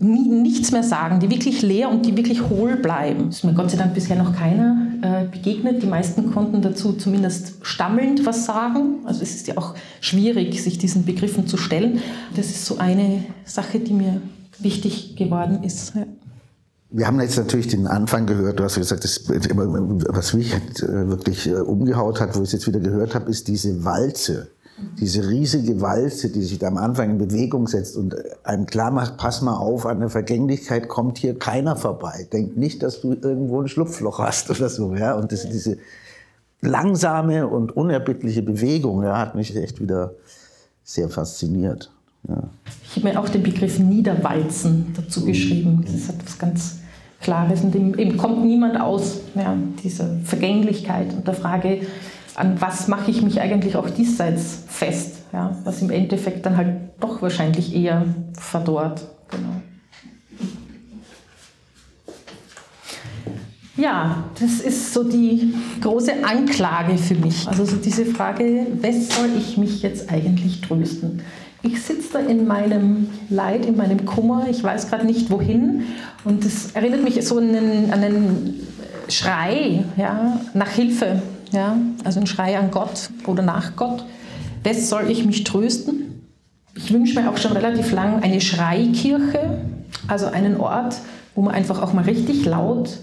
nichts 0.00 0.70
mehr 0.70 0.82
sagen, 0.82 1.20
die 1.20 1.30
wirklich 1.30 1.62
leer 1.62 1.90
und 1.90 2.06
die 2.06 2.16
wirklich 2.16 2.48
hohl 2.48 2.76
bleiben. 2.76 3.26
Das 3.26 3.38
ist 3.38 3.44
mir 3.44 3.54
Gott 3.54 3.70
sei 3.70 3.78
Dank 3.78 3.94
bisher 3.94 4.16
noch 4.16 4.34
keiner 4.34 4.87
begegnet. 5.30 5.82
Die 5.82 5.86
meisten 5.86 6.32
konnten 6.32 6.62
dazu 6.62 6.92
zumindest 6.92 7.54
stammelnd 7.62 8.26
was 8.26 8.44
sagen. 8.44 9.00
Also 9.04 9.22
es 9.22 9.34
ist 9.34 9.46
ja 9.46 9.56
auch 9.56 9.74
schwierig, 10.00 10.62
sich 10.62 10.78
diesen 10.78 11.04
Begriffen 11.04 11.46
zu 11.46 11.56
stellen. 11.56 12.00
Das 12.36 12.46
ist 12.46 12.64
so 12.64 12.78
eine 12.78 13.24
Sache, 13.44 13.80
die 13.80 13.92
mir 13.92 14.20
wichtig 14.58 15.16
geworden 15.16 15.62
ist. 15.62 15.94
Ja. 15.94 16.06
Wir 16.90 17.06
haben 17.06 17.20
jetzt 17.20 17.36
natürlich 17.36 17.68
den 17.68 17.86
Anfang 17.86 18.26
gehört. 18.26 18.58
Du 18.58 18.64
hast 18.64 18.76
gesagt, 18.76 19.04
das, 19.04 19.28
was 19.28 20.32
mich 20.32 20.54
äh, 20.54 21.08
wirklich 21.08 21.46
äh, 21.46 21.56
umgehaut 21.56 22.18
hat, 22.18 22.34
wo 22.34 22.40
ich 22.40 22.48
es 22.48 22.52
jetzt 22.52 22.66
wieder 22.66 22.80
gehört 22.80 23.14
habe, 23.14 23.30
ist 23.30 23.46
diese 23.46 23.84
Walze 23.84 24.48
diese 25.00 25.28
riesige 25.28 25.80
Walze, 25.80 26.30
die 26.30 26.42
sich 26.42 26.58
da 26.58 26.68
am 26.68 26.76
Anfang 26.76 27.10
in 27.10 27.18
Bewegung 27.18 27.66
setzt 27.66 27.96
und 27.96 28.14
einem 28.44 28.66
klar 28.66 28.90
macht, 28.90 29.16
pass 29.16 29.42
mal 29.42 29.56
auf, 29.56 29.86
an 29.86 30.00
der 30.00 30.08
Vergänglichkeit 30.08 30.88
kommt 30.88 31.18
hier 31.18 31.38
keiner 31.38 31.76
vorbei. 31.76 32.28
Denk 32.32 32.56
nicht, 32.56 32.82
dass 32.82 33.00
du 33.00 33.12
irgendwo 33.12 33.60
ein 33.60 33.68
Schlupfloch 33.68 34.18
hast 34.18 34.50
oder 34.56 34.68
so. 34.68 34.94
Ja? 34.94 35.14
Und 35.14 35.32
das, 35.32 35.48
diese 35.48 35.78
langsame 36.60 37.46
und 37.46 37.76
unerbittliche 37.76 38.42
Bewegung 38.42 39.02
ja, 39.02 39.18
hat 39.18 39.34
mich 39.34 39.54
echt 39.56 39.80
wieder 39.80 40.14
sehr 40.84 41.08
fasziniert. 41.08 41.90
Ja. 42.28 42.44
Ich 42.84 42.96
habe 42.96 43.08
mir 43.08 43.20
auch 43.20 43.28
den 43.28 43.42
Begriff 43.42 43.78
Niederwalzen 43.78 44.92
dazu 44.96 45.24
geschrieben. 45.24 45.84
Das 45.86 46.08
hat 46.08 46.16
was 46.24 46.38
ganz 46.38 46.76
Klares 47.20 47.62
und 47.62 47.74
eben 47.74 48.16
kommt 48.16 48.44
niemand 48.44 48.80
aus 48.80 49.20
ja, 49.34 49.56
dieser 49.82 50.18
Vergänglichkeit 50.22 51.12
und 51.12 51.26
der 51.26 51.34
Frage, 51.34 51.80
an 52.36 52.60
was 52.60 52.86
mache 52.86 53.10
ich 53.10 53.22
mich 53.22 53.40
eigentlich 53.40 53.74
auch 53.74 53.90
diesseits 53.90 54.62
fest, 54.78 55.16
ja, 55.32 55.56
was 55.64 55.82
im 55.82 55.90
Endeffekt 55.90 56.46
dann 56.46 56.56
halt 56.56 56.76
doch 57.00 57.20
wahrscheinlich 57.20 57.74
eher 57.74 58.04
verdorrt. 58.32 59.02
Genau. 59.28 59.60
Ja, 63.76 64.24
das 64.40 64.60
ist 64.60 64.92
so 64.92 65.04
die 65.04 65.54
große 65.80 66.24
Anklage 66.24 66.96
für 66.98 67.14
mich. 67.14 67.46
Also 67.46 67.64
so 67.64 67.76
diese 67.76 68.06
Frage, 68.06 68.66
was 68.82 69.08
soll 69.16 69.28
ich 69.38 69.56
mich 69.56 69.82
jetzt 69.82 70.10
eigentlich 70.10 70.60
trösten? 70.60 71.22
Ich 71.62 71.82
sitze 71.82 72.14
da 72.14 72.18
in 72.20 72.46
meinem 72.46 73.08
Leid, 73.30 73.66
in 73.66 73.76
meinem 73.76 74.04
Kummer, 74.04 74.46
ich 74.48 74.62
weiß 74.62 74.88
gerade 74.88 75.06
nicht 75.06 75.30
wohin. 75.30 75.82
Und 76.24 76.44
das 76.44 76.72
erinnert 76.72 77.02
mich 77.02 77.24
so 77.26 77.38
an 77.38 77.54
einen, 77.54 77.92
an 77.92 78.02
einen 78.02 78.66
Schrei 79.08 79.84
ja, 79.96 80.40
nach 80.54 80.70
Hilfe, 80.70 81.22
ja, 81.52 81.76
also 82.04 82.20
ein 82.20 82.26
Schrei 82.26 82.58
an 82.58 82.70
Gott 82.70 83.10
oder 83.26 83.42
nach 83.42 83.76
Gott. 83.76 84.04
Wes 84.62 84.88
soll 84.88 85.10
ich 85.10 85.24
mich 85.24 85.44
trösten? 85.44 86.28
Ich 86.74 86.92
wünsche 86.92 87.20
mir 87.20 87.30
auch 87.30 87.36
schon 87.38 87.52
relativ 87.52 87.92
lang 87.92 88.22
eine 88.22 88.40
Schreikirche, 88.40 89.58
also 90.06 90.26
einen 90.26 90.58
Ort, 90.60 91.00
wo 91.34 91.42
man 91.42 91.54
einfach 91.54 91.82
auch 91.82 91.92
mal 91.92 92.04
richtig 92.04 92.44
laut 92.44 92.98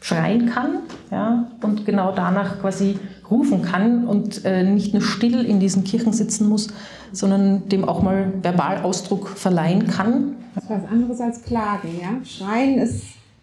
schreien 0.00 0.46
kann 0.46 0.80
ja, 1.10 1.50
und 1.62 1.86
genau 1.86 2.12
danach 2.14 2.60
quasi 2.60 2.98
rufen 3.30 3.62
kann 3.62 4.06
und 4.06 4.44
äh, 4.44 4.62
nicht 4.62 4.92
nur 4.92 5.02
still 5.02 5.44
in 5.44 5.58
diesen 5.58 5.82
Kirchen 5.84 6.12
sitzen 6.12 6.48
muss, 6.48 6.68
sondern 7.12 7.68
dem 7.68 7.84
auch 7.84 8.02
mal 8.02 8.32
verbal 8.42 8.82
Ausdruck 8.82 9.28
verleihen 9.28 9.88
kann. 9.88 10.36
Das 10.54 10.64
ist 10.64 10.70
was 10.70 10.90
anderes 10.90 11.20
als 11.20 11.42
Klagen, 11.42 11.88
ja? 12.00 12.24
Schreien 12.24 12.78
ist, 12.78 13.02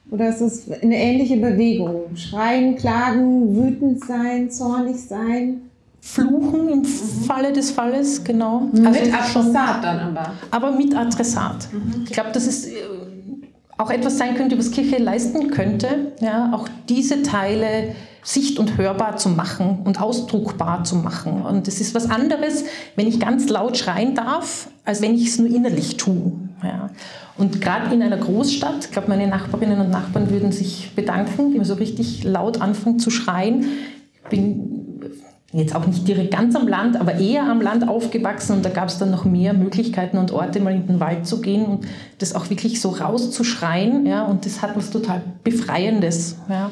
oder 0.10 0.30
ist 0.30 0.42
es 0.42 0.72
eine 0.72 0.96
ähnliche 0.96 1.38
Bewegung? 1.38 2.16
Schreien, 2.16 2.76
klagen, 2.76 3.56
wütend 3.56 4.06
sein, 4.06 4.50
zornig 4.50 4.98
sein. 4.98 5.62
Fluchen 6.06 6.68
im 6.68 6.86
Falle 6.86 7.54
des 7.54 7.72
Falles, 7.72 8.24
genau. 8.26 8.70
Also 8.86 9.00
mit 9.00 9.14
Adressat 9.14 9.84
dann 9.84 10.00
aber. 10.00 10.34
Aber 10.52 10.72
mit 10.72 10.94
Adressat. 10.94 11.70
Mhm. 11.72 12.04
Ich 12.04 12.12
glaube, 12.12 12.32
das 12.34 12.46
ist 12.46 12.68
äh, 12.68 12.72
auch 13.78 13.90
etwas 13.90 14.18
sein 14.18 14.36
könnte, 14.36 14.60
was 14.60 14.72
Kirche 14.72 14.98
leisten 14.98 15.50
könnte, 15.50 16.12
ja, 16.20 16.52
auch 16.54 16.68
diese 16.90 17.24
Teile 17.24 17.96
sicht- 18.22 18.60
und 18.60 18.78
hörbar 18.78 19.16
zu 19.16 19.30
machen 19.30 19.80
und 19.86 20.02
ausdruckbar 20.02 20.84
zu 20.84 20.98
machen. 20.98 21.42
Und 21.42 21.70
es 21.70 21.80
ist 21.80 21.96
was 21.96 22.10
anderes, 22.10 22.66
wenn 22.98 23.08
ich 23.08 23.20
ganz 23.20 23.50
laut 23.50 23.78
schreien 23.78 24.14
darf, 24.14 24.68
als 24.84 25.02
wenn 25.02 25.16
ich 25.16 25.28
es 25.28 25.40
nur 25.40 25.48
innerlich 25.48 25.96
tue. 25.96 26.34
Ja. 26.64 26.90
Und 27.38 27.62
gerade 27.62 27.94
in 27.96 28.04
einer 28.04 28.18
Großstadt, 28.18 28.86
ich 28.86 28.92
glaube, 28.92 29.08
meine 29.08 29.28
Nachbarinnen 29.28 29.80
und 29.80 29.90
Nachbarn 29.90 30.30
würden 30.30 30.52
sich 30.52 30.92
bedanken, 30.96 31.54
die 31.54 31.60
mir 31.60 31.66
so 31.66 31.76
richtig 31.76 32.26
laut 32.26 32.62
anfangen 32.62 33.00
zu 33.00 33.10
schreien. 33.10 33.66
Ich 34.24 34.30
bin 34.30 34.83
jetzt 35.54 35.76
auch 35.76 35.86
nicht 35.86 36.08
direkt 36.08 36.32
ganz 36.32 36.56
am 36.56 36.68
Land, 36.68 37.00
aber 37.00 37.16
eher 37.16 37.44
am 37.44 37.62
Land 37.62 37.88
aufgewachsen 37.88 38.54
und 38.54 38.66
da 38.66 38.70
gab 38.70 38.90
es 38.90 38.98
dann 38.98 39.12
noch 39.12 39.24
mehr 39.24 39.54
Möglichkeiten 39.54 40.18
und 40.18 40.32
Orte, 40.32 40.60
mal 40.60 40.74
in 40.74 40.88
den 40.88 41.00
Wald 41.00 41.28
zu 41.28 41.42
gehen 41.42 41.66
und 41.66 41.86
das 42.18 42.34
auch 42.34 42.50
wirklich 42.50 42.82
so 42.82 42.90
rauszuschreien. 42.90 44.06
Ja, 44.06 44.26
und 44.26 44.46
das 44.46 44.62
hat 44.62 44.76
was 44.76 44.90
total 44.90 45.22
Befreiendes. 45.44 46.38
Ja. 46.50 46.72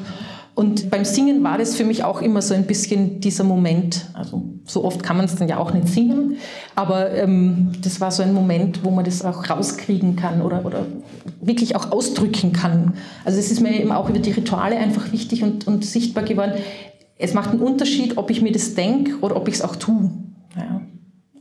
Und 0.54 0.90
beim 0.90 1.06
Singen 1.06 1.42
war 1.42 1.56
das 1.56 1.76
für 1.76 1.84
mich 1.84 2.04
auch 2.04 2.20
immer 2.20 2.42
so 2.42 2.52
ein 2.52 2.64
bisschen 2.64 3.20
dieser 3.20 3.44
Moment. 3.44 4.06
Also 4.12 4.42
so 4.66 4.84
oft 4.84 5.02
kann 5.02 5.16
man 5.16 5.24
es 5.24 5.34
dann 5.34 5.48
ja 5.48 5.56
auch 5.56 5.72
nicht 5.72 5.88
singen, 5.88 6.36
aber 6.74 7.10
ähm, 7.12 7.72
das 7.82 8.00
war 8.02 8.10
so 8.10 8.22
ein 8.22 8.34
Moment, 8.34 8.84
wo 8.84 8.90
man 8.90 9.04
das 9.04 9.24
auch 9.24 9.48
rauskriegen 9.48 10.14
kann 10.14 10.42
oder, 10.42 10.66
oder 10.66 10.84
wirklich 11.40 11.74
auch 11.74 11.90
ausdrücken 11.90 12.52
kann. 12.52 12.94
Also 13.24 13.38
es 13.38 13.50
ist 13.50 13.60
mir 13.60 13.80
eben 13.80 13.92
auch 13.92 14.10
über 14.10 14.18
die 14.18 14.30
Rituale 14.30 14.76
einfach 14.76 15.10
wichtig 15.10 15.42
und, 15.42 15.66
und 15.66 15.86
sichtbar 15.86 16.24
geworden. 16.24 16.52
Es 17.18 17.34
macht 17.34 17.50
einen 17.50 17.60
Unterschied, 17.60 18.16
ob 18.16 18.30
ich 18.30 18.42
mir 18.42 18.52
das 18.52 18.74
denke 18.74 19.18
oder 19.20 19.36
ob 19.36 19.48
ich 19.48 19.54
es 19.54 19.62
auch 19.62 19.76
tue. 19.76 20.10
Ja. 20.56 20.80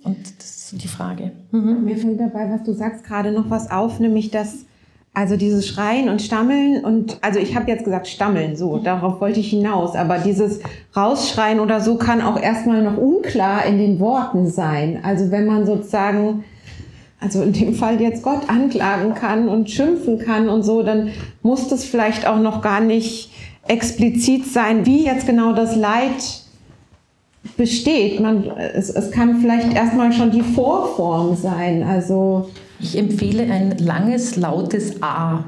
Und 0.03 0.17
das 0.37 0.73
ist 0.73 0.83
die 0.83 0.87
Frage. 0.87 1.31
Mhm. 1.51 1.83
Mir 1.83 1.97
fällt 1.97 2.19
dabei, 2.19 2.49
was 2.51 2.63
du 2.63 2.73
sagst, 2.73 3.03
gerade 3.03 3.31
noch 3.31 3.49
was 3.49 3.69
auf, 3.69 3.99
nämlich 3.99 4.31
dass 4.31 4.65
also 5.13 5.35
dieses 5.35 5.67
Schreien 5.67 6.07
und 6.07 6.21
Stammeln 6.21 6.85
und 6.85 7.17
also 7.21 7.37
ich 7.37 7.53
habe 7.55 7.69
jetzt 7.69 7.83
gesagt 7.83 8.07
Stammeln, 8.07 8.55
so 8.55 8.77
darauf 8.77 9.19
wollte 9.19 9.41
ich 9.41 9.49
hinaus, 9.49 9.93
aber 9.95 10.19
dieses 10.19 10.61
Rausschreien 10.95 11.59
oder 11.59 11.81
so 11.81 11.97
kann 11.97 12.21
auch 12.21 12.39
erstmal 12.39 12.81
noch 12.81 12.95
unklar 12.95 13.65
in 13.65 13.77
den 13.77 13.99
Worten 13.99 14.47
sein. 14.47 15.01
Also 15.03 15.29
wenn 15.29 15.45
man 15.45 15.65
sozusagen 15.65 16.45
also 17.19 17.43
in 17.43 17.53
dem 17.53 17.75
Fall 17.75 18.01
jetzt 18.01 18.23
Gott 18.23 18.49
anklagen 18.49 19.13
kann 19.13 19.49
und 19.49 19.69
schimpfen 19.69 20.17
kann 20.17 20.49
und 20.49 20.63
so, 20.63 20.81
dann 20.81 21.09
muss 21.43 21.67
das 21.67 21.83
vielleicht 21.83 22.25
auch 22.25 22.39
noch 22.39 22.61
gar 22.61 22.79
nicht 22.79 23.31
explizit 23.67 24.45
sein, 24.45 24.85
wie 24.85 25.05
jetzt 25.05 25.25
genau 25.25 25.53
das 25.53 25.75
Leid 25.75 26.41
besteht. 27.57 28.19
Man, 28.19 28.45
es, 28.57 28.89
es 28.89 29.11
kann 29.11 29.41
vielleicht 29.41 29.73
erstmal 29.73 30.11
schon 30.11 30.31
die 30.31 30.41
Vorform 30.41 31.35
sein. 31.35 31.83
Also 31.83 32.49
ich 32.79 32.97
empfehle 32.97 33.43
ein 33.43 33.77
langes, 33.77 34.35
lautes 34.37 35.01
A. 35.03 35.43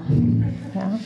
Ja? 0.75 0.99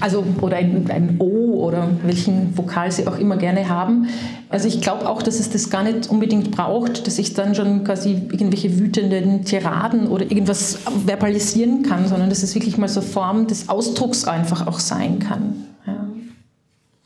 Also, 0.00 0.24
oder 0.40 0.56
ein, 0.56 0.90
ein 0.90 1.16
O 1.20 1.64
oder 1.66 1.88
welchen 2.02 2.56
Vokal 2.56 2.90
Sie 2.90 3.06
auch 3.06 3.18
immer 3.18 3.36
gerne 3.36 3.68
haben. 3.68 4.08
Also 4.48 4.66
ich 4.66 4.80
glaube 4.80 5.08
auch, 5.08 5.22
dass 5.22 5.38
es 5.38 5.50
das 5.50 5.70
gar 5.70 5.84
nicht 5.84 6.10
unbedingt 6.10 6.50
braucht, 6.50 7.06
dass 7.06 7.18
ich 7.18 7.34
dann 7.34 7.54
schon 7.54 7.84
quasi 7.84 8.12
irgendwelche 8.12 8.78
wütenden 8.78 9.44
Tiraden 9.44 10.08
oder 10.08 10.24
irgendwas 10.24 10.78
verbalisieren 11.06 11.82
kann, 11.84 12.08
sondern 12.08 12.28
dass 12.28 12.42
es 12.42 12.54
wirklich 12.54 12.76
mal 12.76 12.88
so 12.88 13.00
Form 13.00 13.46
des 13.46 13.68
Ausdrucks 13.68 14.24
einfach 14.24 14.66
auch 14.66 14.80
sein 14.80 15.20
kann. 15.20 15.66
Ja? 15.86 16.07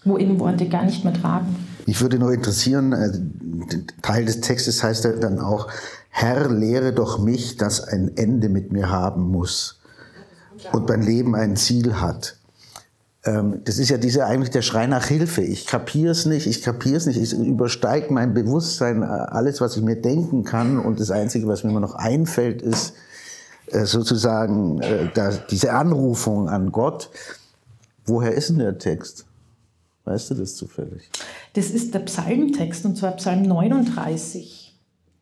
Wo 0.04 0.18
eben 0.18 0.40
Worte 0.40 0.68
gar 0.68 0.84
nicht 0.84 1.04
mehr 1.04 1.14
tragen. 1.14 1.56
Mich 1.86 2.00
würde 2.00 2.18
nur 2.18 2.32
interessieren, 2.32 2.92
äh, 2.92 3.10
Teil 4.02 4.24
des 4.24 4.40
Textes 4.40 4.82
heißt 4.82 5.04
ja 5.04 5.12
dann 5.12 5.38
auch, 5.38 5.68
Herr, 6.10 6.50
lehre 6.50 6.92
doch 6.92 7.18
mich, 7.18 7.56
dass 7.56 7.82
ein 7.82 8.16
Ende 8.16 8.48
mit 8.48 8.72
mir 8.72 8.90
haben 8.90 9.30
muss 9.30 9.80
und 10.72 10.88
mein 10.88 11.02
Leben 11.02 11.34
ein 11.34 11.56
Ziel 11.56 12.00
hat. 12.00 12.36
Ähm, 13.24 13.60
das 13.64 13.78
ist 13.78 13.88
ja 13.88 13.98
dieser 13.98 14.26
eigentlich 14.26 14.50
der 14.50 14.62
Schrei 14.62 14.86
nach 14.86 15.06
Hilfe. 15.06 15.42
Ich 15.42 15.66
kapiere 15.66 16.10
es 16.10 16.26
nicht, 16.26 16.46
ich 16.46 16.62
kapiere 16.62 16.96
es 16.96 17.06
nicht, 17.06 17.20
es 17.20 17.32
übersteigt 17.32 18.10
mein 18.10 18.34
Bewusstsein, 18.34 19.02
äh, 19.02 19.06
alles, 19.06 19.60
was 19.60 19.76
ich 19.76 19.82
mir 19.82 19.96
denken 19.96 20.44
kann. 20.44 20.78
Und 20.78 21.00
das 21.00 21.10
Einzige, 21.10 21.46
was 21.46 21.64
mir 21.64 21.70
immer 21.70 21.80
noch 21.80 21.94
einfällt, 21.94 22.62
ist 22.62 22.94
äh, 23.68 23.84
sozusagen 23.84 24.80
diese 25.50 25.72
Anrufung 25.72 26.48
an 26.48 26.72
Gott. 26.72 27.10
Woher 28.04 28.34
ist 28.34 28.50
denn 28.50 28.58
der 28.58 28.78
Text? 28.78 29.24
Weißt 30.04 30.30
du 30.30 30.34
das 30.34 30.56
zufällig? 30.56 31.10
Das 31.54 31.70
ist 31.70 31.94
der 31.94 32.00
Psalmtext, 32.00 32.84
und 32.84 32.96
zwar 32.96 33.12
Psalm 33.12 33.42
39 33.42 34.62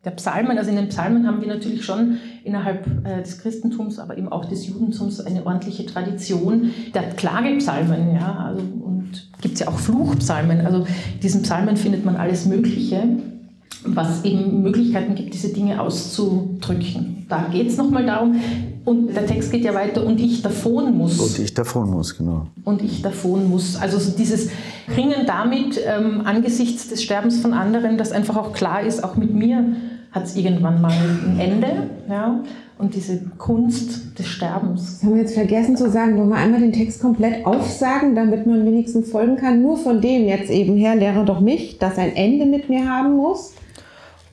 der 0.03 0.11
Psalmen, 0.11 0.57
also 0.57 0.71
in 0.71 0.77
den 0.77 0.89
Psalmen 0.89 1.27
haben 1.27 1.41
wir 1.41 1.47
natürlich 1.47 1.85
schon 1.85 2.17
innerhalb 2.43 2.87
äh, 3.05 3.21
des 3.21 3.37
Christentums, 3.37 3.99
aber 3.99 4.17
eben 4.17 4.29
auch 4.29 4.45
des 4.45 4.67
Judentums 4.67 5.19
eine 5.19 5.45
ordentliche 5.45 5.85
Tradition 5.85 6.71
der 6.95 7.03
Klagepsalmen, 7.11 8.15
ja, 8.15 8.35
also, 8.47 8.61
und 8.61 9.29
gibt 9.41 9.55
es 9.55 9.59
ja 9.59 9.67
auch 9.67 9.77
Fluchpsalmen. 9.77 10.65
Also 10.65 10.87
in 11.13 11.19
diesen 11.21 11.43
Psalmen 11.43 11.77
findet 11.77 12.03
man 12.03 12.15
alles 12.15 12.47
Mögliche, 12.47 13.03
was 13.83 14.23
eben 14.23 14.61
Möglichkeiten 14.61 15.15
gibt, 15.15 15.33
diese 15.33 15.49
Dinge 15.49 15.81
auszudrücken. 15.81 17.25
Da 17.29 17.47
geht 17.51 17.67
es 17.67 17.77
nochmal 17.77 18.05
darum, 18.05 18.35
und 18.83 19.15
der 19.15 19.25
Text 19.25 19.51
geht 19.51 19.63
ja 19.63 19.73
weiter, 19.73 20.05
und 20.05 20.19
ich 20.19 20.41
davon 20.41 20.97
muss. 20.97 21.19
Und 21.19 21.39
ich 21.39 21.53
davon 21.53 21.89
muss, 21.91 22.17
genau. 22.17 22.47
Und 22.63 22.81
ich 22.81 23.01
davon 23.01 23.49
muss. 23.49 23.75
Also 23.75 23.99
dieses 24.17 24.49
Ringen 24.95 25.25
damit 25.25 25.79
ähm, 25.85 26.21
angesichts 26.25 26.89
des 26.89 27.03
Sterbens 27.03 27.39
von 27.39 27.53
anderen, 27.53 27.97
dass 27.97 28.11
einfach 28.11 28.35
auch 28.37 28.53
klar 28.53 28.81
ist, 28.81 29.03
auch 29.03 29.15
mit 29.15 29.33
mir 29.33 29.75
hat 30.11 30.25
es 30.25 30.35
irgendwann 30.35 30.81
mal 30.81 30.91
ein 30.91 31.39
Ende. 31.39 31.89
Ja? 32.09 32.43
Und 32.77 32.95
diese 32.95 33.21
Kunst 33.37 34.17
des 34.17 34.27
Sterbens. 34.27 34.99
Das 34.99 35.03
haben 35.03 35.15
wir 35.15 35.21
jetzt 35.21 35.35
vergessen 35.35 35.77
zu 35.77 35.89
sagen. 35.89 36.17
Wollen 36.17 36.29
wir 36.29 36.35
einmal 36.35 36.59
den 36.59 36.73
Text 36.73 37.01
komplett 37.01 37.45
aufsagen, 37.45 38.15
damit 38.15 38.47
man 38.47 38.65
wenigstens 38.65 39.11
folgen 39.11 39.37
kann? 39.37 39.61
Nur 39.61 39.77
von 39.77 40.01
dem 40.01 40.27
jetzt 40.27 40.49
eben 40.49 40.75
her, 40.75 40.95
lehre 40.95 41.23
doch 41.23 41.39
mich, 41.39 41.77
dass 41.77 41.97
ein 41.97 42.15
Ende 42.15 42.45
mit 42.45 42.69
mir 42.69 42.89
haben 42.89 43.15
muss. 43.15 43.53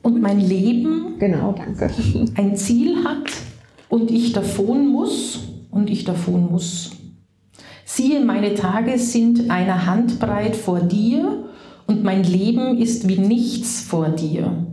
Und 0.09 0.23
mein 0.23 0.40
Leben 0.40 1.18
genau, 1.18 1.53
danke. 1.53 1.90
ein 2.35 2.57
Ziel 2.57 3.05
hat 3.05 3.31
und 3.90 4.11
ich 4.11 4.33
davon 4.33 4.88
muss 4.88 5.40
und 5.71 5.90
ich 5.90 6.05
davon 6.05 6.51
muss. 6.51 6.92
Siehe, 7.85 8.25
meine 8.25 8.55
Tage 8.55 8.99
sind 8.99 9.51
einer 9.51 9.85
Handbreit 9.85 10.57
vor 10.57 10.81
dir 10.81 11.44
und 11.87 12.05
mein 12.05 12.25
Leben 12.25 12.79
ist 12.79 13.07
wie 13.07 13.18
nichts 13.18 13.83
vor 13.83 14.09
dir. 14.09 14.64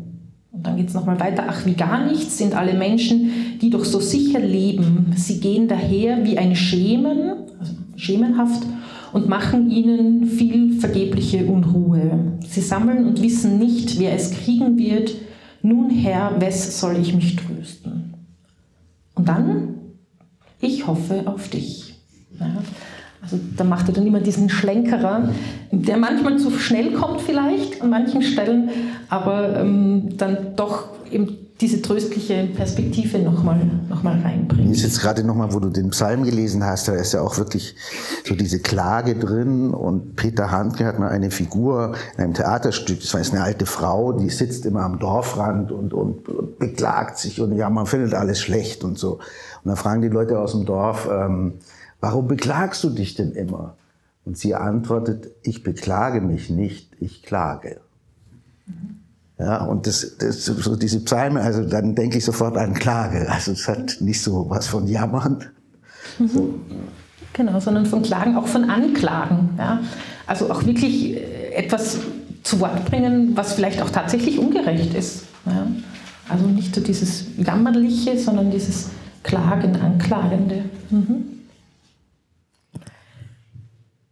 Und 0.54 0.66
dann 0.66 0.78
geht 0.78 0.88
es 0.88 0.94
nochmal 0.94 1.20
weiter. 1.20 1.44
Ach, 1.50 1.66
wie 1.66 1.74
gar 1.74 2.10
nichts 2.10 2.38
sind 2.38 2.56
alle 2.56 2.74
Menschen, 2.74 3.60
die 3.62 3.70
doch 3.70 3.84
so 3.84 4.00
sicher 4.00 4.40
leben. 4.40 5.12
Sie 5.18 5.42
gehen 5.42 5.68
daher 5.68 6.24
wie 6.24 6.38
ein 6.38 6.56
Schemen, 6.56 7.34
also 7.60 7.74
schemenhaft, 7.98 8.64
und 9.12 9.28
machen 9.28 9.70
ihnen 9.70 10.28
viel 10.28 10.80
vergebliche 10.80 11.46
Unruhe. 11.46 12.38
Sie 12.48 12.62
sammeln 12.62 13.06
und 13.06 13.22
wissen 13.22 13.60
nicht, 13.60 14.00
wer 14.00 14.14
es 14.14 14.32
kriegen 14.32 14.78
wird. 14.78 15.16
Nun, 15.66 15.90
Herr, 15.90 16.40
wes 16.40 16.80
soll 16.80 16.98
ich 16.98 17.16
mich 17.16 17.38
trösten? 17.38 18.14
Und 19.16 19.28
dann, 19.28 19.78
ich 20.62 20.86
hoffe 20.86 21.24
auf 21.26 21.50
dich. 21.50 21.96
Ja. 22.40 22.58
Also 23.20 23.40
da 23.58 23.64
macht 23.64 23.88
er 23.88 23.96
dann 23.96 24.06
immer 24.06 24.20
diesen 24.20 24.50
Schlenkerer, 24.50 25.30
der 25.72 25.98
manchmal 25.98 26.38
zu 26.38 26.52
schnell 26.52 26.92
kommt 26.92 27.22
vielleicht 27.22 27.82
an 27.82 27.90
manchen 27.90 28.22
Stellen, 28.22 28.70
aber 29.10 29.60
ähm, 29.60 30.16
dann 30.18 30.56
doch 30.56 30.90
eben 31.12 31.36
diese 31.62 31.82
tröstliche 31.82 32.50
Perspektive 32.54 33.20
nochmal 33.20 33.62
noch 33.90 34.04
mal 34.04 34.20
reinbringt. 34.20 34.72
Ist 34.72 34.84
jetzt 34.84 35.00
gerade 35.00 35.24
nochmal, 35.24 35.54
wo 35.54 35.60
du 35.60 35.70
den 35.70 35.92
Psalm 35.92 36.24
gelesen 36.24 36.64
hast, 36.66 36.88
da 36.88 36.94
ist 36.94 37.14
ja 37.14 37.22
auch 37.22 37.38
wirklich 37.38 37.76
so 38.26 38.36
diese 38.36 38.60
Klage 38.60 39.16
drin 39.16 39.74
und 39.74 40.16
Peter 40.16 40.52
Handke 40.52 40.86
hat 40.86 41.00
mal 41.00 41.10
eine 41.10 41.32
Figur 41.32 41.94
in 42.18 42.24
einem 42.26 42.34
Theaterstück, 42.34 43.00
das 43.00 43.14
war 43.14 43.22
jetzt 43.22 43.34
eine 43.34 43.44
alte 43.44 43.66
Frau, 43.66 44.12
die 44.12 44.30
sitzt 44.30 44.66
immer 44.66 44.82
am 44.82 45.00
Dorfrand 45.00 45.72
und, 45.72 45.94
und, 45.94 46.28
und 46.28 46.60
beklagt 46.60 47.18
sich 47.18 47.40
und 47.40 47.56
ja, 47.56 47.70
man 47.70 47.86
findet 47.86 48.14
alles 48.14 48.42
schlecht 48.42 48.84
und 48.84 49.00
so. 49.00 49.14
Und 49.14 49.70
dann 49.70 49.78
fragen 49.78 50.02
die 50.02 50.10
Leute 50.10 50.40
aus 50.40 50.52
dem 50.52 50.66
Dorf, 50.66 51.10
ähm, 51.10 51.54
Warum 52.06 52.28
beklagst 52.28 52.84
du 52.84 52.92
dich 52.92 53.16
denn 53.16 53.32
immer? 53.32 53.78
Und 54.26 54.38
sie 54.38 54.54
antwortet, 54.54 55.32
ich 55.42 55.64
beklage 55.64 56.22
mich 56.22 56.52
nicht, 56.52 56.92
ich 57.00 57.24
klage. 57.24 57.82
Ja, 59.38 59.66
und 59.66 59.86
das, 59.86 60.18
das, 60.18 60.46
so 60.46 60.76
diese 60.76 61.02
Psalme, 61.02 61.42
also 61.42 61.64
dann 61.66 61.94
denke 61.94 62.18
ich 62.18 62.26
sofort 62.26 62.58
an 62.58 62.74
Klage. 62.74 63.30
Also 63.30 63.52
es 63.52 63.68
hat 63.68 63.98
nicht 64.00 64.22
so 64.22 64.50
was 64.50 64.68
von 64.68 64.88
Jammern. 64.88 65.46
Mhm. 66.20 66.28
So. 66.28 66.60
Genau, 67.34 67.60
sondern 67.60 67.86
von 67.86 68.02
Klagen, 68.02 68.38
auch 68.38 68.48
von 68.48 68.70
Anklagen. 68.70 69.50
Ja? 69.58 69.82
Also 70.26 70.50
auch 70.50 70.66
wirklich 70.66 71.18
äh, 71.18 71.52
etwas 71.54 72.00
zu 72.44 72.62
Wort 72.62 72.86
bringen, 72.86 73.36
was 73.36 73.54
vielleicht 73.54 73.82
auch 73.82 73.90
tatsächlich 73.90 74.40
ungerecht 74.40 74.94
ist. 74.94 75.26
Ja? 75.46 75.68
Also 76.30 76.46
nicht 76.46 76.74
so 76.74 76.80
dieses 76.80 77.26
Jammerliche, 77.38 78.18
sondern 78.18 78.52
dieses 78.52 78.90
Klagen, 79.22 79.76
Anklagende. 79.76 80.64
Mhm. 80.90 81.26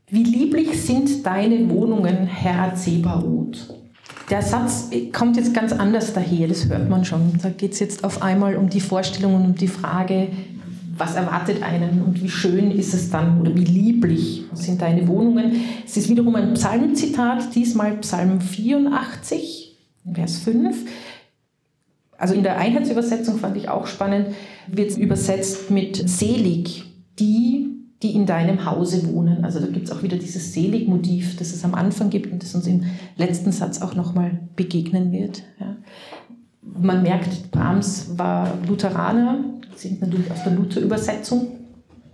Wie 0.07 0.23
lieblich 0.23 0.83
sind 0.85 1.25
deine 1.25 1.69
Wohnungen, 1.69 2.27
Herr 2.27 2.75
Zebaoth? 2.75 3.82
Der 4.29 4.41
Satz 4.41 4.89
kommt 5.11 5.35
jetzt 5.35 5.53
ganz 5.53 5.73
anders 5.73 6.13
daher, 6.13 6.47
das 6.47 6.67
hört 6.67 6.89
man 6.89 7.03
schon. 7.03 7.33
Da 7.41 7.49
geht 7.49 7.73
es 7.73 7.79
jetzt 7.79 8.03
auf 8.03 8.21
einmal 8.21 8.55
um 8.55 8.69
die 8.69 8.79
Vorstellung 8.79 9.35
und 9.35 9.45
um 9.45 9.55
die 9.55 9.67
Frage, 9.67 10.29
was 10.97 11.15
erwartet 11.15 11.63
einen 11.63 12.03
und 12.03 12.21
wie 12.21 12.29
schön 12.29 12.71
ist 12.71 12.93
es 12.93 13.09
dann 13.09 13.41
oder 13.41 13.55
wie 13.55 13.63
lieblich 13.63 14.45
sind 14.53 14.81
deine 14.81 15.07
Wohnungen. 15.07 15.61
Es 15.85 15.97
ist 15.97 16.09
wiederum 16.09 16.35
ein 16.35 16.53
Psalmzitat, 16.53 17.53
diesmal 17.55 17.97
Psalm 17.97 18.39
84, 18.39 19.77
Vers 20.13 20.37
5. 20.37 20.77
Also 22.17 22.35
in 22.35 22.43
der 22.43 22.57
Einheitsübersetzung 22.57 23.39
fand 23.39 23.57
ich 23.57 23.69
auch 23.69 23.87
spannend, 23.87 24.27
wird 24.67 24.91
es 24.91 24.97
übersetzt 24.97 25.71
mit 25.71 26.07
selig, 26.07 26.85
die 27.19 27.72
die 28.03 28.13
in 28.13 28.25
deinem 28.25 28.65
Hause 28.65 29.07
wohnen. 29.07 29.45
Also 29.45 29.59
da 29.59 29.67
gibt 29.67 29.87
es 29.87 29.91
auch 29.91 30.03
wieder 30.03 30.17
dieses 30.17 30.53
Selig-Motiv, 30.53 31.37
das 31.37 31.53
es 31.53 31.63
am 31.63 31.73
Anfang 31.73 32.09
gibt 32.09 32.31
und 32.31 32.43
das 32.43 32.53
uns 32.53 32.67
im 32.67 32.83
letzten 33.15 33.51
Satz 33.51 33.81
auch 33.81 33.95
nochmal 33.95 34.41
begegnen 34.55 35.11
wird. 35.11 35.43
Ja. 35.59 35.77
Man 36.61 37.01
merkt, 37.01 37.51
Brahms 37.51 38.17
war 38.17 38.57
Lutheraner, 38.67 39.39
sind 39.75 40.01
natürlich 40.01 40.29
aus 40.29 40.43
der 40.43 40.53
Luther-Übersetzung 40.53 41.47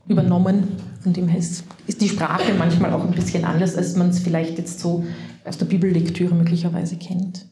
übernommen. 0.07 0.63
Von 1.01 1.13
dem 1.13 1.27
her 1.27 1.39
ist, 1.39 1.63
ist 1.87 2.01
die 2.01 2.09
Sprache 2.09 2.53
manchmal 2.57 2.93
auch 2.93 3.05
ein 3.05 3.11
bisschen 3.11 3.45
anders, 3.45 3.75
als 3.75 3.95
man 3.95 4.09
es 4.09 4.19
vielleicht 4.19 4.57
jetzt 4.57 4.79
so 4.79 5.05
aus 5.45 5.57
der 5.57 5.65
Bibellektüre 5.65 6.35
möglicherweise 6.35 6.97
kennt. 6.97 7.45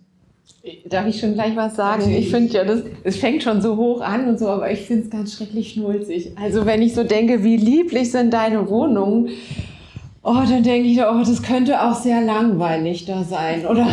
Darf 0.85 1.07
ich 1.07 1.19
schon 1.19 1.33
gleich 1.33 1.55
was 1.55 1.75
sagen? 1.75 2.11
Ich 2.11 2.29
finde 2.29 2.53
ja, 2.53 2.63
das, 2.65 2.81
es 3.03 3.17
fängt 3.17 3.43
schon 3.43 3.61
so 3.61 3.77
hoch 3.77 4.01
an 4.01 4.27
und 4.27 4.39
so, 4.39 4.47
aber 4.47 4.69
ich 4.69 4.81
finde 4.81 5.03
es 5.03 5.09
ganz 5.09 5.33
schrecklich 5.33 5.71
schnulzig. 5.71 6.31
Also 6.35 6.65
wenn 6.65 6.81
ich 6.81 6.93
so 6.93 7.03
denke, 7.03 7.43
wie 7.43 7.57
lieblich 7.57 8.11
sind 8.11 8.33
deine 8.33 8.69
Wohnungen, 8.69 9.29
oh, 10.23 10.43
dann 10.47 10.63
denke 10.63 10.89
ich, 10.89 10.99
oh, 10.99 11.23
das 11.25 11.41
könnte 11.41 11.81
auch 11.81 11.95
sehr 11.95 12.21
langweilig 12.21 13.05
da 13.05 13.23
sein 13.23 13.65
oder 13.65 13.87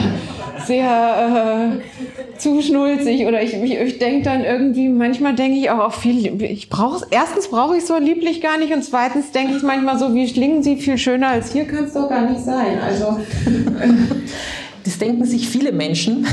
sehr 0.66 1.70
äh, 1.80 2.38
zu 2.38 2.60
schnulzig 2.60 3.26
oder 3.26 3.40
ich, 3.40 3.54
ich, 3.54 3.78
ich 3.78 3.98
denke 3.98 4.24
dann 4.24 4.44
irgendwie, 4.44 4.88
manchmal 4.88 5.34
denke 5.34 5.58
ich 5.58 5.70
auch 5.70 5.78
auf 5.78 5.94
viel, 5.94 6.42
ich 6.42 6.68
brauche 6.70 7.06
erstens 7.10 7.48
brauche 7.48 7.76
ich 7.76 7.84
so 7.84 7.96
lieblich 7.98 8.40
gar 8.40 8.58
nicht 8.58 8.72
und 8.72 8.82
zweitens 8.82 9.30
denke 9.30 9.56
ich 9.56 9.62
manchmal 9.62 9.98
so, 9.98 10.14
wie 10.14 10.26
schlingen 10.26 10.62
sie 10.62 10.76
viel 10.76 10.98
schöner 10.98 11.28
als 11.28 11.52
hier 11.52 11.66
kann 11.66 11.84
es 11.84 11.92
doch 11.92 12.08
gar 12.08 12.28
nicht 12.28 12.40
sein. 12.40 12.78
Also 12.84 13.18
Das 14.84 14.98
denken 14.98 15.24
sich 15.24 15.48
viele 15.48 15.72
Menschen. 15.72 16.26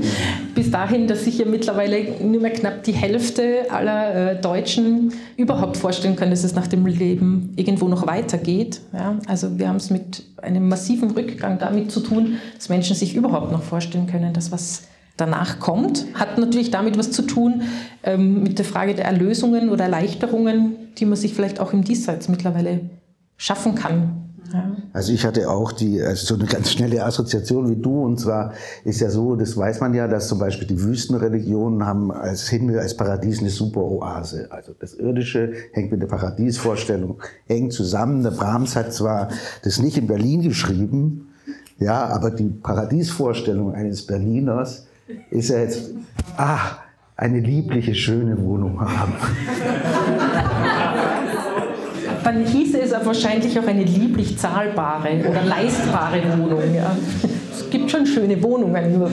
Bis 0.54 0.70
dahin, 0.70 1.08
dass 1.08 1.24
sich 1.24 1.38
ja 1.38 1.46
mittlerweile 1.46 2.22
nur 2.22 2.40
mehr 2.40 2.52
knapp 2.52 2.84
die 2.84 2.92
Hälfte 2.92 3.70
aller 3.70 4.32
äh, 4.32 4.40
Deutschen 4.40 5.12
überhaupt 5.36 5.76
vorstellen 5.76 6.14
können, 6.14 6.30
dass 6.30 6.44
es 6.44 6.54
nach 6.54 6.66
dem 6.66 6.86
Leben 6.86 7.52
irgendwo 7.56 7.88
noch 7.88 8.06
weitergeht. 8.06 8.80
Ja? 8.92 9.18
Also 9.26 9.58
wir 9.58 9.68
haben 9.68 9.76
es 9.76 9.90
mit 9.90 10.22
einem 10.36 10.68
massiven 10.68 11.10
Rückgang 11.10 11.58
damit 11.58 11.90
zu 11.90 12.00
tun, 12.00 12.36
dass 12.54 12.68
Menschen 12.68 12.94
sich 12.94 13.16
überhaupt 13.16 13.50
noch 13.50 13.62
vorstellen 13.62 14.06
können, 14.06 14.32
dass 14.32 14.52
was 14.52 14.84
danach 15.16 15.58
kommt. 15.58 16.06
Hat 16.14 16.38
natürlich 16.38 16.70
damit 16.70 16.98
was 16.98 17.10
zu 17.10 17.22
tun 17.22 17.62
ähm, 18.02 18.42
mit 18.42 18.58
der 18.58 18.64
Frage 18.64 18.94
der 18.94 19.06
Erlösungen 19.06 19.70
oder 19.70 19.84
Erleichterungen, 19.84 20.76
die 20.98 21.06
man 21.06 21.16
sich 21.16 21.34
vielleicht 21.34 21.58
auch 21.58 21.72
im 21.72 21.84
Diesseits 21.84 22.28
mittlerweile 22.28 22.80
schaffen 23.36 23.74
kann. 23.74 24.23
Also 24.92 25.12
ich 25.12 25.24
hatte 25.24 25.50
auch 25.50 25.72
die, 25.72 26.00
also 26.00 26.26
so 26.26 26.34
eine 26.34 26.44
ganz 26.44 26.70
schnelle 26.70 27.04
Assoziation 27.04 27.70
wie 27.70 27.80
du. 27.80 28.04
Und 28.04 28.20
zwar 28.20 28.52
ist 28.84 29.00
ja 29.00 29.10
so, 29.10 29.36
das 29.36 29.56
weiß 29.56 29.80
man 29.80 29.94
ja, 29.94 30.06
dass 30.06 30.28
zum 30.28 30.38
Beispiel 30.38 30.66
die 30.66 30.80
Wüstenreligionen 30.80 31.86
haben 31.86 32.12
als 32.12 32.48
Himmel, 32.48 32.78
als 32.78 32.96
Paradies 32.96 33.40
eine 33.40 33.50
super 33.50 33.80
Oase. 33.80 34.48
Also 34.50 34.72
das 34.78 34.94
Irdische 34.94 35.52
hängt 35.72 35.90
mit 35.90 36.02
der 36.02 36.06
Paradiesvorstellung 36.06 37.20
eng 37.48 37.70
zusammen. 37.70 38.22
Der 38.22 38.30
Brahms 38.30 38.76
hat 38.76 38.92
zwar 38.92 39.28
das 39.62 39.80
nicht 39.80 39.96
in 39.96 40.06
Berlin 40.06 40.42
geschrieben, 40.42 41.28
ja, 41.78 42.06
aber 42.06 42.30
die 42.30 42.48
Paradiesvorstellung 42.48 43.74
eines 43.74 44.06
Berliners 44.06 44.86
ist 45.30 45.50
ja 45.50 45.58
jetzt, 45.58 45.90
ah, 46.36 46.78
eine 47.16 47.40
liebliche, 47.40 47.94
schöne 47.94 48.40
Wohnung 48.42 48.80
haben. 48.80 49.14
dann 52.24 52.44
hieße 52.44 52.80
es 52.80 52.92
wahrscheinlich 52.92 53.58
auch 53.58 53.66
eine 53.66 53.84
lieblich 53.84 54.38
zahlbare 54.38 55.24
oder 55.28 55.42
leistbare 55.42 56.22
Wohnung. 56.38 56.74
Ja. 56.74 56.96
Es 57.52 57.70
gibt 57.70 57.90
schon 57.90 58.06
schöne 58.06 58.42
Wohnungen, 58.42 58.98
nur 58.98 59.10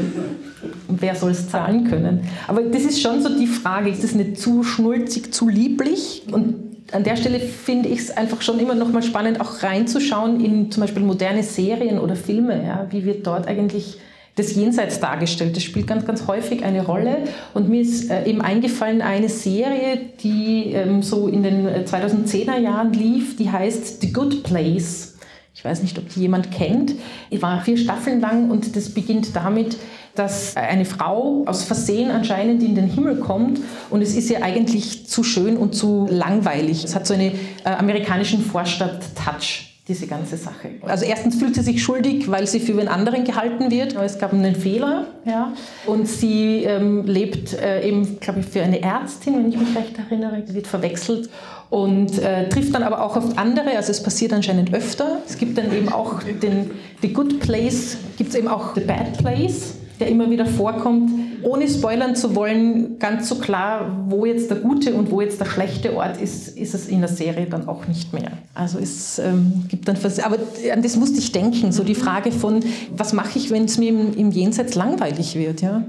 wer 0.88 1.16
soll 1.16 1.32
es 1.32 1.50
zahlen 1.50 1.90
können? 1.90 2.22
Aber 2.48 2.62
das 2.62 2.84
ist 2.84 3.02
schon 3.02 3.22
so 3.22 3.30
die 3.38 3.48
Frage, 3.48 3.90
ist 3.90 4.04
es 4.04 4.16
nicht 4.16 4.40
zu 4.40 4.64
schnulzig, 4.64 5.34
zu 5.34 5.48
lieblich? 5.48 6.24
Und 6.32 6.56
an 6.92 7.04
der 7.04 7.16
Stelle 7.16 7.40
finde 7.40 7.90
ich 7.90 8.00
es 8.00 8.18
einfach 8.18 8.42
schon 8.42 8.60
immer 8.60 8.76
noch 8.76 8.92
mal 8.92 9.04
spannend, 9.04 9.40
auch 9.40 9.64
reinzuschauen 9.64 10.44
in 10.44 10.72
zum 10.72 10.82
Beispiel 10.82 11.04
moderne 11.04 11.44
Serien 11.44 12.00
oder 12.00 12.16
Filme. 12.16 12.64
Ja. 12.66 12.88
Wie 12.90 13.06
wird 13.06 13.26
dort 13.26 13.48
eigentlich 13.48 13.98
des 14.38 14.56
Jenseits 14.56 15.00
dargestellt. 15.00 15.56
Das 15.56 15.64
spielt 15.64 15.88
ganz, 15.88 16.06
ganz 16.06 16.28
häufig 16.28 16.64
eine 16.64 16.86
Rolle. 16.86 17.18
Und 17.54 17.70
mir 17.70 17.82
ist 17.82 18.10
äh, 18.10 18.26
eben 18.26 18.42
eingefallen 18.42 19.02
eine 19.02 19.30
Serie, 19.30 20.00
die 20.24 20.72
ähm, 20.74 21.02
so 21.02 21.28
in 21.28 21.44
den 21.44 21.68
2010er 21.68 22.58
äh, 22.58 22.62
Jahren 22.64 22.94
lief, 22.94 23.36
die 23.36 23.50
heißt 23.50 24.02
The 24.02 24.14
Good 24.14 24.44
Place. 24.44 25.16
Ich 25.54 25.66
weiß 25.66 25.84
nicht, 25.84 25.98
ob 25.98 26.08
die 26.10 26.22
jemand 26.22 26.52
kennt. 26.52 26.94
Die 27.32 27.42
war 27.42 27.62
vier 27.62 27.78
Staffeln 27.78 28.22
lang 28.22 28.50
und 28.50 28.76
das 28.76 28.90
beginnt 28.90 29.36
damit, 29.36 29.78
dass 30.16 30.56
eine 30.58 30.86
Frau 30.86 31.44
aus 31.46 31.64
Versehen 31.64 32.10
anscheinend 32.10 32.64
in 32.64 32.76
den 32.76 32.88
Himmel 32.88 33.18
kommt 33.18 33.60
und 33.90 34.02
es 34.02 34.16
ist 34.16 34.30
ihr 34.30 34.44
eigentlich 34.44 35.08
zu 35.08 35.24
schön 35.24 35.58
und 35.58 35.74
zu 35.76 36.08
langweilig. 36.10 36.84
Es 36.84 36.96
hat 36.96 37.06
so 37.06 37.14
einen 37.14 37.32
äh, 37.64 37.70
amerikanischen 37.70 38.42
Vorstadt-Touch 38.42 39.71
diese 39.88 40.06
ganze 40.06 40.38
Sache. 40.38 40.70
Also 40.84 41.06
erstens 41.06 41.38
fühlt 41.38 41.56
sie 41.56 41.62
sich 41.62 41.84
schuldig, 41.84 42.30
weil 42.30 42.46
sie 42.46 42.60
für 42.60 42.74
den 42.74 42.88
anderen 42.88 43.24
gehalten 43.24 43.72
wird. 43.72 43.96
Es 43.96 44.20
gab 44.20 44.32
einen 44.32 44.56
Fehler. 44.56 45.08
Ja. 45.26 45.54
Und 45.88 46.08
sie 46.08 46.64
ähm, 46.64 47.06
lebt 47.06 47.54
äh, 47.54 47.88
eben, 47.88 48.20
glaube 48.20 48.42
ich, 48.42 48.46
für 48.46 48.62
eine 48.62 48.82
Ärztin, 48.82 49.36
wenn 49.36 49.50
ich 49.50 49.58
mich 49.58 49.76
recht 49.76 49.98
erinnere. 49.98 50.44
Sie 50.46 50.54
wird 50.54 50.68
verwechselt 50.68 51.30
und 51.72 52.20
äh, 52.20 52.48
trifft 52.50 52.76
dann 52.76 52.84
aber 52.84 53.04
auch 53.04 53.18
auf 53.18 53.38
andere. 53.38 53.76
Also 53.76 53.92
es 53.92 54.04
passiert 54.04 54.34
anscheinend 54.34 54.72
öfter. 54.74 55.18
Es 55.28 55.38
gibt 55.38 55.58
dann 55.58 55.74
eben 55.74 55.90
auch 55.90 56.22
den 56.22 56.72
The 57.02 57.12
Good 57.12 57.40
Place, 57.40 57.98
gibt 58.18 58.30
es 58.30 58.36
eben 58.36 58.48
auch 58.48 58.76
The 58.76 58.82
Bad 58.82 59.18
Place, 59.18 59.76
der 60.00 60.10
immer 60.10 60.30
wieder 60.30 60.46
vorkommt 60.46 61.10
ohne 61.44 61.68
spoilern 61.68 62.16
zu 62.16 62.36
wollen, 62.36 63.00
ganz 63.00 63.30
so 63.30 63.36
klar, 63.36 64.06
wo 64.10 64.26
jetzt 64.26 64.50
der 64.50 64.58
gute 64.58 64.94
und 64.94 65.12
wo 65.12 65.22
jetzt 65.22 65.40
der 65.40 65.46
schlechte 65.46 65.96
Ort 65.96 66.22
ist, 66.22 66.58
ist 66.58 66.74
es 66.74 66.88
in 66.88 67.00
der 67.00 67.10
Serie 67.10 67.46
dann 67.46 67.68
auch 67.68 67.88
nicht 67.88 68.14
mehr. 68.14 68.32
Also 68.54 68.80
es 68.80 69.20
ähm, 69.20 69.66
gibt 69.68 69.88
dann, 69.88 69.96
Vers 69.96 70.20
aber 70.20 70.38
an 70.72 70.82
das 70.82 70.96
musste 70.96 71.20
ich 71.20 71.32
denken, 71.32 71.72
so 71.72 71.84
die 71.84 71.96
Frage 71.96 72.32
von, 72.32 72.62
was 72.96 73.14
mache 73.14 73.38
ich, 73.38 73.52
wenn 73.52 73.66
es 73.66 73.78
mir 73.78 73.90
im, 73.90 74.14
im 74.14 74.32
Jenseits 74.32 74.76
langweilig 74.76 75.36
wird, 75.36 75.62
ja? 75.62 75.84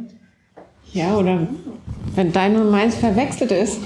Ja, 0.92 1.16
oder 1.16 1.46
wenn 2.14 2.32
dein 2.32 2.56
und 2.56 2.70
meins 2.70 2.94
verwechselt 2.94 3.50
ist. 3.50 3.78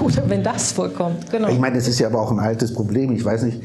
Oder 0.00 0.28
wenn 0.28 0.42
das 0.42 0.72
vorkommt, 0.72 1.30
genau. 1.30 1.48
Ich 1.48 1.58
meine, 1.58 1.76
das 1.76 1.88
ist 1.88 1.98
ja 1.98 2.08
aber 2.08 2.20
auch 2.20 2.30
ein 2.30 2.38
altes 2.38 2.72
Problem. 2.72 3.12
Ich 3.12 3.24
weiß 3.24 3.42
nicht, 3.42 3.62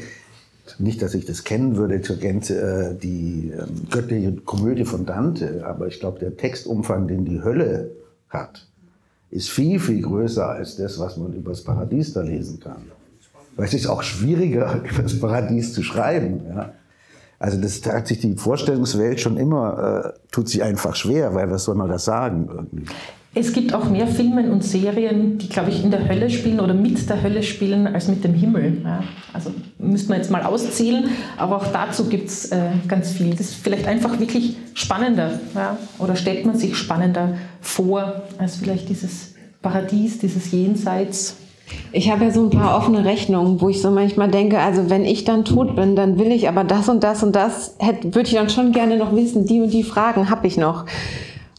nicht, 0.78 1.02
dass 1.02 1.14
ich 1.14 1.24
das 1.24 1.44
kennen 1.44 1.76
würde 1.76 2.00
zur 2.02 2.16
Gänze, 2.16 2.60
äh, 2.60 2.94
die 2.94 3.52
ähm, 3.56 3.88
göttliche 3.90 4.32
Komödie 4.32 4.84
von 4.84 5.06
Dante, 5.06 5.64
aber 5.66 5.86
ich 5.86 6.00
glaube, 6.00 6.18
der 6.18 6.36
Textumfang, 6.36 7.08
den 7.08 7.24
die 7.24 7.42
Hölle 7.42 7.90
hat, 8.28 8.66
ist 9.30 9.50
viel, 9.50 9.80
viel 9.80 10.02
größer 10.02 10.48
als 10.48 10.76
das, 10.76 10.98
was 10.98 11.16
man 11.16 11.32
über 11.32 11.50
das 11.50 11.62
Paradies 11.62 12.12
da 12.12 12.22
lesen 12.22 12.60
kann. 12.60 12.90
Weil 13.56 13.66
es 13.66 13.74
ist 13.74 13.86
auch 13.86 14.02
schwieriger, 14.02 14.82
über 14.90 15.02
das 15.02 15.18
Paradies 15.18 15.72
zu 15.72 15.82
schreiben. 15.82 16.42
Ja? 16.48 16.72
Also 17.38 17.60
das 17.60 17.84
hat 17.86 18.06
sich 18.06 18.20
die 18.20 18.34
Vorstellungswelt 18.36 19.20
schon 19.20 19.36
immer, 19.36 20.14
äh, 20.14 20.30
tut 20.30 20.48
sich 20.48 20.62
einfach 20.62 20.94
schwer, 20.94 21.34
weil 21.34 21.50
was 21.50 21.64
soll 21.64 21.74
man 21.74 21.88
da 21.88 21.98
sagen? 21.98 22.48
Irgendwie? 22.50 22.86
Es 23.38 23.52
gibt 23.52 23.74
auch 23.74 23.90
mehr 23.90 24.06
Filme 24.06 24.50
und 24.50 24.64
Serien, 24.64 25.36
die, 25.36 25.50
glaube 25.50 25.68
ich, 25.68 25.84
in 25.84 25.90
der 25.90 26.08
Hölle 26.08 26.30
spielen 26.30 26.58
oder 26.58 26.72
mit 26.72 27.06
der 27.10 27.22
Hölle 27.22 27.42
spielen, 27.42 27.86
als 27.86 28.08
mit 28.08 28.24
dem 28.24 28.32
Himmel. 28.32 28.80
Ja, 28.82 29.02
also 29.34 29.50
müsste 29.76 30.08
man 30.08 30.16
jetzt 30.16 30.30
mal 30.30 30.42
auszählen, 30.42 31.04
aber 31.36 31.56
auch 31.56 31.66
dazu 31.66 32.06
gibt 32.06 32.30
es 32.30 32.50
äh, 32.50 32.70
ganz 32.88 33.10
viel. 33.10 33.32
Das 33.32 33.40
ist 33.40 33.56
vielleicht 33.56 33.86
einfach 33.86 34.18
wirklich 34.18 34.56
spannender 34.72 35.38
ja, 35.54 35.76
oder 35.98 36.16
stellt 36.16 36.46
man 36.46 36.56
sich 36.56 36.76
spannender 36.76 37.36
vor 37.60 38.22
als 38.38 38.56
vielleicht 38.56 38.88
dieses 38.88 39.34
Paradies, 39.60 40.18
dieses 40.18 40.50
Jenseits. 40.50 41.36
Ich 41.92 42.10
habe 42.10 42.24
ja 42.24 42.30
so 42.30 42.42
ein 42.44 42.50
paar 42.50 42.74
offene 42.78 43.04
Rechnungen, 43.04 43.60
wo 43.60 43.68
ich 43.68 43.82
so 43.82 43.90
manchmal 43.90 44.30
denke, 44.30 44.60
also 44.60 44.88
wenn 44.88 45.04
ich 45.04 45.24
dann 45.24 45.44
tot 45.44 45.76
bin, 45.76 45.94
dann 45.94 46.18
will 46.18 46.32
ich 46.32 46.48
aber 46.48 46.64
das 46.64 46.88
und 46.88 47.04
das 47.04 47.22
und 47.22 47.36
das, 47.36 47.74
hätte, 47.80 48.14
würde 48.14 48.28
ich 48.28 48.34
dann 48.34 48.48
schon 48.48 48.72
gerne 48.72 48.96
noch 48.96 49.14
wissen, 49.14 49.44
die 49.44 49.60
und 49.60 49.74
die 49.74 49.82
Fragen 49.82 50.30
habe 50.30 50.46
ich 50.46 50.56
noch. 50.56 50.86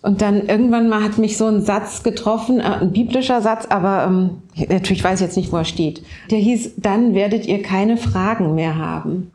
Und 0.07 0.21
dann 0.21 0.47
irgendwann 0.47 0.87
mal 0.87 1.03
hat 1.03 1.17
mich 1.17 1.35
so 1.35 1.47
ein 1.47 1.61
Satz 1.61 2.01
getroffen, 2.01 2.61
äh, 2.61 2.77
ein 2.79 2.93
biblischer 2.93 3.41
Satz, 3.41 3.65
aber 3.65 4.05
ähm, 4.07 4.41
natürlich 4.69 5.03
weiß 5.03 5.19
ich 5.19 5.25
jetzt 5.27 5.35
nicht, 5.35 5.51
wo 5.51 5.57
er 5.57 5.65
steht. 5.65 6.01
Der 6.31 6.39
hieß, 6.39 6.75
dann 6.77 7.13
werdet 7.13 7.45
ihr 7.45 7.61
keine 7.61 7.97
Fragen 7.97 8.55
mehr 8.55 8.77
haben. 8.77 9.33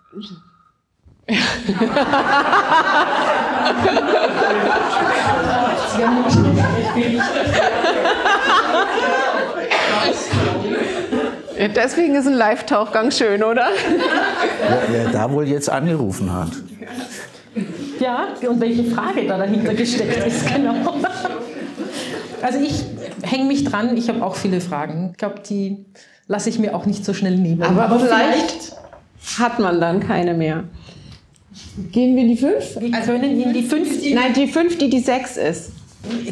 Deswegen 11.77 12.15
ist 12.15 12.27
ein 12.27 12.33
Live-Tauchgang 12.33 13.11
schön, 13.11 13.43
oder? 13.43 13.67
Wer, 14.69 14.83
wer 14.89 15.09
da 15.11 15.31
wohl 15.31 15.47
jetzt 15.47 15.69
angerufen 15.69 16.33
hat. 16.33 16.53
Ja, 18.03 18.29
und 18.49 18.61
welche 18.61 18.85
Frage 18.85 19.27
da 19.27 19.39
dahinter 19.39 19.75
gesteckt 19.75 20.27
ist, 20.27 20.47
genau. 20.55 20.75
Also 22.43 22.59
ich 22.59 22.83
hänge 23.23 23.45
mich 23.45 23.65
dran, 23.65 23.97
ich 23.97 24.09
habe 24.09 24.25
auch 24.25 24.35
viele 24.35 24.61
Fragen. 24.61 25.11
Ich 25.13 25.19
glaube, 25.19 25.37
die 25.49 25.85
lasse 26.27 26.49
ich 26.49 26.59
mir 26.59 26.75
auch 26.75 26.87
nicht 26.87 27.05
so 27.05 27.15
schnell 27.15 27.37
nehmen. 27.37 27.63
Aber, 27.63 27.85
Aber 27.85 28.01
vielleicht, 28.01 28.75
vielleicht 29.19 29.39
hat 29.39 29.59
man 29.61 29.81
dann 29.81 30.01
keine 30.01 30.35
mehr. 30.35 30.65
Gehen 31.93 32.17
wir 32.17 32.23
in 32.23 32.29
die 32.31 32.37
fünf? 32.37 32.81
Wir 32.81 32.91
können 32.91 33.41
in 33.41 33.53
die 33.53 33.63
fünf. 33.63 33.89
Nein, 34.13 34.33
die 34.35 34.49
fünf, 34.49 34.79
die 34.79 34.91
die 34.91 35.01
sechs 35.01 35.37
ist. 35.37 35.71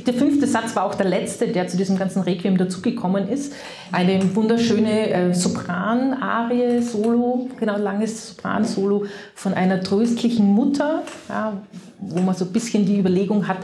Der 0.07 0.15
fünfte 0.15 0.47
Satz 0.47 0.75
war 0.75 0.85
auch 0.85 0.97
der 0.97 1.07
letzte, 1.07 1.47
der 1.47 1.69
zu 1.69 1.77
diesem 1.77 1.97
ganzen 1.97 2.23
Requiem 2.23 2.59
dazugekommen 2.59 3.29
ist. 3.29 3.53
Eine 3.93 4.35
wunderschöne 4.35 5.11
äh, 5.11 5.35
Sopran-Arie, 5.35 6.83
Solo, 6.83 7.49
genau, 7.59 7.77
langes 7.77 8.29
Sopran-Solo 8.31 9.07
von 9.35 9.55
einer 9.55 9.81
tröstlichen 9.81 10.47
Mutter, 10.47 11.03
ja, 11.29 11.63
wo 12.01 12.21
man 12.21 12.35
so 12.35 12.47
ein 12.47 12.53
bisschen 12.53 12.85
die 12.85 12.99
Überlegung 12.99 13.47
hat, 13.47 13.59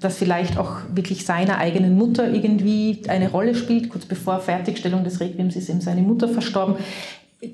dass 0.00 0.16
vielleicht 0.16 0.58
auch 0.58 0.76
wirklich 0.94 1.26
seiner 1.26 1.58
eigenen 1.58 1.96
Mutter 1.96 2.32
irgendwie 2.32 3.02
eine 3.08 3.30
Rolle 3.30 3.56
spielt. 3.56 3.90
Kurz 3.90 4.04
bevor 4.04 4.38
Fertigstellung 4.38 5.02
des 5.02 5.18
Requiems 5.18 5.56
ist 5.56 5.68
eben 5.68 5.80
seine 5.80 6.02
Mutter 6.02 6.28
verstorben. 6.28 6.76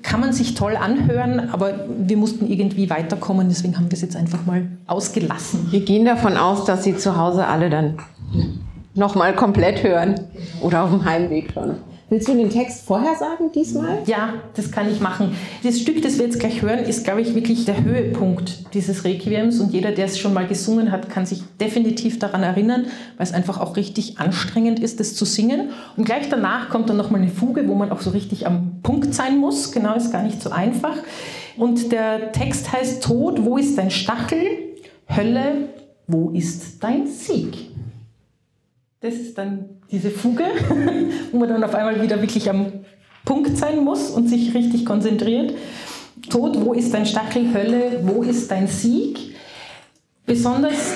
Kann 0.01 0.19
man 0.19 0.33
sich 0.33 0.55
toll 0.55 0.75
anhören, 0.75 1.51
aber 1.51 1.85
wir 1.95 2.17
mussten 2.17 2.47
irgendwie 2.47 2.89
weiterkommen, 2.89 3.49
deswegen 3.49 3.77
haben 3.77 3.85
wir 3.91 3.93
es 3.93 4.01
jetzt 4.01 4.15
einfach 4.15 4.43
mal 4.43 4.67
ausgelassen. 4.87 5.67
Wir 5.69 5.81
gehen 5.81 6.05
davon 6.05 6.37
aus, 6.37 6.65
dass 6.65 6.83
Sie 6.83 6.97
zu 6.97 7.17
Hause 7.17 7.45
alle 7.45 7.69
dann 7.69 7.97
nochmal 8.95 9.35
komplett 9.35 9.83
hören 9.83 10.15
oder 10.61 10.85
auf 10.85 10.89
dem 10.89 11.05
Heimweg 11.05 11.51
schon. 11.53 11.75
Willst 12.07 12.27
du 12.27 12.35
den 12.35 12.51
Text 12.51 12.85
vorher 12.85 13.15
sagen 13.15 13.51
diesmal? 13.51 14.03
Ja, 14.05 14.35
das 14.53 14.71
kann 14.71 14.91
ich 14.91 14.99
machen. 14.99 15.35
Das 15.63 15.79
Stück, 15.79 16.03
das 16.03 16.19
wir 16.19 16.25
jetzt 16.25 16.39
gleich 16.39 16.61
hören, 16.61 16.85
ist, 16.85 17.03
glaube 17.03 17.21
ich, 17.21 17.33
wirklich 17.33 17.65
der 17.65 17.83
Höhepunkt 17.83 18.75
dieses 18.75 19.03
Requiems 19.05 19.59
und 19.59 19.73
jeder, 19.73 19.91
der 19.91 20.05
es 20.05 20.19
schon 20.19 20.31
mal 20.31 20.45
gesungen 20.45 20.91
hat, 20.91 21.09
kann 21.09 21.25
sich 21.25 21.41
definitiv 21.59 22.19
daran 22.19 22.43
erinnern, 22.43 22.85
weil 23.17 23.25
es 23.25 23.33
einfach 23.33 23.59
auch 23.59 23.75
richtig 23.75 24.19
anstrengend 24.19 24.79
ist, 24.79 24.99
das 24.99 25.15
zu 25.15 25.25
singen. 25.25 25.69
Und 25.97 26.05
gleich 26.05 26.29
danach 26.29 26.69
kommt 26.69 26.91
dann 26.91 26.97
nochmal 26.97 27.21
eine 27.21 27.31
Fuge, 27.31 27.67
wo 27.67 27.73
man 27.73 27.91
auch 27.91 28.01
so 28.01 28.11
richtig 28.11 28.45
am 28.45 28.81
Punkt 28.83 29.15
sein 29.15 29.39
muss. 29.39 29.71
Genau, 29.71 29.95
ist 29.95 30.11
gar 30.11 30.21
nicht 30.21 30.43
so 30.43 30.51
einfach. 30.51 30.97
Und 31.57 31.91
der 31.91 32.31
Text 32.33 32.71
heißt 32.71 33.01
Tod, 33.01 33.43
wo 33.43 33.57
ist 33.57 33.79
dein 33.79 33.89
Stachel? 33.89 34.45
Hölle, 35.09 35.69
wo 36.05 36.29
ist 36.29 36.83
dein 36.83 37.07
Sieg? 37.07 37.71
Das 39.01 39.15
ist 39.15 39.37
dann 39.37 39.74
diese 39.91 40.09
Fuge, 40.09 40.45
wo 41.31 41.37
man 41.37 41.49
dann 41.49 41.63
auf 41.63 41.75
einmal 41.75 42.01
wieder 42.01 42.21
wirklich 42.21 42.49
am 42.49 42.67
Punkt 43.23 43.57
sein 43.57 43.83
muss 43.83 44.09
und 44.09 44.27
sich 44.27 44.53
richtig 44.53 44.85
konzentriert. 44.85 45.53
Tod, 46.29 46.63
wo 46.63 46.73
ist 46.73 46.93
dein 46.93 47.05
Stachel? 47.05 47.53
Hölle, 47.53 47.99
wo 48.03 48.23
ist 48.23 48.49
dein 48.51 48.67
Sieg? 48.67 49.35
Besonders 50.25 50.93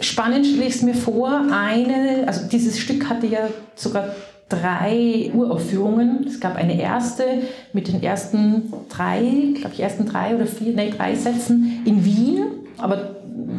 spannend 0.00 0.46
stelle 0.46 0.66
ich 0.66 0.76
es 0.76 0.82
mir 0.82 0.94
vor, 0.94 1.46
eine, 1.50 2.24
also 2.26 2.46
dieses 2.48 2.78
Stück 2.78 3.08
hatte 3.08 3.26
ja 3.26 3.48
sogar 3.74 4.14
drei 4.48 5.30
Uraufführungen. 5.34 6.24
Es 6.26 6.40
gab 6.40 6.56
eine 6.56 6.80
erste 6.80 7.24
mit 7.72 7.88
den 7.88 8.02
ersten 8.02 8.72
drei, 8.88 9.22
glaube 9.54 9.74
ich, 9.74 9.80
ersten 9.80 10.06
drei 10.06 10.34
oder 10.34 10.46
vier, 10.46 10.74
nein, 10.74 10.94
drei 10.96 11.14
Sätzen 11.14 11.82
in 11.84 12.04
Wien. 12.04 12.65
Aber 12.78 13.16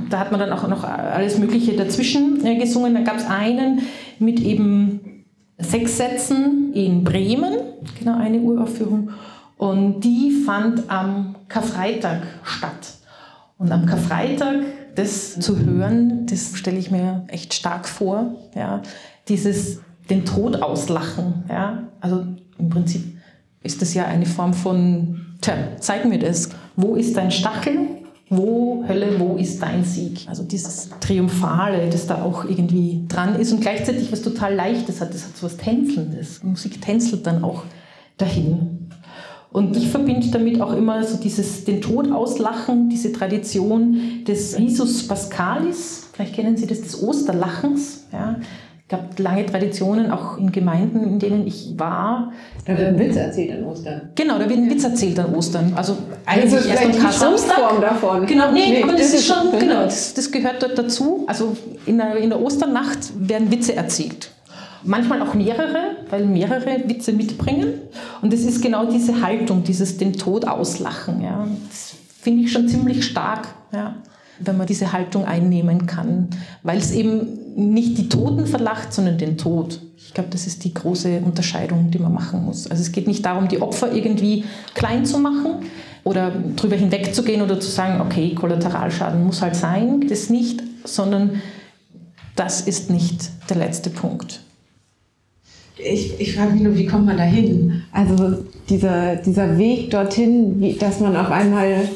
da 0.09 0.19
hat 0.19 0.31
man 0.31 0.39
dann 0.39 0.51
auch 0.51 0.67
noch 0.67 0.83
alles 0.83 1.37
Mögliche 1.37 1.75
dazwischen 1.75 2.45
äh, 2.45 2.57
gesungen. 2.57 2.93
Dann 2.93 3.03
gab 3.03 3.17
es 3.17 3.25
einen 3.25 3.81
mit 4.19 4.39
eben 4.39 5.25
sechs 5.57 5.97
Sätzen 5.97 6.73
in 6.73 7.03
Bremen, 7.03 7.53
genau 7.99 8.17
eine 8.17 8.39
Uraufführung. 8.39 9.11
Und 9.57 10.01
die 10.01 10.31
fand 10.45 10.89
am 10.89 11.35
Karfreitag 11.47 12.21
statt. 12.43 12.93
Und 13.57 13.71
am 13.71 13.85
Karfreitag 13.87 14.57
das 14.95 15.39
zu 15.39 15.59
hören, 15.59 16.25
das 16.27 16.55
stelle 16.55 16.77
ich 16.77 16.91
mir 16.91 17.23
echt 17.27 17.53
stark 17.53 17.87
vor. 17.87 18.35
Ja. 18.55 18.81
Dieses 19.27 19.81
den 20.09 20.25
Tod 20.25 20.61
auslachen. 20.61 21.43
Ja. 21.49 21.83
Also 21.99 22.25
im 22.59 22.69
Prinzip 22.69 23.17
ist 23.63 23.81
das 23.81 23.93
ja 23.93 24.05
eine 24.05 24.25
Form 24.25 24.53
von, 24.53 25.25
tja, 25.41 25.55
zeig 25.79 26.05
mir 26.05 26.19
das. 26.19 26.49
Wo 26.75 26.95
ist 26.95 27.17
dein 27.17 27.31
Stachel? 27.31 27.79
Wo, 28.29 28.83
Hölle, 28.87 29.19
wo 29.19 29.35
ist 29.35 29.61
dein 29.61 29.85
Sieg? 29.85 30.25
Also 30.27 30.43
dieses 30.43 30.89
Triumphale, 30.99 31.89
das 31.89 32.07
da 32.07 32.21
auch 32.21 32.43
irgendwie 32.43 33.03
dran 33.07 33.39
ist 33.39 33.53
und 33.53 33.61
gleichzeitig 33.61 34.11
was 34.11 34.21
total 34.21 34.53
Leichtes 34.53 34.99
hat. 34.99 35.13
Das 35.13 35.23
hat 35.23 35.37
so 35.37 35.45
was 35.45 35.55
Tänzelndes. 35.55 36.43
Musik 36.43 36.81
tänzelt 36.81 37.25
dann 37.25 37.43
auch 37.43 37.63
dahin. 38.17 38.89
Und 39.51 39.77
ich 39.77 39.87
verbinde 39.87 40.27
damit 40.27 40.61
auch 40.61 40.73
immer 40.73 41.03
so 41.03 41.17
dieses, 41.17 41.63
den 41.63 41.81
Tod 41.81 42.11
auslachen, 42.11 42.89
diese 42.89 43.13
Tradition 43.13 44.23
des 44.27 44.57
Risus 44.57 45.07
Pascalis. 45.07 46.09
Vielleicht 46.11 46.35
kennen 46.35 46.57
Sie 46.57 46.67
das, 46.67 46.81
des 46.81 47.01
Osterlachens. 47.01 48.07
Ja. 48.11 48.35
Gab 48.89 49.19
lange 49.19 49.45
Traditionen, 49.45 50.11
auch 50.11 50.37
in 50.37 50.49
Gemeinden, 50.53 51.03
in 51.03 51.19
denen 51.19 51.45
ich 51.45 51.73
war. 51.75 52.31
Da 52.65 52.77
wird 52.77 52.87
ein 52.87 52.99
Witz 52.99 53.17
erzählt 53.17 53.51
an 53.57 53.65
Ostern. 53.65 54.01
Genau, 54.15 54.39
da 54.39 54.47
wird 54.49 54.59
ein 54.59 54.69
Witz 54.69 54.83
erzählt 54.85 55.19
an 55.19 55.35
Ostern. 55.35 55.73
Also 55.75 55.97
eigentlich 56.25 56.53
ist 56.53 56.65
erst 56.67 56.85
am 56.85 56.91
die 56.93 56.97
Karsamstag. 56.99 57.81
davon. 57.81 58.25
Genau, 58.25 58.51
nee, 58.53 58.69
Nee, 58.69 58.83
aber 58.83 58.93
das, 58.93 59.01
das 59.01 59.07
ist 59.09 59.19
ist- 59.19 59.25
schon, 59.27 59.59
genau, 59.59 59.83
das, 59.83 60.13
das 60.13 60.31
gehört 60.31 60.63
dort 60.63 60.77
dazu. 60.77 61.25
Also 61.27 61.57
in 61.85 61.97
der, 61.97 62.15
in 62.15 62.29
der 62.29 62.39
Osternacht 62.41 62.99
werden 63.19 63.51
Witze 63.51 63.75
erzählt. 63.75 64.31
Manchmal 64.83 65.21
auch 65.21 65.33
mehrere, 65.33 65.97
weil 66.09 66.25
mehrere 66.25 66.87
Witze 66.87 67.11
mitbringen. 67.11 67.73
Und 68.21 68.31
es 68.33 68.45
ist 68.45 68.61
genau 68.61 68.85
diese 68.89 69.21
Haltung, 69.21 69.63
dieses 69.63 69.97
den 69.97 70.13
Tod 70.13 70.47
auslachen. 70.47 71.21
Ja. 71.21 71.45
Das 71.67 71.93
finde 72.21 72.43
ich 72.43 72.53
schon 72.53 72.69
ziemlich 72.69 73.03
stark, 73.05 73.49
ja, 73.73 73.95
wenn 74.39 74.55
man 74.55 74.65
diese 74.67 74.93
Haltung 74.93 75.25
einnehmen 75.25 75.87
kann. 75.87 76.29
Weil 76.63 76.77
es 76.77 76.91
eben 76.93 77.36
nicht 77.57 77.97
die 77.97 78.07
Toten 78.07 78.45
verlacht, 78.45 78.93
sondern 78.93 79.17
den 79.17 79.35
Tod. 79.35 79.81
Ich 79.97 80.13
glaube, 80.13 80.29
das 80.31 80.45
ist 80.45 80.63
die 80.63 80.73
große 80.73 81.21
Unterscheidung, 81.25 81.89
die 81.89 81.97
man 81.97 82.13
machen 82.13 82.45
muss. 82.45 82.69
Also 82.69 82.81
es 82.81 82.91
geht 82.91 83.07
nicht 83.07 83.25
darum, 83.25 83.47
die 83.47 83.59
Opfer 83.61 83.91
irgendwie 83.91 84.45
klein 84.75 85.05
zu 85.05 85.17
machen 85.17 85.65
oder 86.03 86.31
drüber 86.55 86.75
hinwegzugehen 86.75 87.41
oder 87.41 87.59
zu 87.59 87.71
sagen, 87.71 87.99
okay, 87.99 88.35
Kollateralschaden 88.35 89.25
muss 89.25 89.41
halt 89.41 89.55
sein. 89.55 90.05
Das 90.07 90.29
nicht, 90.29 90.61
sondern 90.83 91.41
das 92.35 92.61
ist 92.61 92.91
nicht 92.91 93.31
der 93.49 93.57
letzte 93.57 93.89
Punkt. 93.89 94.41
Ich, 95.77 96.19
ich 96.19 96.35
frage 96.35 96.51
mich 96.51 96.61
nur, 96.61 96.75
wie 96.75 96.85
kommt 96.85 97.07
man 97.07 97.17
da 97.17 97.23
hin? 97.23 97.83
Also 97.91 98.37
dieser, 98.69 99.15
dieser 99.15 99.57
Weg 99.57 99.89
dorthin, 99.89 100.59
wie, 100.59 100.73
dass 100.73 100.99
man 100.99 101.15
auf 101.15 101.31
einmal 101.31 101.89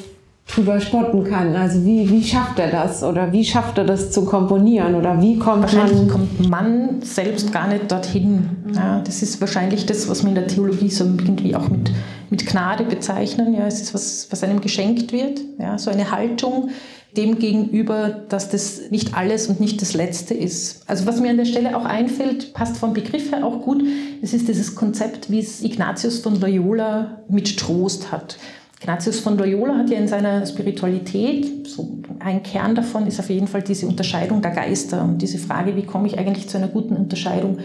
drüber 0.47 0.79
spotten 0.81 1.23
kann. 1.23 1.55
Also 1.55 1.85
wie, 1.85 2.09
wie 2.09 2.23
schafft 2.23 2.59
er 2.59 2.69
das? 2.69 3.03
Oder 3.03 3.31
wie 3.31 3.45
schafft 3.45 3.77
er 3.77 3.85
das 3.85 4.11
zu 4.11 4.25
komponieren? 4.25 4.95
Oder 4.95 5.21
wie 5.21 5.37
kommt 5.37 5.63
Wahrscheinlich 5.63 5.97
man... 5.97 6.09
kommt 6.09 6.49
man 6.49 7.01
selbst 7.01 7.53
gar 7.53 7.67
nicht 7.67 7.91
dorthin. 7.91 8.49
Ja, 8.75 8.99
das 8.99 9.21
ist 9.21 9.39
wahrscheinlich 9.39 9.85
das, 9.85 10.09
was 10.09 10.23
wir 10.23 10.29
in 10.29 10.35
der 10.35 10.47
Theologie 10.47 10.89
so 10.89 11.05
irgendwie 11.05 11.55
auch 11.55 11.69
mit, 11.69 11.91
mit 12.29 12.45
Gnade 12.45 12.83
bezeichnen. 12.83 13.53
Ja, 13.53 13.65
es 13.65 13.81
ist 13.81 13.93
was, 13.93 14.27
was 14.29 14.43
einem 14.43 14.61
geschenkt 14.61 15.13
wird. 15.13 15.39
Ja, 15.57 15.77
so 15.77 15.89
eine 15.89 16.11
Haltung 16.11 16.69
dem 17.17 17.39
gegenüber, 17.39 18.09
dass 18.29 18.49
das 18.49 18.89
nicht 18.89 19.15
alles 19.15 19.47
und 19.47 19.59
nicht 19.59 19.81
das 19.81 19.93
Letzte 19.93 20.33
ist. 20.33 20.83
Also 20.87 21.05
was 21.05 21.19
mir 21.19 21.29
an 21.29 21.37
der 21.37 21.45
Stelle 21.45 21.75
auch 21.75 21.83
einfällt, 21.83 22.53
passt 22.53 22.77
vom 22.77 22.93
Begriff 22.93 23.31
her 23.31 23.45
auch 23.45 23.61
gut, 23.61 23.83
das 24.21 24.33
ist 24.33 24.47
dieses 24.47 24.75
Konzept, 24.75 25.29
wie 25.29 25.39
es 25.39 25.61
Ignatius 25.61 26.19
von 26.19 26.39
Loyola 26.39 27.21
mit 27.27 27.57
Trost 27.57 28.11
hat. 28.11 28.37
Ignatius 28.81 29.19
von 29.19 29.37
Loyola 29.37 29.77
hat 29.77 29.91
ja 29.91 29.99
in 29.99 30.07
seiner 30.07 30.43
Spiritualität, 30.43 31.67
so 31.67 31.99
ein 32.17 32.41
Kern 32.41 32.73
davon 32.73 33.05
ist 33.05 33.19
auf 33.19 33.29
jeden 33.29 33.45
Fall 33.45 33.61
diese 33.61 33.85
Unterscheidung 33.85 34.41
der 34.41 34.49
Geister 34.49 35.03
und 35.03 35.21
diese 35.21 35.37
Frage, 35.37 35.75
wie 35.75 35.83
komme 35.83 36.07
ich 36.07 36.17
eigentlich 36.17 36.49
zu 36.49 36.57
einer 36.57 36.67
guten 36.67 36.95
Unterscheidung. 36.95 37.59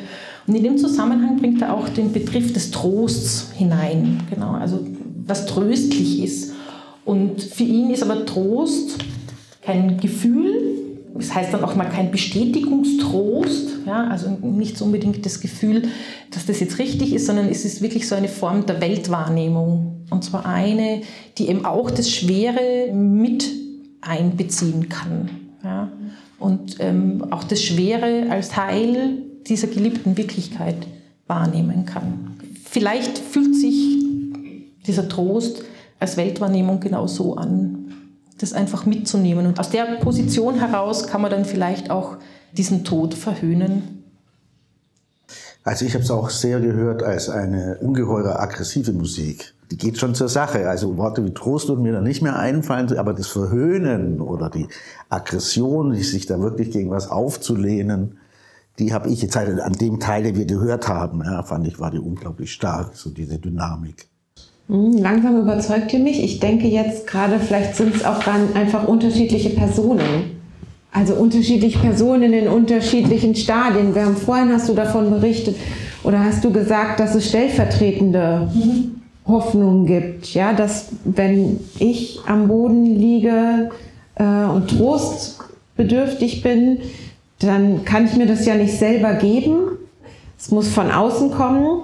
Und 0.47 0.55
in 0.55 0.63
dem 0.63 0.77
Zusammenhang 0.77 1.39
bringt 1.39 1.63
er 1.63 1.73
auch 1.73 1.89
den 1.89 2.13
Begriff 2.13 2.53
des 2.53 2.71
Trosts 2.71 3.53
hinein, 3.57 4.25
genau, 4.29 4.53
also 4.53 4.87
was 5.27 5.47
tröstlich 5.47 6.23
ist. 6.23 6.53
Und 7.07 7.43
für 7.43 7.65
ihn 7.65 7.89
ist 7.89 8.03
aber 8.03 8.27
Trost 8.27 8.99
kein 9.63 9.99
Gefühl, 9.99 10.53
es 11.19 11.35
heißt 11.35 11.51
dann 11.55 11.65
auch 11.65 11.75
mal 11.77 11.89
kein 11.89 12.11
Bestätigungstrost, 12.11 13.71
ja, 13.87 14.07
also 14.09 14.29
nicht 14.43 14.83
unbedingt 14.83 15.25
das 15.25 15.41
Gefühl, 15.41 15.85
dass 16.31 16.45
das 16.45 16.61
jetzt 16.61 16.79
richtig 16.79 17.15
ist, 17.15 17.25
sondern 17.25 17.49
es 17.49 17.65
ist 17.65 17.81
wirklich 17.81 18.07
so 18.07 18.15
eine 18.15 18.29
Form 18.29 18.67
der 18.67 18.83
Weltwahrnehmung. 18.83 19.96
Und 20.11 20.25
zwar 20.25 20.47
eine, 20.47 21.03
die 21.39 21.49
eben 21.49 21.65
auch 21.65 21.91
das 21.91 22.11
Schwere 22.11 22.93
mit 22.93 23.51
einbeziehen 24.01 24.89
kann. 24.89 25.31
Ja, 25.65 25.91
und 26.39 26.77
ähm, 26.81 27.27
auch 27.31 27.45
das 27.45 27.63
Schwere 27.63 28.31
als 28.31 28.51
Teil 28.51 29.23
dieser 29.47 29.69
geliebten 29.69 30.17
Wirklichkeit 30.17 30.87
wahrnehmen 31.27 31.87
kann. 31.87 32.37
Vielleicht 32.65 33.19
fühlt 33.19 33.55
sich 33.55 33.99
dieser 34.87 35.09
Trost 35.09 35.65
als 35.99 36.17
Weltwahrnehmung 36.17 36.79
genau 36.81 37.07
so 37.07 37.37
an 37.37 37.87
das 38.39 38.53
einfach 38.53 38.87
mitzunehmen. 38.87 39.47
Und 39.47 39.59
aus 39.59 39.71
der 39.71 39.85
Position 39.97 40.59
heraus 40.59 41.07
kann 41.07 41.23
man 41.23 41.31
dann 41.31 41.45
vielleicht 41.45 41.91
auch 41.91 42.17
diesen 42.53 42.85
Tod 42.85 43.15
verhöhnen. 43.15 43.96
Also 45.67 45.85
ich 45.85 45.95
habe 45.95 46.05
es 46.05 46.13
auch 46.13 46.31
sehr 46.31 46.61
gehört 46.61 47.03
als 47.03 47.29
eine 47.29 47.79
ungeheure 47.81 48.39
aggressive 48.39 48.93
Musik. 48.93 49.53
Die 49.73 49.77
geht 49.77 49.99
schon 49.99 50.15
zur 50.15 50.29
Sache. 50.29 50.69
Also 50.69 50.97
Worte 50.97 51.25
wie 51.25 51.35
Trost 51.35 51.69
würden 51.69 51.83
mir 51.83 51.93
da 51.93 52.01
nicht 52.01 52.23
mehr 52.23 52.39
einfallen, 52.39 52.97
aber 52.97 53.13
das 53.13 53.27
Verhöhnen 53.27 54.21
oder 54.21 54.49
die 54.49 54.69
Aggression, 55.09 55.93
sich 55.93 56.27
da 56.27 56.39
wirklich 56.39 56.71
gegen 56.71 56.93
was 56.93 57.11
aufzulehnen, 57.11 58.19
die 58.79 58.93
habe 58.93 59.11
ich 59.11 59.23
jetzt 59.23 59.35
halt 59.35 59.59
an 59.59 59.73
dem 59.73 59.99
Teil, 59.99 60.23
den 60.23 60.37
wir 60.37 60.45
gehört 60.45 60.87
haben, 60.87 61.25
ja, 61.25 61.43
fand 61.43 61.67
ich, 61.67 61.81
war 61.81 61.91
die 61.91 61.99
unglaublich 61.99 62.53
stark, 62.53 62.95
so 62.95 63.11
diese 63.11 63.41
Dynamik. 63.41 64.07
Hm, 64.69 64.99
langsam 64.99 65.41
überzeugt 65.41 65.93
ihr 65.93 65.99
mich. 65.99 66.23
Ich 66.23 66.39
denke 66.39 66.69
jetzt 66.69 67.09
gerade, 67.09 67.41
vielleicht 67.41 67.75
sind 67.75 67.97
es 67.97 68.05
auch 68.05 68.23
dann 68.23 68.55
einfach 68.55 68.87
unterschiedliche 68.87 69.51
Personen. 69.51 70.36
Also 70.97 71.13
unterschiedliche 71.13 71.79
Personen 71.79 72.33
in 72.33 72.49
unterschiedlichen 72.49 73.35
Stadien. 73.35 73.95
Wir 73.95 74.07
haben 74.07 74.17
vorhin 74.17 74.51
hast 74.51 74.67
du 74.71 74.73
davon 74.73 75.11
berichtet 75.11 75.55
oder 76.05 76.25
hast 76.25 76.43
du 76.43 76.51
gesagt, 76.51 77.01
dass 77.01 77.15
es 77.15 77.29
stellvertretende 77.29 78.49
mhm. 78.55 79.03
Hoffnung 79.27 79.85
gibt. 79.85 80.33
Ja, 80.33 80.55
dass 80.55 80.89
wenn 81.05 81.61
ich 81.79 82.21
am 82.27 82.49
Boden 82.49 82.87
liege 82.87 83.73
äh, 84.15 84.25
und 84.25 84.71
trostbedürftig 84.71 86.43
bin, 86.43 86.79
dann 87.41 87.85
kann 87.85 88.07
ich 88.07 88.17
mir 88.17 88.27
das 88.27 88.47
ja 88.47 88.55
nicht 88.55 88.79
selber 88.79 89.13
geben. 89.15 89.73
Es 90.39 90.51
muss 90.51 90.69
von 90.69 90.91
außen 90.91 91.31
kommen. 91.31 91.83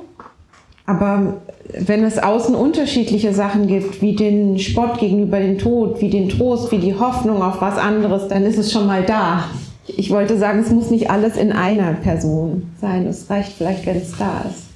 Aber 0.87 1.43
wenn 1.73 2.05
es 2.05 2.19
außen 2.19 2.55
unterschiedliche 2.55 3.33
Sachen 3.33 3.67
gibt, 3.67 4.03
wie 4.03 4.15
den 4.15 4.59
Spott 4.59 4.99
gegenüber 4.99 5.41
dem 5.41 5.59
Tod, 5.59 6.01
wie 6.01 6.11
den 6.11 6.29
Trost, 6.29 6.71
wie 6.71 6.79
die 6.79 6.99
Hoffnung 6.99 7.43
auf 7.43 7.61
was 7.61 7.79
anderes, 7.79 8.29
dann 8.29 8.45
ist 8.45 8.59
es 8.59 8.73
schon 8.73 8.87
mal 8.87 9.03
da. 9.03 9.45
Ich 9.87 10.11
wollte 10.11 10.39
sagen, 10.39 10.61
es 10.61 10.71
muss 10.71 10.91
nicht 10.91 11.11
alles 11.11 11.37
in 11.37 11.53
einer 11.53 11.95
Person 11.95 12.71
sein. 12.81 13.07
Es 13.07 13.29
reicht 13.29 13.53
vielleicht, 13.53 13.87
wenn 13.87 13.97
es 13.97 14.17
da 14.17 14.45
ist. 14.49 14.67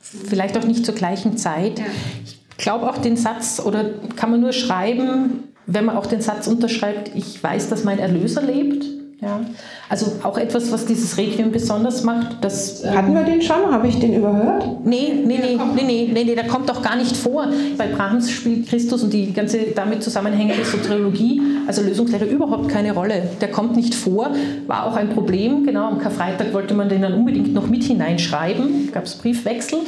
Vielleicht 0.00 0.56
auch 0.56 0.64
nicht 0.64 0.86
zur 0.86 0.94
gleichen 0.94 1.36
Zeit. 1.36 1.82
Ich 2.24 2.38
glaube 2.56 2.88
auch 2.88 2.98
den 2.98 3.16
Satz, 3.16 3.60
oder 3.64 3.84
kann 4.14 4.30
man 4.30 4.40
nur 4.40 4.52
schreiben, 4.52 5.44
wenn 5.66 5.84
man 5.84 5.96
auch 5.96 6.06
den 6.06 6.20
Satz 6.20 6.46
unterschreibt, 6.46 7.10
ich 7.14 7.42
weiß, 7.42 7.68
dass 7.68 7.84
mein 7.84 7.98
Erlöser 7.98 8.40
lebt 8.40 8.84
ja. 9.20 9.40
Also 9.88 10.12
auch 10.22 10.36
etwas, 10.36 10.70
was 10.70 10.84
dieses 10.84 11.16
Requiem 11.16 11.50
besonders 11.50 12.04
macht. 12.04 12.36
Das, 12.42 12.84
Hatten 12.84 13.14
wir 13.14 13.22
den 13.22 13.40
schon? 13.40 13.72
Habe 13.72 13.88
ich 13.88 13.98
den 13.98 14.14
überhört? 14.14 14.66
Nee, 14.84 15.22
nee, 15.24 15.38
nee, 15.38 15.56
nee, 15.56 15.82
nee, 15.82 16.10
nee, 16.12 16.24
nee, 16.24 16.34
der 16.34 16.46
kommt 16.46 16.70
auch 16.70 16.82
gar 16.82 16.96
nicht 16.96 17.16
vor. 17.16 17.48
Bei 17.78 17.86
Brahms 17.86 18.30
spielt 18.30 18.68
Christus 18.68 19.02
und 19.02 19.12
die 19.14 19.32
ganze 19.32 19.72
damit 19.74 20.02
zusammenhängende 20.02 20.64
Soteriologie, 20.64 21.40
also 21.66 21.80
Lösungslehre, 21.80 22.26
überhaupt 22.26 22.68
keine 22.68 22.92
Rolle. 22.92 23.22
Der 23.40 23.50
kommt 23.50 23.74
nicht 23.74 23.94
vor, 23.94 24.32
war 24.66 24.84
auch 24.84 24.96
ein 24.96 25.08
Problem. 25.08 25.64
Genau, 25.64 25.88
am 25.88 25.98
Karfreitag 25.98 26.52
wollte 26.52 26.74
man 26.74 26.90
den 26.90 27.00
dann 27.00 27.14
unbedingt 27.14 27.54
noch 27.54 27.68
mit 27.68 27.84
hineinschreiben, 27.84 28.92
gab 28.92 29.04
es 29.04 29.14
Briefwechsel. 29.14 29.78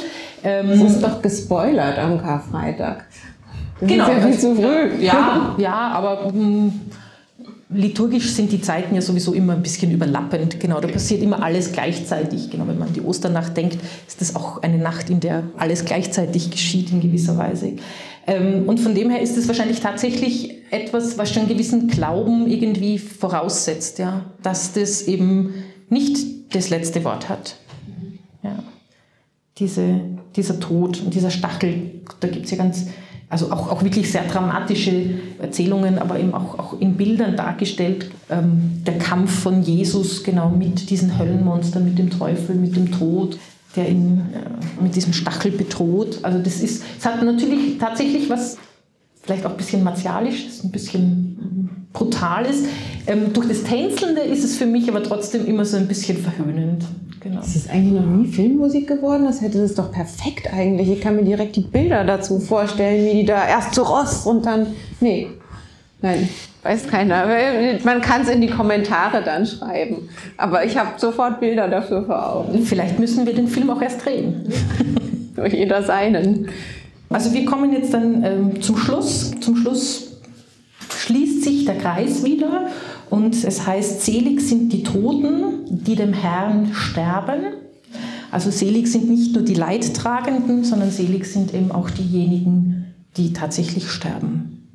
Ähm, 0.43 0.69
das 0.69 0.93
ist 0.93 1.03
doch 1.03 1.21
gespoilert 1.21 1.99
am 1.99 2.19
Karfreitag. 2.19 3.05
Das 3.79 3.89
genau, 3.89 4.05
ist 4.05 4.09
ja 4.09 4.21
viel 4.21 4.37
zu 4.39 4.55
früh. 4.55 5.03
Ja, 5.03 5.55
ja 5.59 5.73
aber... 5.93 6.31
Mh, 6.31 6.31
hm, 6.33 6.73
liturgisch 7.69 8.31
sind 8.31 8.51
die 8.51 8.61
Zeiten 8.61 8.95
ja 8.95 9.01
sowieso 9.01 9.33
immer 9.33 9.53
ein 9.53 9.61
bisschen 9.61 9.91
überlappend. 9.91 10.59
Genau, 10.59 10.79
da 10.79 10.87
passiert 10.87 11.21
immer 11.21 11.43
alles 11.43 11.71
gleichzeitig. 11.71 12.49
Genau, 12.49 12.67
wenn 12.67 12.79
man 12.79 12.87
an 12.89 12.93
die 12.93 13.01
Osternacht 13.01 13.55
denkt, 13.55 13.77
ist 14.07 14.21
das 14.21 14.35
auch 14.35 14.61
eine 14.63 14.79
Nacht, 14.79 15.09
in 15.09 15.19
der 15.19 15.43
alles 15.57 15.85
gleichzeitig 15.85 16.49
geschieht 16.49 16.91
in 16.91 16.99
gewisser 16.99 17.37
Weise. 17.37 17.73
Ähm, 18.25 18.67
und 18.67 18.79
von 18.79 18.95
dem 18.95 19.09
her 19.11 19.21
ist 19.21 19.37
es 19.37 19.47
wahrscheinlich 19.47 19.79
tatsächlich 19.79 20.55
etwas, 20.71 21.17
was 21.17 21.31
schon 21.31 21.43
einen 21.43 21.51
gewissen 21.51 21.87
Glauben 21.87 22.47
irgendwie 22.47 22.97
voraussetzt, 22.97 23.99
ja, 23.99 24.25
dass 24.41 24.73
das 24.73 25.03
eben 25.03 25.53
nicht 25.89 26.55
das 26.55 26.69
letzte 26.69 27.03
Wort 27.03 27.29
hat. 27.29 27.57
Ja. 28.43 28.63
Diese, 29.57 30.01
dieser 30.35 30.59
Tod 30.59 31.01
und 31.01 31.13
dieser 31.13 31.29
Stachel, 31.29 32.01
da 32.19 32.27
gibt 32.27 32.45
es 32.45 32.51
ja 32.51 32.57
ganz 32.57 32.87
also 33.29 33.51
auch, 33.51 33.71
auch 33.71 33.83
wirklich 33.83 34.11
sehr 34.11 34.23
dramatische 34.23 35.19
Erzählungen, 35.39 35.99
aber 35.99 36.19
eben 36.19 36.33
auch, 36.33 36.57
auch 36.57 36.79
in 36.79 36.95
Bildern 36.95 37.35
dargestellt. 37.35 38.09
Ähm, 38.29 38.81
der 38.85 38.97
Kampf 38.97 39.41
von 39.41 39.61
Jesus 39.61 40.23
genau 40.23 40.49
mit 40.49 40.89
diesen 40.89 41.17
Höllenmonstern, 41.17 41.85
mit 41.85 41.99
dem 41.99 42.09
Teufel, 42.09 42.55
mit 42.55 42.75
dem 42.75 42.91
Tod, 42.91 43.37
der 43.75 43.87
ihn 43.89 44.21
äh, 44.33 44.83
mit 44.83 44.95
diesem 44.95 45.13
Stachel 45.13 45.51
bedroht. 45.51 46.19
Also 46.23 46.39
das 46.39 46.59
ist, 46.59 46.83
es 46.97 47.05
hat 47.05 47.21
natürlich 47.23 47.77
tatsächlich 47.77 48.29
was, 48.31 48.57
vielleicht 49.21 49.45
auch 49.45 49.51
ein 49.51 49.57
bisschen 49.57 49.83
martialisches, 49.83 50.63
ein 50.63 50.71
bisschen 50.71 51.28
brutales. 51.93 52.63
Ähm, 53.07 53.33
durch 53.33 53.47
das 53.47 53.63
Tänzelnde 53.63 54.21
ist 54.21 54.43
es 54.43 54.55
für 54.55 54.65
mich 54.65 54.89
aber 54.89 55.03
trotzdem 55.03 55.45
immer 55.45 55.65
so 55.65 55.77
ein 55.77 55.87
bisschen 55.87 56.17
verhöhnend. 56.17 56.85
Genau. 57.21 57.41
Ist 57.41 57.55
es 57.55 57.69
eigentlich 57.69 57.99
noch 57.99 58.05
nie 58.05 58.27
Filmmusik 58.27 58.87
geworden? 58.87 59.25
Das 59.25 59.41
hätte 59.41 59.61
das 59.61 59.75
doch 59.75 59.91
perfekt 59.91 60.53
eigentlich. 60.53 60.89
Ich 60.89 61.01
kann 61.01 61.15
mir 61.15 61.23
direkt 61.23 61.55
die 61.55 61.61
Bilder 61.61 62.05
dazu 62.05 62.39
vorstellen, 62.39 63.05
wie 63.05 63.19
die 63.19 63.25
da 63.25 63.45
erst 63.45 63.75
zu 63.75 63.81
Ross 63.81 64.25
und 64.25 64.45
dann. 64.45 64.67
Nee. 65.01 65.27
Nein, 66.01 66.29
weiß 66.63 66.87
keiner. 66.87 67.27
Man 67.83 67.99
kann 67.99 68.21
es 68.21 68.29
in 68.29 68.39
die 68.39 68.47
Kommentare 68.47 69.21
dann 69.21 69.45
schreiben. 69.45 70.07
Aber 70.37 70.63
ich 70.63 70.77
habe 70.77 70.91
sofort 70.97 71.41
Bilder 71.41 71.67
dafür 71.67 72.05
vor 72.05 72.35
Augen. 72.35 72.61
Vielleicht 72.61 72.99
müssen 72.99 73.25
wir 73.25 73.33
den 73.33 73.49
Film 73.49 73.69
auch 73.69 73.81
erst 73.81 74.05
drehen. 74.05 74.49
Jeder 75.51 75.83
seinen. 75.83 76.47
Also 77.09 77.33
wir 77.33 77.43
kommen 77.43 77.73
jetzt 77.73 77.93
dann 77.93 78.23
ähm, 78.23 78.61
zum 78.61 78.77
Schluss. 78.77 79.31
Zum 79.41 79.57
Schluss 79.57 80.08
schließt 80.99 81.43
sich 81.43 81.65
der 81.65 81.77
Kreis 81.77 82.25
wieder 82.25 82.67
und 83.09 83.33
es 83.33 83.65
heißt, 83.65 84.01
selig 84.01 84.41
sind 84.41 84.73
die 84.73 84.83
Toten, 84.83 85.65
die 85.69 85.95
dem 85.95 86.13
Herrn 86.13 86.73
sterben. 86.73 87.53
Also 88.31 88.51
selig 88.51 88.87
sind 88.87 89.09
nicht 89.09 89.33
nur 89.33 89.43
die 89.43 89.55
Leidtragenden, 89.55 90.63
sondern 90.63 90.91
selig 90.91 91.25
sind 91.25 91.53
eben 91.53 91.71
auch 91.71 91.89
diejenigen, 91.89 92.93
die 93.15 93.33
tatsächlich 93.33 93.89
sterben. 93.89 94.67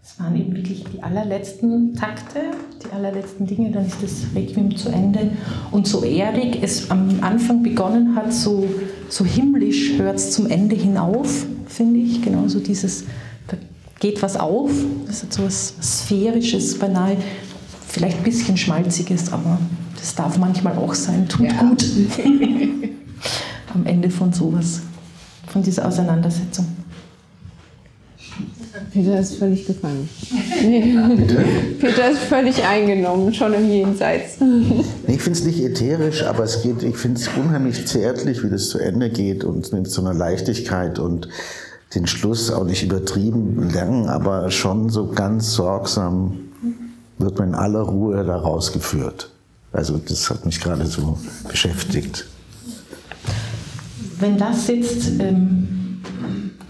Das 0.00 0.20
waren 0.20 0.36
eben 0.36 0.54
wirklich 0.54 0.84
die 0.84 1.02
allerletzten 1.02 1.94
Takte, 1.94 2.40
die 2.82 2.92
allerletzten 2.94 3.46
Dinge, 3.46 3.72
dann 3.72 3.84
ist 3.84 4.02
das 4.02 4.26
Requiem 4.34 4.76
zu 4.76 4.90
Ende. 4.90 5.32
Und 5.72 5.88
so 5.88 6.04
erdig 6.04 6.62
es 6.62 6.90
am 6.90 7.18
Anfang 7.20 7.64
begonnen 7.64 8.14
hat, 8.14 8.32
so, 8.32 8.68
so 9.08 9.24
himmlisch 9.24 9.98
hört 9.98 10.16
es 10.16 10.30
zum 10.30 10.46
Ende 10.46 10.76
hinauf, 10.76 11.46
finde 11.66 12.00
ich. 12.00 12.22
Genauso 12.22 12.60
dieses 12.60 13.04
geht 13.98 14.22
was 14.22 14.36
auf. 14.36 14.70
Das 15.06 15.22
ist 15.22 15.32
so 15.32 15.44
was 15.44 15.74
Sphärisches, 15.80 16.78
beinahe, 16.78 17.16
vielleicht 17.88 18.18
ein 18.18 18.24
bisschen 18.24 18.56
Schmalziges, 18.56 19.32
aber 19.32 19.58
das 19.98 20.14
darf 20.14 20.38
manchmal 20.38 20.76
auch 20.76 20.94
sein. 20.94 21.28
Tut 21.28 21.46
ja. 21.46 21.60
gut. 21.60 21.84
Am 23.74 23.84
Ende 23.86 24.10
von 24.10 24.32
sowas, 24.32 24.80
von 25.46 25.62
dieser 25.62 25.86
Auseinandersetzung. 25.86 26.66
Peter 28.92 29.18
ist 29.20 29.34
völlig 29.34 29.66
gefangen. 29.66 30.08
Peter 31.80 32.10
ist 32.10 32.20
völlig 32.20 32.64
eingenommen, 32.64 33.34
schon 33.34 33.52
im 33.52 33.68
Jenseits. 33.68 34.38
Ich 35.06 35.22
finde 35.22 35.38
es 35.38 35.44
nicht 35.44 35.60
ätherisch, 35.60 36.22
aber 36.24 36.44
es 36.44 36.62
geht, 36.62 36.82
ich 36.82 36.96
finde 36.96 37.20
es 37.20 37.28
unheimlich 37.36 37.86
zärtlich, 37.86 38.42
wie 38.42 38.50
das 38.50 38.70
zu 38.70 38.78
Ende 38.78 39.10
geht 39.10 39.44
und 39.44 39.72
mit 39.72 39.90
so 39.90 40.00
einer 40.00 40.14
Leichtigkeit 40.14 40.98
und 40.98 41.28
den 41.94 42.06
Schluss 42.06 42.50
auch 42.50 42.64
nicht 42.64 42.84
übertrieben 42.84 43.70
lang, 43.72 44.08
aber 44.08 44.50
schon 44.50 44.90
so 44.90 45.06
ganz 45.06 45.54
sorgsam 45.54 46.34
wird 47.18 47.38
man 47.38 47.48
in 47.48 47.54
aller 47.54 47.80
Ruhe 47.80 48.24
da 48.24 48.36
rausgeführt. 48.36 49.30
Also 49.72 49.98
das 49.98 50.30
hat 50.30 50.44
mich 50.46 50.60
gerade 50.60 50.86
so 50.86 51.18
beschäftigt. 51.48 52.26
Wenn 54.20 54.36
das 54.36 54.66
jetzt 54.68 55.10
ähm, 55.18 56.00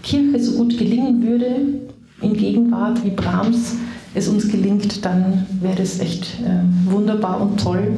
Kirche 0.03 0.39
so 0.39 0.57
gut 0.57 0.77
gelingen 0.77 1.23
würde, 1.23 1.79
in 2.21 2.33
Gegenwart 2.33 3.03
wie 3.03 3.11
Brahms 3.11 3.75
es 4.13 4.27
uns 4.27 4.47
gelingt, 4.47 5.05
dann 5.05 5.45
wäre 5.61 5.75
das 5.75 5.99
echt 5.99 6.39
äh, 6.41 6.91
wunderbar 6.91 7.41
und 7.41 7.59
toll. 7.59 7.91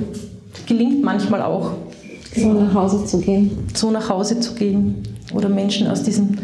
Gelingt 0.67 1.03
manchmal 1.03 1.41
auch. 1.41 1.71
So 2.35 2.53
nach 2.53 2.73
Hause 2.73 3.05
zu 3.05 3.19
gehen. 3.19 3.51
So 3.73 3.91
nach 3.91 4.09
Hause 4.09 4.39
zu 4.39 4.53
gehen 4.53 5.03
oder 5.33 5.49
Menschen 5.49 5.87
aus 5.87 6.03
diesen 6.03 6.37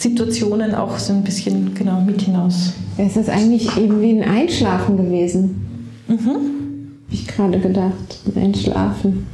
Situationen 0.00 0.74
auch 0.74 0.98
so 0.98 1.12
ein 1.12 1.22
bisschen 1.22 1.74
genau 1.74 2.00
mit 2.00 2.22
hinaus. 2.22 2.72
Es 2.96 3.18
ist 3.18 3.28
eigentlich 3.28 3.76
eben 3.76 4.00
wie 4.00 4.18
ein 4.18 4.26
Einschlafen 4.26 4.96
gewesen. 4.96 5.92
Mhm. 6.08 6.16
Habe 6.16 7.10
ich 7.10 7.26
gerade 7.26 7.60
gedacht, 7.60 8.18
ein 8.24 8.42
Einschlafen. 8.42 9.26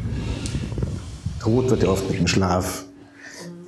Tod 1.40 1.70
wird 1.70 1.84
ja 1.84 1.88
oft 1.88 2.10
mit 2.10 2.18
dem 2.18 2.26
Schlaf 2.26 2.84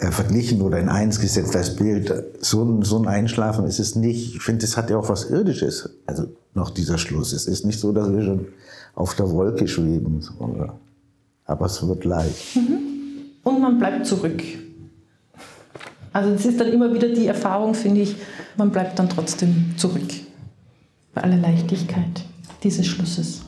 äh, 0.01 0.11
verglichen 0.11 0.61
oder 0.61 0.81
in 0.81 0.89
eins 0.89 1.21
gesetzt 1.21 1.55
als 1.55 1.77
Bild. 1.77 2.13
So 2.41 2.65
ein, 2.65 2.83
so 2.83 2.99
ein 2.99 3.07
Einschlafen 3.07 3.65
ist 3.67 3.79
es 3.79 3.95
nicht. 3.95 4.35
Ich 4.35 4.43
finde, 4.43 4.65
es 4.65 4.77
hat 4.77 4.91
ja 4.91 4.99
auch 4.99 5.09
was 5.09 5.31
Irdisches. 5.31 5.89
Also 6.05 6.25
noch 6.55 6.71
dieser 6.71 6.99
Schluss. 6.99 7.33
Es 7.33 7.47
ist 7.47 7.65
nicht 7.65 7.79
so, 7.79 7.93
dass 7.93 8.11
wir 8.11 8.25
schon 8.25 8.47
auf 8.97 9.15
der 9.15 9.31
Wolke 9.31 9.69
schweben. 9.69 10.21
Aber 11.45 11.67
es 11.67 11.87
wird 11.87 12.05
leicht. 12.05 12.57
Mhm. 12.57 12.79
Und 13.45 13.61
man 13.61 13.79
bleibt 13.79 14.05
zurück. 14.05 14.43
Also 16.13 16.31
es 16.31 16.47
ist 16.47 16.61
dann 16.61 16.73
immer 16.73 16.93
wieder 16.93 17.09
die 17.09 17.27
Erfahrung, 17.27 17.75
finde 17.75 18.03
ich, 18.03 18.17
man 18.57 18.71
bleibt 18.71 18.99
dann 18.99 19.09
trotzdem 19.09 19.75
zurück. 19.77 20.09
Bei 21.15 21.23
aller 21.23 21.37
Leichtigkeit 21.37 22.25
dieses 22.63 22.87
Schlusses. 22.87 23.43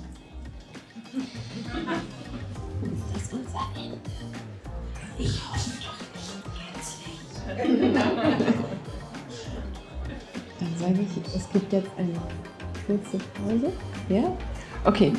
Dann 10.59 10.79
sage 10.79 11.01
ich, 11.01 11.35
es 11.37 11.51
gibt 11.53 11.73
jetzt 11.73 11.91
eine 11.97 12.13
kurze 12.87 13.19
Pause. 13.35 13.73
Ja? 14.09 14.37
Okay. 14.85 15.13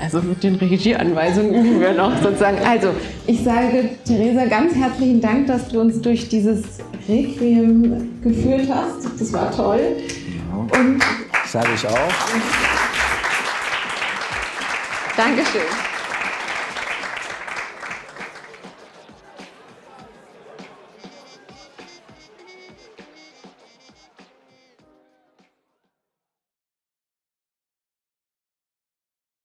Also 0.00 0.20
mit 0.20 0.42
den 0.42 0.56
Regieanweisungen 0.56 1.54
üben 1.54 1.80
wir 1.80 1.92
noch 1.92 2.20
sozusagen. 2.20 2.58
Also, 2.66 2.90
ich 3.26 3.42
sage 3.42 3.90
Theresa 4.04 4.44
ganz 4.46 4.74
herzlichen 4.74 5.20
Dank, 5.20 5.46
dass 5.46 5.68
du 5.68 5.80
uns 5.80 6.00
durch 6.00 6.28
dieses 6.28 6.62
Requiem 7.08 8.20
geführt 8.22 8.68
hast. 8.68 9.08
Das 9.18 9.32
war 9.32 9.50
toll. 9.50 9.96
Und 10.52 11.02
sage 11.46 11.68
ich 11.74 11.86
auch. 11.86 12.12
Dankeschön. 15.16 15.93